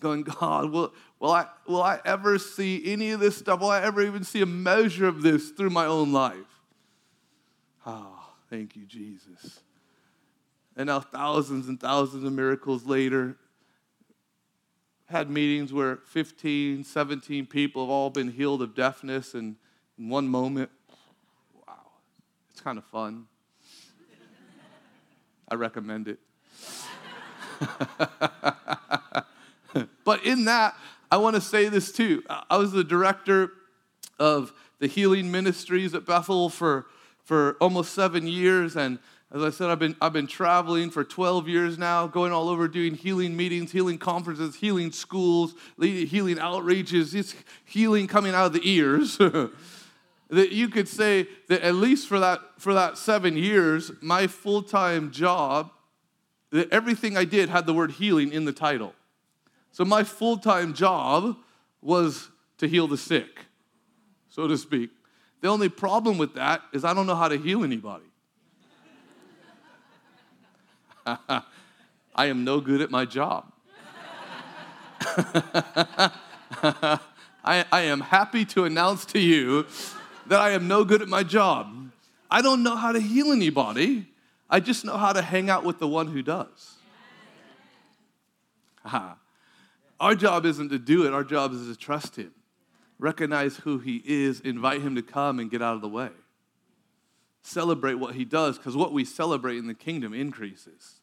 Going, 0.02 0.24
God, 0.24 0.72
will, 0.72 0.94
will, 1.20 1.32
I, 1.32 1.48
will 1.68 1.82
I 1.82 2.00
ever 2.04 2.38
see 2.38 2.92
any 2.92 3.12
of 3.12 3.20
this 3.20 3.38
stuff? 3.38 3.62
Will 3.62 3.70
I 3.70 3.82
ever 3.82 4.02
even 4.02 4.24
see 4.24 4.42
a 4.42 4.46
measure 4.46 5.08
of 5.08 5.22
this 5.22 5.52
through 5.52 5.70
my 5.70 5.86
own 5.86 6.12
life? 6.12 6.36
Oh, 7.86 8.20
thank 8.50 8.76
you, 8.76 8.86
Jesus. 8.86 9.62
And 10.76 10.88
now, 10.88 11.00
thousands 11.00 11.68
and 11.68 11.80
thousands 11.80 12.24
of 12.24 12.34
miracles 12.34 12.86
later, 12.86 13.38
had 15.08 15.30
meetings 15.30 15.72
where 15.72 15.98
15, 16.08 16.84
17 16.84 17.46
people 17.46 17.84
have 17.84 17.90
all 17.90 18.10
been 18.10 18.32
healed 18.32 18.62
of 18.62 18.74
deafness 18.74 19.34
and 19.34 19.56
in 20.00 20.10
one 20.10 20.28
moment. 20.28 20.72
Wow, 21.68 21.92
it's 22.50 22.62
kind 22.62 22.78
of 22.80 22.86
fun. 22.86 23.28
I 25.50 25.56
recommend 25.56 26.08
it. 26.08 26.20
but 30.04 30.26
in 30.26 30.46
that, 30.46 30.76
I 31.12 31.18
want 31.18 31.36
to 31.36 31.42
say 31.42 31.68
this 31.70 31.92
too. 31.92 32.24
I 32.50 32.58
was 32.58 32.72
the 32.72 32.84
director 32.84 33.52
of 34.20 34.54
the 34.80 34.88
healing 34.88 35.32
ministries 35.32 35.94
at 35.94 36.06
Bethel 36.06 36.50
for, 36.50 36.88
for 37.24 37.58
almost 37.60 37.94
seven 37.94 38.28
years. 38.28 38.76
And 38.76 39.00
as 39.34 39.44
I 39.44 39.50
said, 39.50 39.70
I've 39.70 39.80
been, 39.80 39.96
I've 40.02 40.14
been 40.14 40.28
traveling 40.28 40.90
for 40.90 41.04
12 41.04 41.48
years 41.48 41.78
now, 41.78 42.08
going 42.08 42.32
all 42.32 42.50
over 42.50 42.68
doing 42.68 42.96
healing 42.96 43.36
meetings, 43.36 43.72
healing 43.72 43.98
conferences, 43.98 44.56
healing 44.56 44.92
schools, 44.92 45.54
healing 45.80 46.38
outreaches, 46.38 47.12
just 47.12 47.36
healing 47.66 48.08
coming 48.08 48.34
out 48.34 48.48
of 48.48 48.54
the 48.54 48.70
ears. 48.70 49.18
that 50.32 50.52
you 50.52 50.70
could 50.70 50.88
say 50.88 51.28
that 51.50 51.62
at 51.62 51.76
least 51.76 52.08
for 52.08 52.20
that 52.20 52.40
for 52.58 52.74
that 52.74 52.98
seven 52.98 53.36
years 53.36 53.92
my 54.02 54.28
full-time 54.28 55.12
job 55.12 55.70
that 56.52 56.72
everything 56.72 57.18
i 57.18 57.26
did 57.26 57.50
had 57.50 57.66
the 57.66 57.74
word 57.74 57.92
healing 57.92 58.32
in 58.32 58.46
the 58.46 58.54
title 58.54 58.96
so 59.72 59.86
my 59.86 60.04
full-time 60.04 60.74
job 60.74 61.38
was 61.82 62.30
to 62.58 62.68
heal 62.68 62.88
the 62.88 62.98
sick 62.98 63.46
so 64.30 64.48
to 64.48 64.58
speak 64.58 64.90
the 65.42 65.48
only 65.48 65.70
problem 65.70 66.18
with 66.18 66.34
that 66.36 66.62
is 66.74 66.84
i 66.84 66.94
don't 66.94 67.08
know 67.08 67.16
how 67.16 67.28
to 67.28 67.38
heal 67.38 67.64
anybody 67.64 68.06
I 72.16 72.26
am 72.26 72.44
no 72.44 72.60
good 72.60 72.82
at 72.82 72.92
my 72.92 73.06
job. 73.06 73.52
I, 77.44 77.66
I 77.72 77.82
am 77.82 78.02
happy 78.02 78.46
to 78.46 78.66
announce 78.66 79.06
to 79.06 79.20
you 79.20 79.66
that 80.28 80.40
I 80.40 80.52
am 80.52 80.68
no 80.68 80.84
good 80.84 81.02
at 81.02 81.08
my 81.08 81.24
job. 81.24 81.92
I 82.30 82.42
don't 82.42 82.62
know 82.64 82.76
how 82.76 82.92
to 82.92 83.00
heal 83.00 83.32
anybody. 83.32 84.08
I 84.50 84.60
just 84.60 84.86
know 84.86 84.98
how 84.98 85.14
to 85.14 85.22
hang 85.22 85.50
out 85.50 85.64
with 85.64 85.80
the 85.80 85.88
one 85.88 86.08
who 86.08 86.22
does. 86.22 86.76
Our 90.02 90.16
job 90.16 90.48
isn't 90.48 90.70
to 90.70 90.80
do 90.80 91.06
it, 91.06 91.14
our 91.14 91.24
job 91.24 91.54
is 91.54 91.68
to 91.68 91.76
trust 91.76 92.16
him, 92.16 92.34
recognize 92.98 93.58
who 93.58 93.78
he 93.78 94.02
is, 94.04 94.40
invite 94.40 94.82
him 94.82 94.96
to 94.96 95.04
come 95.04 95.38
and 95.38 95.52
get 95.52 95.62
out 95.62 95.76
of 95.76 95.82
the 95.82 95.88
way. 95.88 96.10
Celebrate 97.44 97.94
what 97.94 98.16
he 98.16 98.26
does, 98.26 98.58
because 98.58 98.76
what 98.76 98.94
we 98.94 99.06
celebrate 99.06 99.58
in 99.58 99.68
the 99.68 99.76
kingdom 99.76 100.12
increases. 100.12 101.02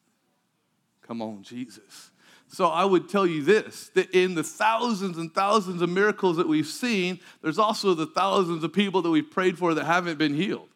Come 1.07 1.23
on, 1.23 1.45
Jesus. 1.45 2.11
So 2.49 2.67
I 2.67 2.85
would 2.85 3.09
tell 3.09 3.25
you 3.25 3.45
this 3.45 3.89
that 3.95 4.11
in 4.11 4.35
the 4.35 4.43
thousands 4.43 5.17
and 5.17 5.33
thousands 5.33 5.81
of 5.81 5.89
miracles 5.89 6.37
that 6.37 6.49
we've 6.49 6.67
seen, 6.67 7.21
there's 7.41 7.59
also 7.59 7.95
the 7.95 8.07
thousands 8.07 8.65
of 8.65 8.73
people 8.73 9.01
that 9.03 9.11
we've 9.11 9.31
prayed 9.31 9.59
for 9.59 9.75
that 9.75 9.85
haven't 9.85 10.19
been 10.19 10.35
healed. 10.35 10.71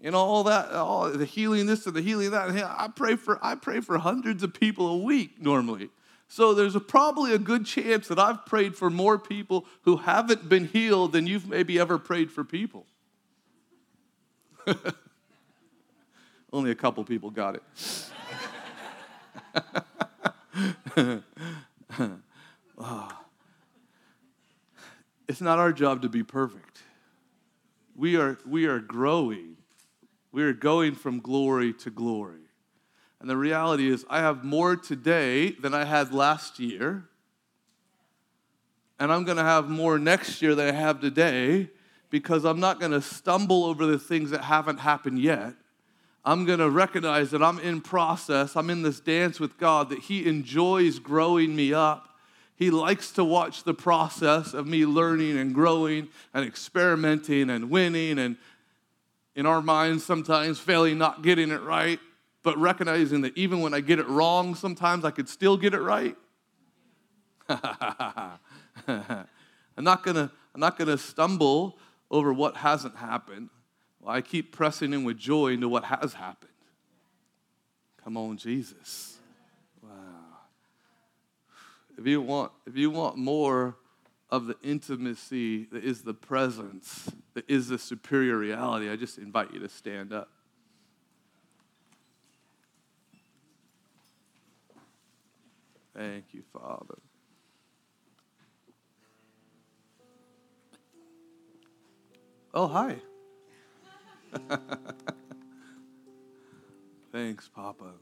And 0.00 0.14
all 0.14 0.44
that, 0.44 0.72
all 0.72 1.10
the 1.10 1.26
healing 1.26 1.66
this 1.66 1.86
and 1.86 1.94
the 1.94 2.00
healing 2.00 2.30
that. 2.30 2.48
I 2.50 2.88
pray 2.88 3.16
for 3.16 3.38
I 3.42 3.56
pray 3.56 3.80
for 3.80 3.98
hundreds 3.98 4.42
of 4.42 4.54
people 4.54 4.86
a 4.86 4.98
week 4.98 5.38
normally. 5.38 5.90
So 6.28 6.52
there's 6.52 6.76
a, 6.76 6.80
probably 6.80 7.32
a 7.32 7.38
good 7.38 7.64
chance 7.64 8.08
that 8.08 8.18
I've 8.18 8.44
prayed 8.44 8.76
for 8.76 8.90
more 8.90 9.18
people 9.18 9.66
who 9.82 9.96
haven't 9.96 10.48
been 10.48 10.66
healed 10.68 11.12
than 11.12 11.26
you've 11.26 11.48
maybe 11.48 11.78
ever 11.78 11.98
prayed 11.98 12.30
for 12.30 12.44
people. 12.44 12.86
Only 16.52 16.70
a 16.70 16.74
couple 16.74 17.02
people 17.04 17.30
got 17.30 17.56
it. 17.56 17.62
Ah. 22.80 23.24
It's 25.26 25.40
not 25.40 25.58
our 25.58 25.72
job 25.72 26.02
to 26.02 26.08
be 26.08 26.22
perfect. 26.22 26.78
We 27.96 28.16
are, 28.16 28.38
we 28.46 28.66
are 28.66 28.78
growing. 28.78 29.56
We 30.30 30.44
are 30.44 30.52
going 30.52 30.94
from 30.94 31.18
glory 31.18 31.72
to 31.74 31.90
glory. 31.90 32.47
And 33.20 33.28
the 33.28 33.36
reality 33.36 33.88
is, 33.90 34.04
I 34.08 34.20
have 34.20 34.44
more 34.44 34.76
today 34.76 35.50
than 35.50 35.74
I 35.74 35.84
had 35.84 36.12
last 36.12 36.58
year. 36.58 37.04
And 39.00 39.12
I'm 39.12 39.24
going 39.24 39.36
to 39.36 39.44
have 39.44 39.68
more 39.68 39.98
next 39.98 40.40
year 40.42 40.54
than 40.54 40.68
I 40.68 40.72
have 40.72 41.00
today 41.00 41.70
because 42.10 42.44
I'm 42.44 42.60
not 42.60 42.80
going 42.80 42.92
to 42.92 43.02
stumble 43.02 43.64
over 43.64 43.86
the 43.86 43.98
things 43.98 44.30
that 44.30 44.42
haven't 44.42 44.78
happened 44.78 45.18
yet. 45.18 45.54
I'm 46.24 46.44
going 46.44 46.58
to 46.58 46.70
recognize 46.70 47.30
that 47.30 47.42
I'm 47.42 47.58
in 47.58 47.80
process. 47.80 48.56
I'm 48.56 48.70
in 48.70 48.82
this 48.82 49.00
dance 49.00 49.40
with 49.40 49.58
God, 49.58 49.88
that 49.90 50.00
He 50.00 50.26
enjoys 50.26 50.98
growing 50.98 51.54
me 51.54 51.72
up. 51.72 52.08
He 52.56 52.70
likes 52.70 53.12
to 53.12 53.24
watch 53.24 53.62
the 53.62 53.74
process 53.74 54.52
of 54.52 54.66
me 54.66 54.84
learning 54.84 55.38
and 55.38 55.54
growing 55.54 56.08
and 56.34 56.44
experimenting 56.44 57.50
and 57.50 57.70
winning 57.70 58.18
and 58.18 58.36
in 59.36 59.46
our 59.46 59.62
minds 59.62 60.04
sometimes 60.04 60.58
failing, 60.58 60.98
not 60.98 61.22
getting 61.22 61.52
it 61.52 61.62
right, 61.62 62.00
but 62.42 62.56
recognizing 62.58 63.22
that 63.22 63.36
even 63.36 63.60
when 63.60 63.74
I 63.74 63.80
get 63.80 63.98
it 63.98 64.08
wrong, 64.08 64.54
sometimes 64.54 65.04
I 65.04 65.10
could 65.10 65.28
still 65.28 65.56
get 65.56 65.74
it 65.74 65.80
right. 65.80 66.16
I'm 67.48 68.38
not 69.78 70.04
gonna, 70.04 70.30
I'm 70.54 70.60
not 70.60 70.78
gonna 70.78 70.98
stumble 70.98 71.78
over 72.10 72.32
what 72.32 72.56
hasn't 72.56 72.96
happened. 72.96 73.50
Well, 74.00 74.14
I 74.14 74.20
keep 74.20 74.52
pressing 74.52 74.92
in 74.92 75.04
with 75.04 75.18
joy 75.18 75.48
into 75.48 75.68
what 75.68 75.84
has 75.84 76.14
happened. 76.14 76.52
Come 78.02 78.16
on, 78.16 78.36
Jesus. 78.36 79.18
Wow. 79.82 79.90
If 81.98 82.06
you 82.06 82.22
want, 82.22 82.52
if 82.66 82.76
you 82.76 82.90
want 82.90 83.16
more 83.16 83.76
of 84.30 84.46
the 84.46 84.56
intimacy 84.62 85.64
that 85.66 85.84
is 85.84 86.02
the 86.02 86.14
presence, 86.14 87.10
that 87.34 87.48
is 87.48 87.68
the 87.68 87.78
superior 87.78 88.36
reality, 88.36 88.90
I 88.90 88.96
just 88.96 89.18
invite 89.18 89.52
you 89.52 89.60
to 89.60 89.68
stand 89.68 90.12
up. 90.12 90.30
Thank 95.98 96.26
you, 96.32 96.44
Father. 96.52 97.00
Oh, 102.54 102.68
hi. 102.68 102.98
Thanks, 107.12 107.48
Papa. 107.48 107.94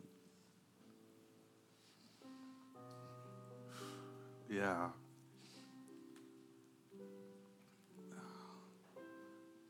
Yeah. 4.51 4.88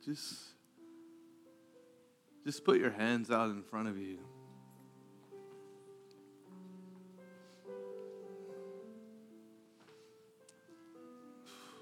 Just 0.05 0.35
just 2.45 2.65
put 2.65 2.81
your 2.81 2.91
hands 2.91 3.31
out 3.31 3.51
in 3.51 3.63
front 3.63 3.87
of 3.87 3.97
you. 3.97 4.19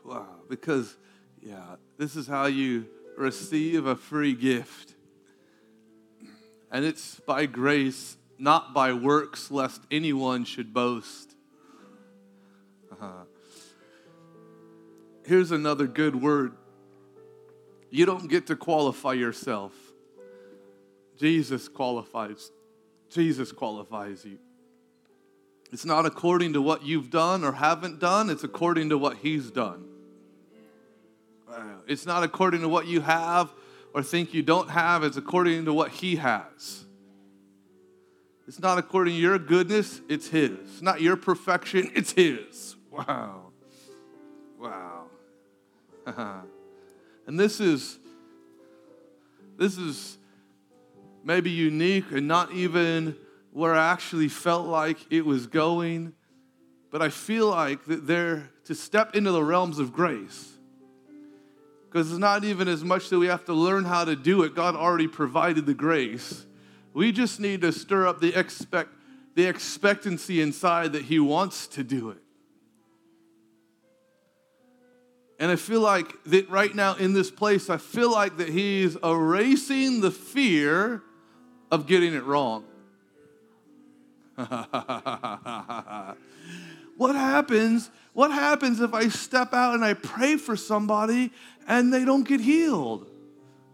Wow, 0.05 0.27
because 0.49 0.97
yeah, 1.41 1.77
this 1.99 2.17
is 2.17 2.27
how 2.27 2.47
you 2.47 2.87
receive 3.17 3.87
a 3.87 3.97
free 3.97 4.35
gift. 4.35 4.95
And 6.71 6.85
it's 6.85 7.21
by 7.21 7.47
grace, 7.47 8.17
not 8.39 8.75
by 8.75 8.93
works, 8.93 9.51
lest 9.51 9.83
anyone 9.91 10.45
should 10.45 10.75
boast. 10.75 11.35
Uh-huh. 12.93 13.25
Here's 15.25 15.53
another 15.53 15.87
good 15.87 16.21
word 16.21 16.55
you 17.91 18.05
don't 18.07 18.29
get 18.29 18.49
to 18.49 18.57
qualify 18.57 19.13
yourself, 19.13 19.73
Jesus 21.17 21.69
qualifies. 21.69 22.51
Jesus 23.09 23.53
qualifies 23.53 24.25
you. 24.25 24.39
It's 25.71 25.85
not 25.85 26.05
according 26.05 26.55
to 26.55 26.63
what 26.63 26.85
you've 26.85 27.11
done 27.11 27.45
or 27.45 27.53
haven't 27.53 28.01
done, 28.01 28.31
it's 28.31 28.43
according 28.43 28.89
to 28.89 28.99
what 28.99 29.19
He's 29.19 29.53
done. 29.53 29.94
Uh, 31.55 31.63
it's 31.87 32.05
not 32.05 32.25
according 32.25 32.63
to 32.63 32.69
what 32.69 32.87
you 32.87 33.01
have 33.01 33.53
or 33.93 34.03
think 34.03 34.35
you 34.35 34.43
don't 34.43 34.71
have, 34.71 35.05
it's 35.05 35.17
according 35.17 35.65
to 35.67 35.73
what 35.73 35.91
He 35.91 36.17
has. 36.17 36.85
It's 38.49 38.59
not 38.59 38.77
according 38.77 39.15
to 39.15 39.21
your 39.21 39.39
goodness, 39.39 40.01
it's 40.09 40.29
His. 40.29 40.51
It's 40.51 40.83
not 40.83 41.01
your 41.01 41.17
perfection, 41.17 41.91
it's 41.95 42.13
His. 42.13 42.75
Wow. 42.91 43.53
Wow. 44.59 45.05
and 47.27 47.39
this 47.39 47.61
is 47.61 47.99
this 49.57 49.79
is 49.79 50.19
maybe 51.23 51.51
unique 51.51 52.11
and 52.11 52.27
not 52.27 52.53
even 52.53 53.17
where 53.53 53.75
I 53.75 53.93
actually 53.93 54.29
felt 54.29 54.67
like 54.67 54.99
it 55.11 55.25
was 55.25 55.47
going, 55.47 56.13
but 56.91 57.01
I 57.01 57.09
feel 57.09 57.49
like 57.49 57.85
that 57.85 58.07
there 58.09 58.51
to 58.65 58.75
step 58.75 59.15
into 59.15 59.31
the 59.31 59.45
realms 59.45 59.79
of 59.79 59.93
grace 59.93 60.54
because 61.95 62.11
it's 62.11 62.19
not 62.19 62.43
even 62.43 62.67
as 62.67 62.83
much 62.83 63.09
that 63.11 63.21
we 63.21 63.29
have 63.29 63.45
to 63.45 63.55
learn 63.55 63.85
how 63.85 64.05
to 64.05 64.17
do 64.17 64.43
it. 64.43 64.53
God 64.57 64.75
already 64.75 65.07
provided 65.07 65.65
the 65.65 65.75
grace. 65.75 66.45
We 66.93 67.13
just 67.13 67.39
need 67.39 67.61
to 67.61 67.71
stir 67.71 68.09
up 68.09 68.21
the, 68.21 68.37
expect, 68.37 68.91
the 69.37 69.45
expectancy 69.45 70.43
inside 70.43 70.95
that 70.95 71.03
He 71.03 71.21
wants 71.21 71.69
to 71.69 71.85
do 71.85 72.11
it. 72.11 72.19
And 75.39 75.53
I 75.53 75.57
feel 75.57 75.83
like 75.83 76.13
that 76.25 76.51
right 76.51 76.75
now 76.75 76.97
in 76.97 77.13
this 77.13 77.31
place, 77.31 77.71
I 77.71 77.77
feel 77.77 78.11
like 78.11 78.39
that 78.39 78.49
He's 78.49 78.97
erasing 78.97 80.01
the 80.01 80.11
fear 80.11 81.01
of 81.71 81.87
getting 81.87 82.13
it 82.13 82.25
wrong. 82.25 82.65
what 86.97 87.15
happens? 87.15 87.89
What 88.15 88.31
happens 88.31 88.81
if 88.81 88.95
I 88.95 89.09
step 89.09 89.53
out 89.53 89.75
and 89.75 89.85
I 89.85 89.95
pray 89.95 90.37
for 90.37 90.57
somebody 90.57 91.33
and 91.67 91.93
they 91.93 92.05
don't 92.05 92.27
get 92.27 92.41
healed? 92.41 93.11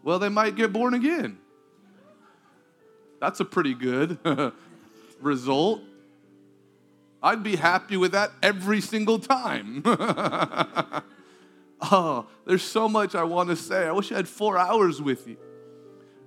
Well, 0.02 0.18
they 0.18 0.28
might 0.28 0.56
get 0.56 0.72
born 0.72 0.94
again. 0.94 1.38
That's 3.20 3.40
a 3.40 3.44
pretty 3.44 3.74
good 3.74 4.18
result. 5.20 5.82
I'd 7.22 7.42
be 7.42 7.56
happy 7.56 7.96
with 7.98 8.12
that 8.12 8.32
every 8.42 8.80
single 8.80 9.18
time. 9.18 9.82
oh, 11.82 12.26
there's 12.46 12.62
so 12.62 12.88
much 12.88 13.14
I 13.14 13.24
want 13.24 13.50
to 13.50 13.56
say. 13.56 13.86
I 13.86 13.92
wish 13.92 14.10
I 14.10 14.16
had 14.16 14.28
four 14.28 14.56
hours 14.56 15.02
with 15.02 15.28
you. 15.28 15.36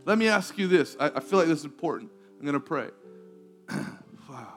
Let 0.06 0.20
me 0.20 0.28
ask 0.28 0.58
you 0.58 0.68
this. 0.68 0.96
I, 1.00 1.08
I 1.16 1.20
feel 1.20 1.40
like 1.40 1.48
this 1.48 1.60
is 1.60 1.66
important. 1.66 2.12
I'm 2.38 2.46
going 2.46 2.54
to 2.54 2.60
pray. 2.60 2.90
wow. 4.30 4.54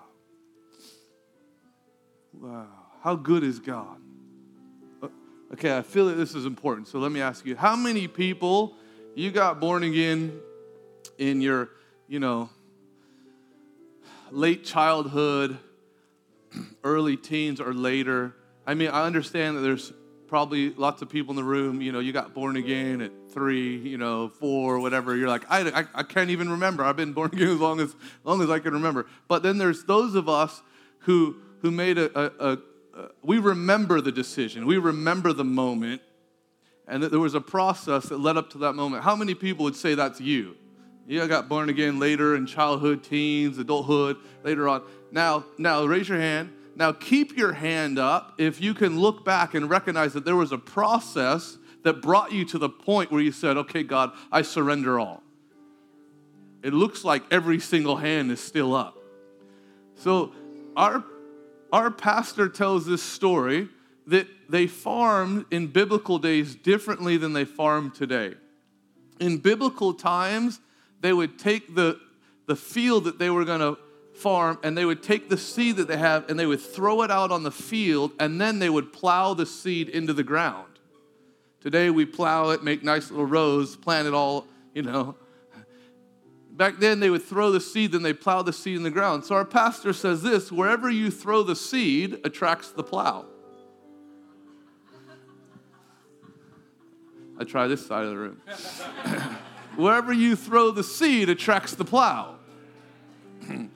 Wow. 2.34 2.66
How 3.00 3.16
good 3.16 3.42
is 3.42 3.59
God? 3.59 3.98
Okay, 5.53 5.76
I 5.76 5.82
feel 5.82 6.07
that 6.07 6.14
this 6.14 6.34
is 6.34 6.44
important. 6.44 6.88
So 6.88 6.99
let 6.99 7.12
me 7.12 7.20
ask 7.20 7.47
you 7.47 7.57
how 7.57 7.76
many 7.76 8.09
people 8.09 8.74
you 9.14 9.30
got 9.30 9.61
born 9.61 9.84
again 9.84 10.40
in 11.18 11.40
your, 11.40 11.70
you 12.09 12.18
know, 12.18 12.51
late 14.30 14.64
childhood, 14.64 15.57
early 16.84 17.16
teens, 17.16 17.61
or 17.61 17.72
later. 17.72 18.34
I 18.66 18.74
mean, 18.74 18.88
I 18.88 19.07
understand 19.07 19.57
that 19.57 19.61
there's 19.61 19.92
probably 20.26 20.70
lots 20.70 21.03
of 21.03 21.09
people 21.09 21.32
in 21.32 21.36
the 21.36 21.44
room, 21.44 21.80
you 21.80 21.92
know, 21.92 22.01
you 22.01 22.12
got 22.12 22.34
born 22.34 22.57
again 22.57 23.01
at 23.01 23.12
three, 23.30 23.76
you 23.76 23.99
know, 23.99 24.28
four, 24.28 24.80
whatever. 24.80 25.16
You're 25.16 25.28
like, 25.28 25.44
I, 25.49 25.61
I, 25.68 25.84
I 25.94 26.03
can't 26.03 26.30
even 26.30 26.51
remember. 26.51 26.84
I've 26.84 26.97
been 26.97 27.12
born 27.12 27.30
again 27.32 27.49
as 27.49 27.61
long 27.61 27.80
as, 27.80 27.90
as 27.90 27.97
long 28.24 28.42
as 28.42 28.51
I 28.51 28.59
can 28.59 28.72
remember. 28.72 29.07
But 29.28 29.42
then 29.42 29.59
there's 29.59 29.84
those 29.84 30.14
of 30.14 30.28
us 30.28 30.62
who, 31.01 31.36
who 31.62 31.70
made 31.70 31.99
a, 31.99 32.18
a, 32.18 32.53
a, 32.53 32.59
a 32.97 33.09
we 33.22 33.38
remember 33.38 34.01
the 34.01 34.12
decision, 34.12 34.66
we 34.66 34.78
remember 34.78 35.32
the 35.32 35.44
moment, 35.44 36.03
and 36.88 37.03
that 37.03 37.11
there 37.11 37.20
was 37.20 37.34
a 37.34 37.40
process 37.40 38.07
that 38.07 38.18
led 38.18 38.36
up 38.36 38.51
to 38.51 38.59
that 38.59 38.72
moment. 38.74 39.05
How 39.05 39.16
many 39.16 39.34
people 39.34 39.64
would 39.64 39.76
say 39.76 39.94
that's 39.94 40.20
you? 40.20 40.57
You 41.07 41.26
got 41.28 41.49
born 41.49 41.68
again 41.68 41.99
later 42.01 42.34
in 42.34 42.47
childhood, 42.47 43.05
teens, 43.05 43.59
adulthood, 43.59 44.16
later 44.42 44.68
on. 44.68 44.82
Now, 45.12 45.44
now 45.57 45.84
raise 45.84 46.09
your 46.09 46.18
hand 46.18 46.53
now, 46.76 46.92
keep 46.92 47.38
your 47.38 47.55
hand 47.55 47.99
up 47.99 48.34
if 48.36 48.61
you 48.61 48.74
can 48.74 49.01
look 49.01 49.24
back 49.24 49.55
and 49.55 49.68
recognize 49.68 50.12
that 50.12 50.26
there 50.26 50.36
was 50.36 50.53
a 50.53 50.59
process 50.59 51.57
that 51.84 52.03
brought 52.03 52.32
you 52.32 52.44
to 52.44 52.59
the 52.59 52.68
point 52.68 53.11
where 53.11 53.22
you 53.22 53.32
said, 53.32 53.57
Okay, 53.57 53.82
God, 53.82 54.12
I 54.30 54.42
surrender 54.42 55.01
all. 55.01 55.22
It 56.62 56.74
looks 56.74 57.03
like 57.03 57.22
every 57.30 57.61
single 57.61 57.97
hand 57.97 58.30
is 58.30 58.40
still 58.40 58.74
up. 58.74 58.99
So, 59.94 60.32
our, 60.76 61.03
our 61.72 61.90
pastor 61.90 62.48
tells 62.48 62.86
this 62.86 63.02
story 63.02 63.68
that 64.06 64.26
they 64.48 64.66
farmed 64.66 65.46
in 65.50 65.66
biblical 65.66 66.18
days 66.18 66.54
differently 66.54 67.16
than 67.16 67.32
they 67.32 67.44
farm 67.44 67.90
today. 67.90 68.34
In 69.18 69.38
biblical 69.38 69.94
times, 69.94 70.60
they 71.00 71.12
would 71.12 71.38
take 71.38 71.74
the, 71.74 71.98
the 72.46 72.56
field 72.56 73.04
that 73.04 73.18
they 73.18 73.30
were 73.30 73.44
going 73.44 73.60
to 73.60 73.78
farm 74.14 74.58
and 74.62 74.76
they 74.76 74.84
would 74.84 75.02
take 75.02 75.28
the 75.28 75.36
seed 75.36 75.76
that 75.76 75.88
they 75.88 75.96
have 75.96 76.28
and 76.30 76.38
they 76.38 76.46
would 76.46 76.60
throw 76.60 77.02
it 77.02 77.10
out 77.10 77.30
on 77.30 77.42
the 77.42 77.50
field 77.50 78.12
and 78.18 78.40
then 78.40 78.58
they 78.58 78.70
would 78.70 78.92
plow 78.92 79.34
the 79.34 79.46
seed 79.46 79.88
into 79.88 80.12
the 80.12 80.22
ground. 80.22 80.78
Today 81.60 81.90
we 81.90 82.06
plow 82.06 82.50
it, 82.50 82.62
make 82.62 82.82
nice 82.82 83.10
little 83.10 83.26
rows, 83.26 83.76
plant 83.76 84.06
it 84.06 84.14
all, 84.14 84.46
you 84.72 84.82
know. 84.82 85.16
Back 86.57 86.78
then 86.78 87.00
they 87.00 87.11
would 87.11 87.22
throw 87.22 87.50
the 87.50 87.61
seed, 87.61 87.92
then 87.92 88.02
they 88.02 88.14
plow 88.14 88.40
the 88.40 88.52
seed 88.52 88.76
in 88.76 88.82
the 88.82 88.90
ground. 88.90 89.26
So 89.26 89.34
our 89.34 89.44
pastor 89.44 89.92
says 89.92 90.22
this 90.22 90.50
wherever 90.50 90.88
you 90.90 91.11
throw 91.11 91.42
the 91.42 91.57
seed 91.57 92.20
attracts 92.24 92.70
the 92.70 92.82
plow. 92.82 93.26
I 97.38 97.44
try 97.44 97.66
this 97.66 97.86
side 97.86 98.04
of 98.04 98.11
the 98.11 98.16
room. 98.16 98.40
wherever 99.76 100.11
you 100.14 100.34
throw 100.34 100.70
the 100.70 100.82
seed 100.82 101.28
attracts 101.28 101.74
the 101.74 101.84
plow. 101.84 102.36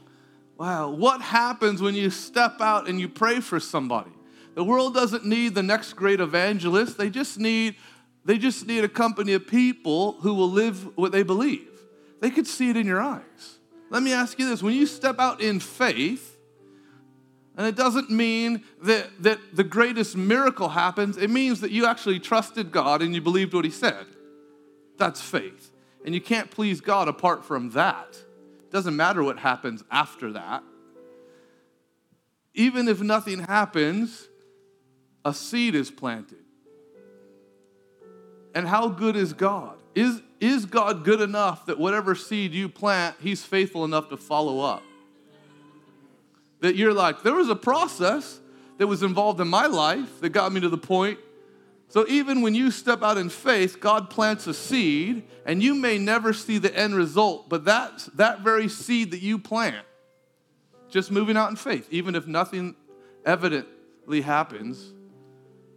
Wow, 0.60 0.90
what 0.90 1.22
happens 1.22 1.80
when 1.80 1.94
you 1.94 2.10
step 2.10 2.60
out 2.60 2.86
and 2.86 3.00
you 3.00 3.08
pray 3.08 3.40
for 3.40 3.58
somebody? 3.58 4.10
The 4.54 4.62
world 4.62 4.92
doesn't 4.92 5.24
need 5.24 5.54
the 5.54 5.62
next 5.62 5.94
great 5.94 6.20
evangelist. 6.20 6.98
They 6.98 7.08
just 7.08 7.38
need 7.38 7.76
they 8.26 8.36
just 8.36 8.66
need 8.66 8.84
a 8.84 8.88
company 8.88 9.32
of 9.32 9.46
people 9.46 10.20
who 10.20 10.34
will 10.34 10.50
live 10.50 10.98
what 10.98 11.12
they 11.12 11.22
believe. 11.22 11.69
They 12.20 12.30
could 12.30 12.46
see 12.46 12.70
it 12.70 12.76
in 12.76 12.86
your 12.86 13.00
eyes. 13.00 13.58
Let 13.90 14.02
me 14.02 14.12
ask 14.12 14.38
you 14.38 14.48
this, 14.48 14.62
when 14.62 14.74
you 14.74 14.86
step 14.86 15.18
out 15.18 15.40
in 15.40 15.58
faith, 15.58 16.38
and 17.56 17.66
it 17.66 17.76
doesn't 17.76 18.10
mean 18.10 18.64
that, 18.82 19.08
that 19.20 19.38
the 19.52 19.64
greatest 19.64 20.16
miracle 20.16 20.68
happens. 20.68 21.16
It 21.16 21.28
means 21.28 21.60
that 21.60 21.70
you 21.70 21.84
actually 21.84 22.20
trusted 22.20 22.70
God 22.70 23.02
and 23.02 23.14
you 23.14 23.20
believed 23.20 23.52
what 23.52 23.64
He 23.64 23.70
said. 23.70 24.06
That's 24.96 25.20
faith. 25.20 25.70
And 26.04 26.14
you 26.14 26.20
can't 26.20 26.50
please 26.50 26.80
God 26.80 27.08
apart 27.08 27.44
from 27.44 27.70
that. 27.70 28.16
It 28.62 28.70
Doesn't 28.70 28.96
matter 28.96 29.22
what 29.22 29.38
happens 29.38 29.82
after 29.90 30.32
that. 30.32 30.62
Even 32.54 32.88
if 32.88 33.00
nothing 33.00 33.40
happens, 33.40 34.28
a 35.24 35.34
seed 35.34 35.74
is 35.74 35.90
planted. 35.90 36.38
And 38.54 38.66
how 38.66 38.88
good 38.88 39.16
is 39.16 39.32
God? 39.32 39.76
Is, 39.94 40.22
is 40.40 40.66
God 40.66 41.04
good 41.04 41.20
enough 41.20 41.66
that 41.66 41.78
whatever 41.78 42.14
seed 42.14 42.52
you 42.52 42.68
plant, 42.68 43.16
He's 43.20 43.44
faithful 43.44 43.84
enough 43.84 44.08
to 44.08 44.16
follow 44.16 44.60
up? 44.60 44.82
That 46.60 46.76
you're 46.76 46.94
like, 46.94 47.22
there 47.22 47.34
was 47.34 47.48
a 47.48 47.56
process 47.56 48.40
that 48.78 48.86
was 48.86 49.02
involved 49.02 49.40
in 49.40 49.48
my 49.48 49.66
life 49.66 50.20
that 50.20 50.30
got 50.30 50.52
me 50.52 50.60
to 50.60 50.68
the 50.68 50.78
point 50.78 51.18
so 51.90 52.06
even 52.06 52.40
when 52.40 52.54
you 52.54 52.70
step 52.70 53.02
out 53.02 53.18
in 53.18 53.28
faith, 53.28 53.80
God 53.80 54.10
plants 54.10 54.46
a 54.46 54.54
seed, 54.54 55.24
and 55.44 55.60
you 55.60 55.74
may 55.74 55.98
never 55.98 56.32
see 56.32 56.58
the 56.58 56.72
end 56.74 56.94
result, 56.94 57.48
but 57.48 57.64
that, 57.64 58.08
that 58.14 58.42
very 58.42 58.68
seed 58.68 59.10
that 59.10 59.20
you 59.20 59.40
plant, 59.40 59.84
just 60.88 61.10
moving 61.10 61.36
out 61.36 61.50
in 61.50 61.56
faith, 61.56 61.88
even 61.90 62.14
if 62.14 62.28
nothing 62.28 62.76
evidently 63.26 64.20
happens, 64.20 64.92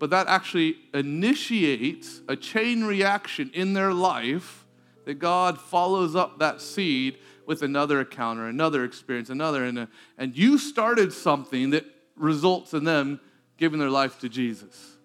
but 0.04 0.10
that 0.10 0.28
actually 0.28 0.76
initiates 0.94 2.20
a 2.28 2.36
chain 2.36 2.84
reaction 2.84 3.50
in 3.54 3.72
their 3.72 3.94
life 3.94 4.66
that 5.06 5.14
God 5.14 5.58
follows 5.58 6.14
up 6.14 6.40
that 6.40 6.60
seed 6.60 7.20
with 7.46 7.62
another 7.62 8.02
encounter, 8.02 8.50
another 8.50 8.84
experience, 8.84 9.30
another, 9.30 9.64
and, 9.64 9.80
uh, 9.80 9.86
and 10.18 10.38
you 10.38 10.58
started 10.58 11.14
something 11.14 11.70
that 11.70 11.86
results 12.18 12.74
in 12.74 12.84
them 12.84 13.22
giving 13.56 13.80
their 13.80 13.90
life 13.90 14.20
to 14.20 14.28
Jesus 14.28 14.98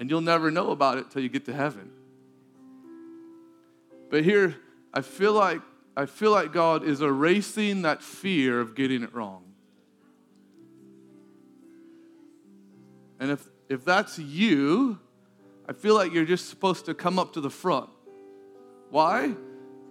and 0.00 0.10
you'll 0.10 0.20
never 0.20 0.50
know 0.50 0.72
about 0.72 0.98
it 0.98 1.12
till 1.12 1.22
you 1.22 1.28
get 1.28 1.44
to 1.44 1.54
heaven. 1.54 1.92
But 4.10 4.24
here, 4.24 4.56
I 4.92 5.00
feel 5.00 5.32
like 5.32 5.60
I 5.96 6.06
feel 6.06 6.32
like 6.32 6.52
God 6.52 6.82
is 6.82 7.02
erasing 7.02 7.82
that 7.82 8.02
fear 8.02 8.58
of 8.58 8.74
getting 8.74 9.04
it 9.04 9.14
wrong. 9.14 9.44
And 13.20 13.30
if 13.30 13.48
if 13.68 13.84
that's 13.84 14.18
you, 14.18 14.98
I 15.68 15.72
feel 15.74 15.94
like 15.94 16.12
you're 16.12 16.24
just 16.24 16.48
supposed 16.48 16.86
to 16.86 16.94
come 16.94 17.18
up 17.18 17.34
to 17.34 17.40
the 17.40 17.50
front. 17.50 17.90
Why? 18.90 19.34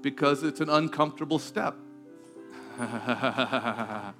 Because 0.01 0.43
it's 0.43 0.59
an 0.59 0.69
uncomfortable 0.69 1.39
step. 1.39 1.75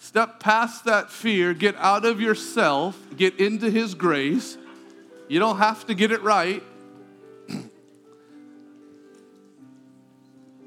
Step 0.00 0.38
past 0.40 0.84
that 0.84 1.10
fear, 1.10 1.52
get 1.52 1.74
out 1.76 2.04
of 2.04 2.20
yourself, 2.20 2.96
get 3.16 3.40
into 3.40 3.70
His 3.70 3.94
grace. 3.94 4.56
You 5.26 5.40
don't 5.40 5.58
have 5.58 5.86
to 5.86 5.94
get 5.94 6.12
it 6.12 6.22
right. 6.22 6.62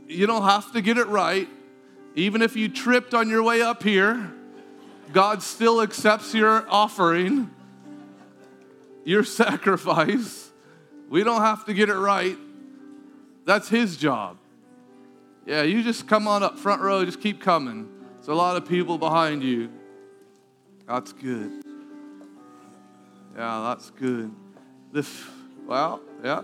you 0.08 0.28
don't 0.28 0.44
have 0.44 0.72
to 0.74 0.82
get 0.82 0.98
it 0.98 1.08
right. 1.08 1.48
Even 2.16 2.42
if 2.42 2.56
you 2.56 2.68
tripped 2.68 3.14
on 3.14 3.30
your 3.30 3.42
way 3.42 3.62
up 3.62 3.82
here, 3.84 4.34
God 5.14 5.44
still 5.44 5.82
accepts 5.82 6.34
your 6.34 6.66
offering, 6.70 7.50
your 9.04 9.24
sacrifice. 9.24 10.52
We 11.10 11.24
don't 11.24 11.42
have 11.42 11.66
to 11.66 11.74
get 11.74 11.90
it 11.90 11.96
right. 11.96 12.38
That's 13.46 13.68
His 13.68 13.98
job. 13.98 14.38
Yeah, 15.46 15.64
you 15.64 15.84
just 15.84 16.08
come 16.08 16.28
on 16.28 16.44
up 16.44 16.58
front 16.58 16.82
row, 16.82 17.04
just 17.04 17.20
keep 17.20 17.42
coming. 17.42 17.90
There's 18.16 18.28
a 18.28 18.34
lot 18.34 18.56
of 18.56 18.68
people 18.68 18.98
behind 18.98 19.44
you. 19.44 19.70
That's 20.88 21.14
good. 21.14 21.64
Yeah, 23.36 23.70
that's 23.70 23.90
good. 23.92 24.32
This, 24.92 25.24
well, 25.66 26.02
yeah. 26.24 26.44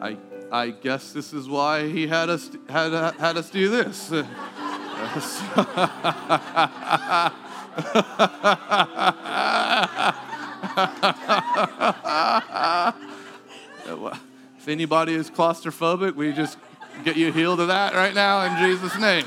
I, 0.00 0.16
I 0.52 0.70
guess 0.70 1.12
this 1.12 1.32
is 1.32 1.48
why 1.48 1.88
he 1.88 2.06
had 2.06 2.28
us 2.28 2.50
had 2.68 2.92
had 3.14 3.36
us 3.36 3.50
do 3.50 3.70
this. 3.70 4.12
if 14.58 14.68
anybody 14.68 15.14
is 15.14 15.30
claustrophobic, 15.30 16.14
we 16.14 16.32
just 16.32 16.58
get 17.04 17.16
you 17.16 17.32
healed 17.32 17.60
of 17.60 17.68
that 17.68 17.94
right 17.94 18.14
now 18.14 18.42
in 18.42 18.56
Jesus' 18.64 18.98
name. 18.98 19.24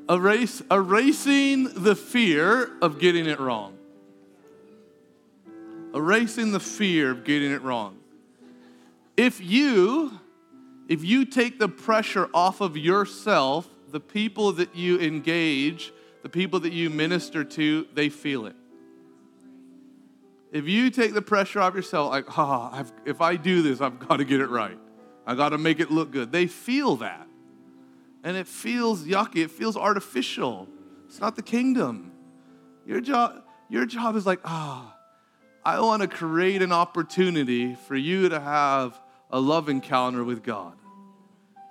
Erase, 0.10 0.62
erasing 0.70 1.64
the 1.74 1.94
fear 1.94 2.70
of 2.82 2.98
getting 2.98 3.26
it 3.26 3.38
wrong. 3.38 3.76
Erasing 5.94 6.52
the 6.52 6.60
fear 6.60 7.10
of 7.10 7.24
getting 7.24 7.52
it 7.52 7.62
wrong. 7.62 7.98
If 9.16 9.40
you, 9.40 10.18
if 10.88 11.04
you 11.04 11.26
take 11.26 11.58
the 11.58 11.68
pressure 11.68 12.28
off 12.34 12.60
of 12.60 12.76
yourself, 12.76 13.68
the 13.90 14.00
people 14.00 14.52
that 14.52 14.74
you 14.74 14.98
engage, 15.00 15.92
the 16.22 16.28
people 16.28 16.60
that 16.60 16.72
you 16.72 16.90
minister 16.90 17.44
to, 17.44 17.86
they 17.94 18.08
feel 18.08 18.46
it. 18.46 18.56
If 20.52 20.66
you 20.66 20.90
take 20.90 21.14
the 21.14 21.22
pressure 21.22 21.60
off 21.60 21.74
yourself, 21.74 22.10
like, 22.10 22.26
oh, 22.36 22.84
if 23.04 23.20
I 23.20 23.36
do 23.36 23.62
this, 23.62 23.80
I've 23.80 23.98
got 24.08 24.16
to 24.16 24.24
get 24.24 24.40
it 24.40 24.48
right. 24.48 24.78
I 25.26 25.34
got 25.34 25.50
to 25.50 25.58
make 25.58 25.80
it 25.80 25.90
look 25.90 26.10
good. 26.10 26.32
They 26.32 26.46
feel 26.46 26.96
that. 26.96 27.26
And 28.24 28.36
it 28.36 28.48
feels 28.48 29.04
yucky. 29.04 29.44
It 29.44 29.50
feels 29.50 29.76
artificial. 29.76 30.68
It's 31.06 31.20
not 31.20 31.36
the 31.36 31.42
kingdom. 31.42 32.12
Your 32.84 33.00
job, 33.00 33.44
your 33.68 33.86
job 33.86 34.16
is 34.16 34.26
like, 34.26 34.40
ah, 34.44 34.92
oh, 34.92 35.00
I 35.64 35.80
want 35.80 36.02
to 36.02 36.08
create 36.08 36.62
an 36.62 36.72
opportunity 36.72 37.74
for 37.74 37.94
you 37.94 38.28
to 38.28 38.40
have 38.40 39.00
a 39.30 39.38
love 39.38 39.68
encounter 39.68 40.24
with 40.24 40.42
God. 40.42 40.74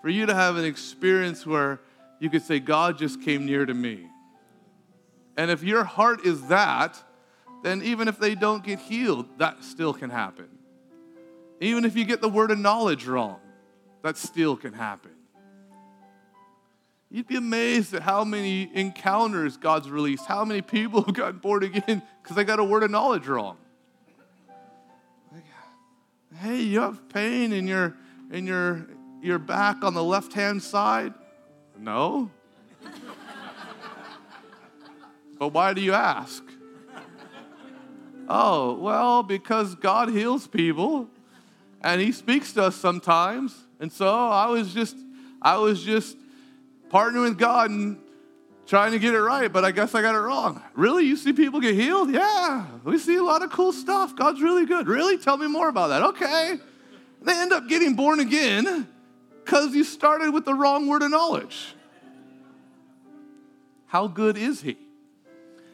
for 0.02 0.08
you 0.08 0.26
to 0.26 0.34
have 0.34 0.56
an 0.56 0.64
experience 0.64 1.46
where 1.46 1.82
you 2.20 2.30
could 2.30 2.44
say, 2.44 2.60
God 2.60 2.98
just 2.98 3.22
came 3.22 3.46
near 3.46 3.66
to 3.66 3.74
me. 3.74 4.08
And 5.38 5.50
if 5.50 5.64
your 5.64 5.84
heart 5.84 6.26
is 6.26 6.48
that, 6.48 7.02
then 7.64 7.82
even 7.82 8.08
if 8.08 8.20
they 8.20 8.36
don't 8.36 8.64
get 8.64 8.80
healed, 8.80 9.26
that 9.38 9.64
still 9.64 9.94
can 9.94 10.10
happen. 10.10 10.48
Even 11.62 11.86
if 11.86 11.96
you 11.96 12.06
get 12.06 12.22
the 12.22 12.30
word 12.30 12.52
of 12.52 12.60
knowledge 12.60 13.06
wrong, 13.06 13.40
that 14.02 14.18
still 14.18 14.56
can 14.56 14.74
happen. 14.74 15.12
You'd 17.12 17.28
be 17.28 17.38
amazed 17.38 17.94
at 17.94 18.04
how 18.04 18.24
many 18.24 18.70
encounters 18.74 19.58
God's 19.58 19.90
released, 19.90 20.26
how 20.26 20.46
many 20.46 20.62
people 20.62 21.04
have 21.06 21.16
gotten 21.16 21.40
born 21.40 21.64
again 21.64 22.02
because 22.22 22.36
they 22.36 22.44
got 22.44 22.60
a 22.60 22.64
word 22.64 22.84
of 22.84 22.92
knowledge 22.92 23.28
wrong. 23.28 23.58
Hey, 26.38 26.62
you 26.62 26.80
have 26.82 27.10
pain 27.10 27.52
in 27.52 27.68
your 27.68 27.96
in 28.32 28.46
your 28.46 28.88
your 29.22 29.40
back 29.40 29.84
on 29.84 29.94
the 29.94 30.04
left 30.04 30.34
hand 30.34 30.62
side? 30.62 31.14
No. 31.80 32.30
but 35.40 35.54
why 35.54 35.74
do 35.74 35.82
you 35.82 35.94
ask? 35.94 36.44
Oh, 38.28 38.74
well, 38.74 39.24
because 39.24 39.76
God 39.76 40.10
heals 40.10 40.48
people 40.48 41.10
and 41.82 42.02
he 42.02 42.12
speaks 42.12 42.54
to 42.54 42.66
us 42.66 42.76
sometimes. 42.76 43.56
And 43.80 43.92
so 43.92 44.08
I 44.08 44.48
was 44.48 44.74
just 44.74 44.96
I 45.42 45.58
was 45.58 45.82
just 45.82 46.18
partnering 46.90 47.24
with 47.24 47.38
God 47.38 47.70
and 47.72 47.98
trying 48.68 48.92
to 48.92 49.00
get 49.00 49.14
it 49.14 49.22
right, 49.22 49.52
but 49.52 49.64
I 49.64 49.72
guess 49.72 49.96
I 49.96 50.02
got 50.02 50.14
it 50.16 50.20
wrong. 50.20 50.62
Really? 50.76 51.06
You 51.06 51.16
see 51.16 51.34
people 51.34 51.60
get 51.60 51.76
healed? 51.76 52.12
Yeah. 52.12 52.66
We 52.84 53.00
see 53.00 53.16
a 53.16 53.24
lot 53.24 53.42
of 53.42 53.52
cool 53.52 53.72
stuff. 53.72 54.16
God's 54.16 54.42
really 54.42 54.66
good. 54.66 54.88
Really? 54.88 55.18
Tell 55.18 55.38
me 55.38 55.48
more 55.48 55.70
about 55.70 55.88
that. 55.88 56.04
Okay. 56.04 56.60
They 57.22 57.34
end 57.34 57.54
up 57.54 57.68
getting 57.68 57.96
born 57.96 58.20
again 58.20 58.88
because 59.50 59.74
you 59.74 59.84
started 59.84 60.32
with 60.32 60.46
the 60.46 60.54
wrong 60.54 60.86
word 60.86 61.02
of 61.02 61.10
knowledge. 61.10 61.74
How 63.88 64.06
good 64.06 64.38
is 64.38 64.62
He? 64.62 64.78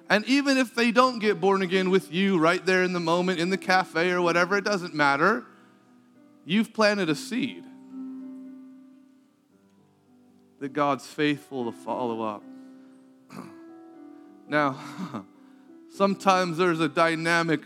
And 0.10 0.24
even 0.28 0.58
if 0.58 0.74
they 0.74 0.92
don't 0.92 1.20
get 1.20 1.42
born 1.42 1.62
again 1.62 1.90
with 1.90 2.14
you 2.14 2.40
right 2.40 2.66
there 2.66 2.84
in 2.84 2.94
the 2.94 3.02
moment, 3.02 3.42
in 3.42 3.50
the 3.50 3.58
cafe 3.58 4.12
or 4.12 4.22
whatever, 4.22 4.58
it 4.58 4.64
doesn't 4.64 4.94
matter. 4.94 5.44
You've 6.46 6.74
planted 6.74 7.10
a 7.10 7.16
seed 7.16 7.66
that 10.62 10.72
God's 10.72 11.06
faithful 11.06 11.70
to 11.70 11.78
follow 11.78 12.22
up. 12.22 12.44
Now, 14.48 14.80
sometimes 15.96 16.58
there's 16.58 16.80
a 16.80 16.88
dynamic 16.88 17.62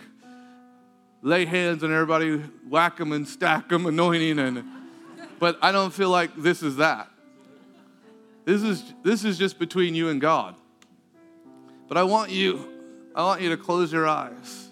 lay 1.22 1.44
hands 1.44 1.84
on 1.84 1.92
everybody, 1.92 2.38
whack 2.68 2.98
them 2.98 3.12
and 3.12 3.28
stack 3.28 3.68
them, 3.68 3.86
anointing, 3.86 4.40
and 4.40 4.79
but 5.40 5.58
I 5.62 5.72
don't 5.72 5.94
feel 5.94 6.10
like 6.10 6.36
this 6.36 6.62
is 6.62 6.78
that. 6.78 7.10
This 8.46 8.62
is 8.62 8.94
this 9.04 9.24
is 9.24 9.38
just 9.38 9.60
between 9.60 9.96
you 9.96 10.10
and 10.10 10.20
God. 10.20 10.56
But 11.88 11.98
I 11.98 12.04
want 12.04 12.32
you, 12.32 12.68
I 13.16 13.24
want 13.24 13.42
you 13.42 13.50
to 13.50 13.58
close 13.58 13.92
your 13.92 14.08
eyes. 14.08 14.70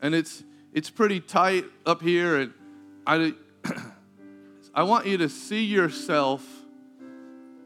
And 0.00 0.14
it's 0.14 0.44
it's 0.72 0.90
pretty 0.90 1.20
tight 1.20 1.64
up 1.84 2.00
here, 2.00 2.36
and 2.36 2.54
I 3.06 3.34
I 4.74 4.82
want 4.82 5.06
you 5.06 5.18
to 5.18 5.28
see 5.28 5.64
yourself. 5.64 6.46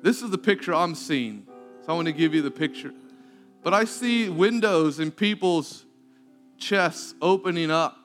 This 0.02 0.22
is 0.22 0.30
the 0.30 0.38
picture 0.38 0.74
I'm 0.74 0.94
seeing. 0.94 1.46
So 1.82 1.92
I 1.92 1.94
want 1.94 2.06
to 2.06 2.12
give 2.12 2.34
you 2.34 2.42
the 2.42 2.50
picture. 2.50 2.92
But 3.62 3.74
I 3.74 3.84
see 3.84 4.28
windows 4.28 4.98
in 4.98 5.10
people's 5.10 5.84
chests 6.58 7.14
opening 7.20 7.70
up. 7.70 8.01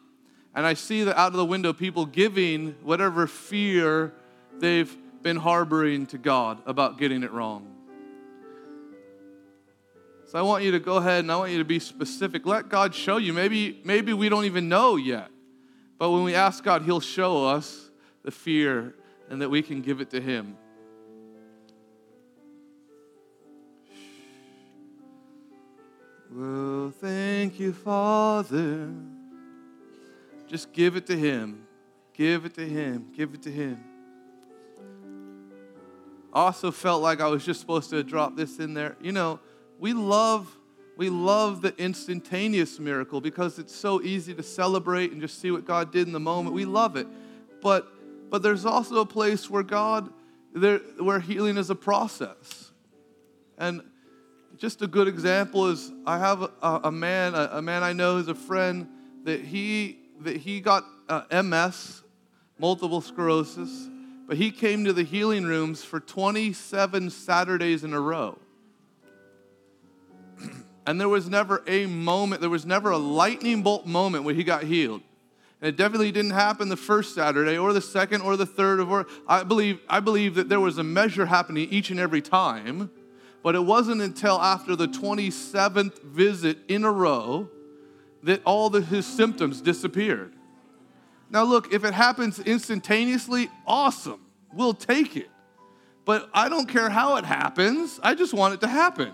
And 0.58 0.66
I 0.66 0.74
see 0.74 1.04
that 1.04 1.16
out 1.16 1.28
of 1.28 1.38
the 1.38 1.46
window, 1.46 1.72
people 1.72 2.08
giving 2.08 2.72
whatever 2.82 3.28
fear 3.28 4.12
they've 4.58 4.98
been 5.22 5.38
harboring 5.38 6.08
to 6.08 6.18
God 6.18 6.64
about 6.66 6.98
getting 6.98 7.22
it 7.22 7.32
wrong. 7.32 7.76
So 10.26 10.40
I 10.40 10.42
want 10.42 10.64
you 10.64 10.72
to 10.72 10.80
go 10.80 10.96
ahead 10.96 11.20
and 11.20 11.32
I 11.32 11.36
want 11.36 11.52
you 11.52 11.60
to 11.60 11.64
be 11.64 11.78
specific. 11.78 12.48
Let 12.48 12.70
God 12.70 12.96
show 12.96 13.18
you. 13.18 13.34
Maybe, 13.34 13.80
maybe 13.84 14.14
we 14.14 14.30
don't 14.30 14.46
even 14.46 14.68
know 14.68 14.96
yet. 14.96 15.30
But 16.00 16.10
when 16.10 16.24
we 16.24 16.34
ask 16.34 16.64
God, 16.64 16.82
He'll 16.82 17.02
show 17.02 17.46
us 17.46 17.92
the 18.24 18.32
fear 18.32 18.96
and 19.30 19.44
that 19.44 19.50
we 19.50 19.62
can 19.62 19.84
give 19.84 20.02
it 20.02 20.10
to 20.10 20.20
Him. 20.20 20.58
Well, 26.32 26.92
thank 27.00 27.60
you, 27.60 27.74
Father. 27.74 28.92
Just 30.48 30.72
give 30.74 30.96
it 30.96 31.06
to 31.08 31.18
Him. 31.18 31.68
Give 32.14 32.46
it 32.46 32.56
to 32.56 32.68
Him. 32.68 33.12
Give 33.16 33.34
it 33.34 33.42
to 33.44 33.52
Him. 33.52 33.84
I 36.34 36.42
also 36.42 36.72
felt 36.72 37.02
like 37.02 37.22
I 37.22 37.28
was 37.28 37.46
just 37.46 37.60
supposed 37.60 37.90
to 37.92 38.04
drop 38.04 38.36
this 38.36 38.60
in 38.60 38.74
there. 38.74 38.96
You 39.02 39.12
know, 39.12 39.40
we 39.80 39.94
love 39.94 40.56
we 40.98 41.10
love 41.10 41.62
the 41.62 41.76
instantaneous 41.78 42.80
miracle 42.80 43.22
because 43.22 43.60
it's 43.60 43.76
so 43.76 44.02
easy 44.02 44.34
to 44.34 44.42
celebrate 44.42 45.12
and 45.12 45.22
just 45.22 45.40
see 45.40 45.52
what 45.52 45.64
God 45.64 45.92
did 45.92 46.08
in 46.08 46.14
the 46.14 46.20
moment. 46.20 46.56
We 46.56 46.66
love 46.66 46.96
it. 46.96 47.08
But 47.62 47.88
but 48.30 48.42
there's 48.42 48.66
also 48.66 49.02
a 49.02 49.06
place 49.06 49.50
where 49.50 49.64
God 49.64 50.12
there 50.54 50.80
where 51.00 51.20
healing 51.20 51.58
is 51.58 51.70
a 51.70 51.76
process. 51.76 52.72
And 53.58 53.82
just 54.58 54.82
a 54.82 54.88
good 54.88 55.08
example 55.08 55.68
is 55.68 55.92
I 56.06 56.18
have 56.18 56.42
a, 56.42 56.52
a 56.86 56.92
man, 56.92 57.36
a, 57.36 57.50
a, 57.54 57.62
man 57.62 57.84
I 57.84 57.94
know 57.94 58.18
is 58.18 58.28
a 58.28 58.36
friend 58.36 58.88
that 59.24 59.42
he 59.42 60.00
that 60.22 60.38
he 60.38 60.60
got 60.60 60.86
uh, 61.10 61.42
MS, 61.44 62.02
multiple 62.60 63.02
sclerosis, 63.02 63.88
but 64.28 64.38
he 64.38 64.52
came 64.52 64.84
to 64.86 64.94
the 64.94 65.04
healing 65.04 65.46
rooms 65.46 65.84
for 65.84 66.00
27 66.00 67.10
Saturdays 67.10 67.84
in 67.84 67.94
a 67.94 68.00
row. 68.00 68.38
and 70.86 71.00
there 71.00 71.10
was 71.10 71.30
never 71.30 71.64
a 71.68 71.86
moment, 71.86 72.42
there 72.42 72.50
was 72.50 72.66
never 72.66 72.92
a 72.92 72.98
lightning 72.98 73.64
bolt 73.64 73.86
moment 73.86 74.24
where 74.24 74.36
he 74.36 74.44
got 74.44 74.64
healed. 74.64 75.02
And 75.62 75.70
it 75.70 75.76
definitely 75.76 76.12
didn't 76.12 76.32
happen 76.32 76.70
the 76.70 76.78
first 76.78 77.16
Saturday 77.16 77.58
or 77.58 77.74
the 77.74 77.82
second 77.82 78.22
or 78.22 78.38
the 78.38 78.46
third 78.46 78.80
or 78.80 79.08
I 79.28 79.44
believe 79.44 79.80
I 79.90 80.00
believe 80.02 80.36
that 80.36 80.50
there 80.50 80.60
was 80.60 80.78
a 80.78 80.84
measure 80.84 81.26
happening 81.26 81.68
each 81.72 81.90
and 81.90 82.00
every 82.00 82.22
time. 82.22 82.92
But 83.42 83.56
it 83.56 83.64
wasn't 83.64 84.02
until 84.02 84.40
after 84.40 84.76
the 84.76 84.88
27th 84.88 86.04
visit 86.04 86.60
in 86.68 86.84
a 86.84 86.92
row 86.92 87.50
that 88.24 88.42
all 88.46 88.70
the, 88.70 88.82
his 88.82 89.06
symptoms 89.06 89.62
disappeared. 89.62 90.34
Now, 91.30 91.44
look, 91.44 91.74
if 91.74 91.84
it 91.84 91.94
happens 91.94 92.40
instantaneously, 92.40 93.50
awesome. 93.66 94.22
We'll 94.54 94.74
take 94.74 95.18
it. 95.18 95.30
But 96.06 96.30
I 96.34 96.48
don't 96.48 96.68
care 96.68 96.90
how 96.90 97.18
it 97.18 97.26
happens, 97.26 98.00
I 98.02 98.16
just 98.16 98.34
want 98.34 98.54
it 98.54 98.62
to 98.62 98.68
happen. 98.68 99.12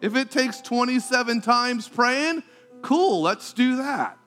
If 0.00 0.16
it 0.16 0.30
takes 0.30 0.60
27 0.62 1.42
times 1.42 1.86
praying, 1.86 2.42
cool, 2.82 3.22
let's 3.22 3.52
do 3.52 3.76
that. 3.76 4.18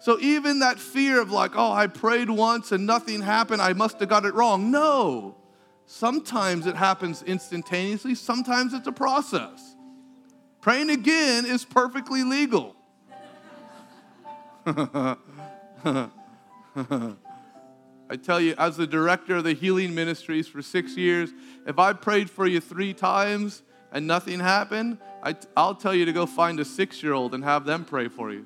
So 0.00 0.18
even 0.20 0.60
that 0.60 0.78
fear 0.78 1.20
of 1.20 1.30
like, 1.30 1.52
oh, 1.54 1.72
I 1.72 1.86
prayed 1.86 2.30
once 2.30 2.72
and 2.72 2.86
nothing 2.86 3.20
happened, 3.20 3.60
I 3.60 3.72
must 3.72 4.00
have 4.00 4.08
got 4.08 4.24
it 4.24 4.34
wrong. 4.34 4.70
No. 4.70 5.36
Sometimes 5.86 6.66
it 6.66 6.76
happens 6.76 7.22
instantaneously, 7.22 8.14
sometimes 8.14 8.74
it's 8.74 8.86
a 8.86 8.92
process. 8.92 9.74
Praying 10.60 10.90
again 10.90 11.46
is 11.46 11.64
perfectly 11.64 12.22
legal. 12.22 12.76
I 18.10 18.16
tell 18.22 18.40
you, 18.40 18.54
as 18.58 18.76
the 18.76 18.86
director 18.86 19.36
of 19.36 19.44
the 19.44 19.54
healing 19.54 19.94
ministries 19.94 20.46
for 20.46 20.60
six 20.60 20.96
years, 20.96 21.30
if 21.66 21.78
I 21.78 21.94
prayed 21.94 22.28
for 22.28 22.46
you 22.46 22.60
three 22.60 22.92
times 22.92 23.62
and 23.92 24.06
nothing 24.06 24.40
happened, 24.40 24.98
I, 25.22 25.36
will 25.56 25.74
tell 25.74 25.94
you 25.94 26.04
to 26.04 26.12
go 26.12 26.26
find 26.26 26.60
a 26.60 26.66
six 26.66 27.02
year 27.02 27.14
old 27.14 27.34
and 27.34 27.42
have 27.44 27.64
them 27.64 27.84
pray 27.84 28.08
for 28.08 28.30
you. 28.30 28.44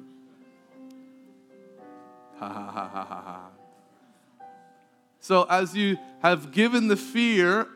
So, 5.21 5.45
as 5.49 5.77
you 5.77 5.99
have 6.21 6.53
given 6.53 6.89
the 6.89 6.97
fear 6.97 7.69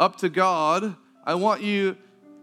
up 0.00 0.16
to 0.16 0.28
God, 0.28 0.96
I 1.24 1.34
want 1.34 1.62
you, 1.62 1.96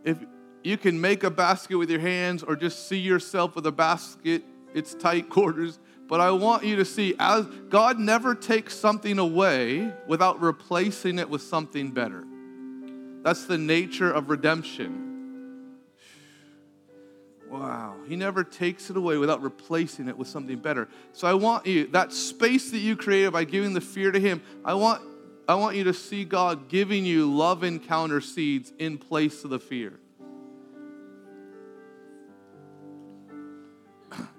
if 0.03 0.18
you 0.63 0.77
can 0.77 0.99
make 0.99 1.23
a 1.23 1.30
basket 1.30 1.77
with 1.77 1.89
your 1.89 1.99
hands 1.99 2.41
or 2.43 2.55
just 2.55 2.88
see 2.88 2.97
yourself 2.97 3.55
with 3.55 3.68
a 3.68 3.72
basket, 3.72 4.43
it's 4.73 4.93
tight 4.93 5.30
quarters. 5.30 5.80
But 6.07 6.19
I 6.19 6.31
want 6.31 6.65
you 6.65 6.76
to 6.76 6.85
see, 6.85 7.15
as 7.19 7.45
God 7.69 7.98
never 7.98 8.35
takes 8.35 8.77
something 8.77 9.18
away 9.18 9.91
without 10.07 10.41
replacing 10.41 11.19
it 11.19 11.30
with 11.30 11.41
something 11.41 11.91
better. 11.91 12.26
That's 13.23 13.45
the 13.45 13.57
nature 13.57 14.11
of 14.11 14.30
redemption. 14.30 15.11
Wow. 17.49 17.95
He 18.07 18.15
never 18.15 18.43
takes 18.43 18.89
it 18.89 18.98
away 18.98 19.18
without 19.18 19.41
replacing 19.41 20.07
it 20.07 20.18
with 20.18 20.27
something 20.27 20.57
better. 20.57 20.88
So 21.14 21.27
I 21.27 21.34
want 21.34 21.65
you, 21.65 21.88
that 21.88 22.14
space 22.14 22.72
that 22.72 22.80
you 22.80 22.95
created 22.95 23.34
by 23.34 23.43
giving 23.43 23.73
the 23.73 23.81
fear 23.81 24.11
to 24.11 24.19
Him, 24.19 24.41
I 24.64 24.73
want, 24.73 25.02
I 25.48 25.56
want 25.56 25.76
you 25.76 25.84
to 25.85 25.93
see 25.93 26.23
God 26.23 26.69
giving 26.69 27.06
you 27.06 27.30
love 27.30 27.64
encounter 27.64 28.22
seeds 28.22 28.72
in 28.80 28.98
place 28.98 29.43
of 29.43 29.49
the 29.49 29.60
fear. 29.60 29.99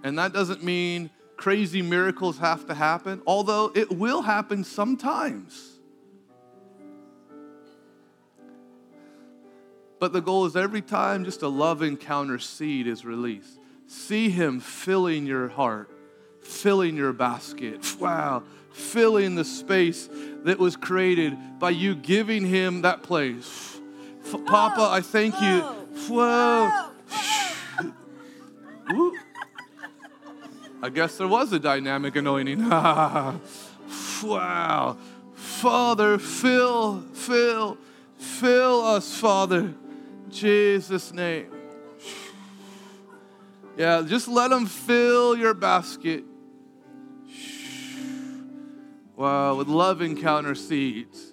And 0.03 0.19
that 0.19 0.33
doesn't 0.33 0.63
mean 0.63 1.11
crazy 1.37 1.83
miracles 1.83 2.39
have 2.39 2.67
to 2.67 2.75
happen, 2.75 3.23
although 3.27 3.73
it 3.75 3.91
will 3.91 4.23
happen 4.23 4.65
sometimes. 4.65 5.73
But 9.99 10.13
the 10.13 10.21
goal 10.21 10.47
is 10.47 10.57
every 10.57 10.83
time 10.83 11.25
just 11.25 11.43
a 11.43 11.49
love 11.49 11.81
encounter 11.83 12.39
seed 12.39 12.87
is 12.87 13.05
released, 13.05 13.59
see 13.87 14.31
Him 14.31 14.59
filling 14.59 15.27
your 15.27 15.49
heart, 15.49 15.91
filling 16.43 16.97
your 16.97 17.13
basket. 17.13 17.97
Wow, 18.01 18.43
filling 18.73 19.37
the 19.37 19.45
space 19.45 20.09
that 20.45 20.59
was 20.59 20.77
created 20.77 21.37
by 21.61 21.71
you 21.71 21.95
giving 21.95 22.45
Him 22.45 22.83
that 22.83 23.05
place. 23.05 23.81
F- 24.25 24.45
Papa, 24.45 24.89
I 24.91 25.01
thank 25.03 25.41
you. 25.41 25.61
Whoa. 26.09 26.71
Whoa. 28.91 29.13
I 30.85 30.89
guess 30.89 31.17
there 31.17 31.29
was 31.29 31.53
a 31.53 31.61
dynamic 31.61 32.17
anointing. 32.17 32.69
wow. 34.25 34.97
Father, 35.33 36.19
fill, 36.19 37.03
fill, 37.13 37.79
fill 38.17 38.83
us, 38.83 39.17
Father. 39.17 39.75
Jesus' 40.29 41.13
name. 41.13 41.53
Yeah, 43.77 44.03
just 44.05 44.27
let 44.27 44.51
them 44.51 44.67
fill 44.67 45.37
your 45.37 45.55
basket. 45.55 46.25
Wow, 49.15 49.55
with 49.55 49.69
love 49.69 50.03
encounter 50.03 50.57
seeds. 50.57 51.32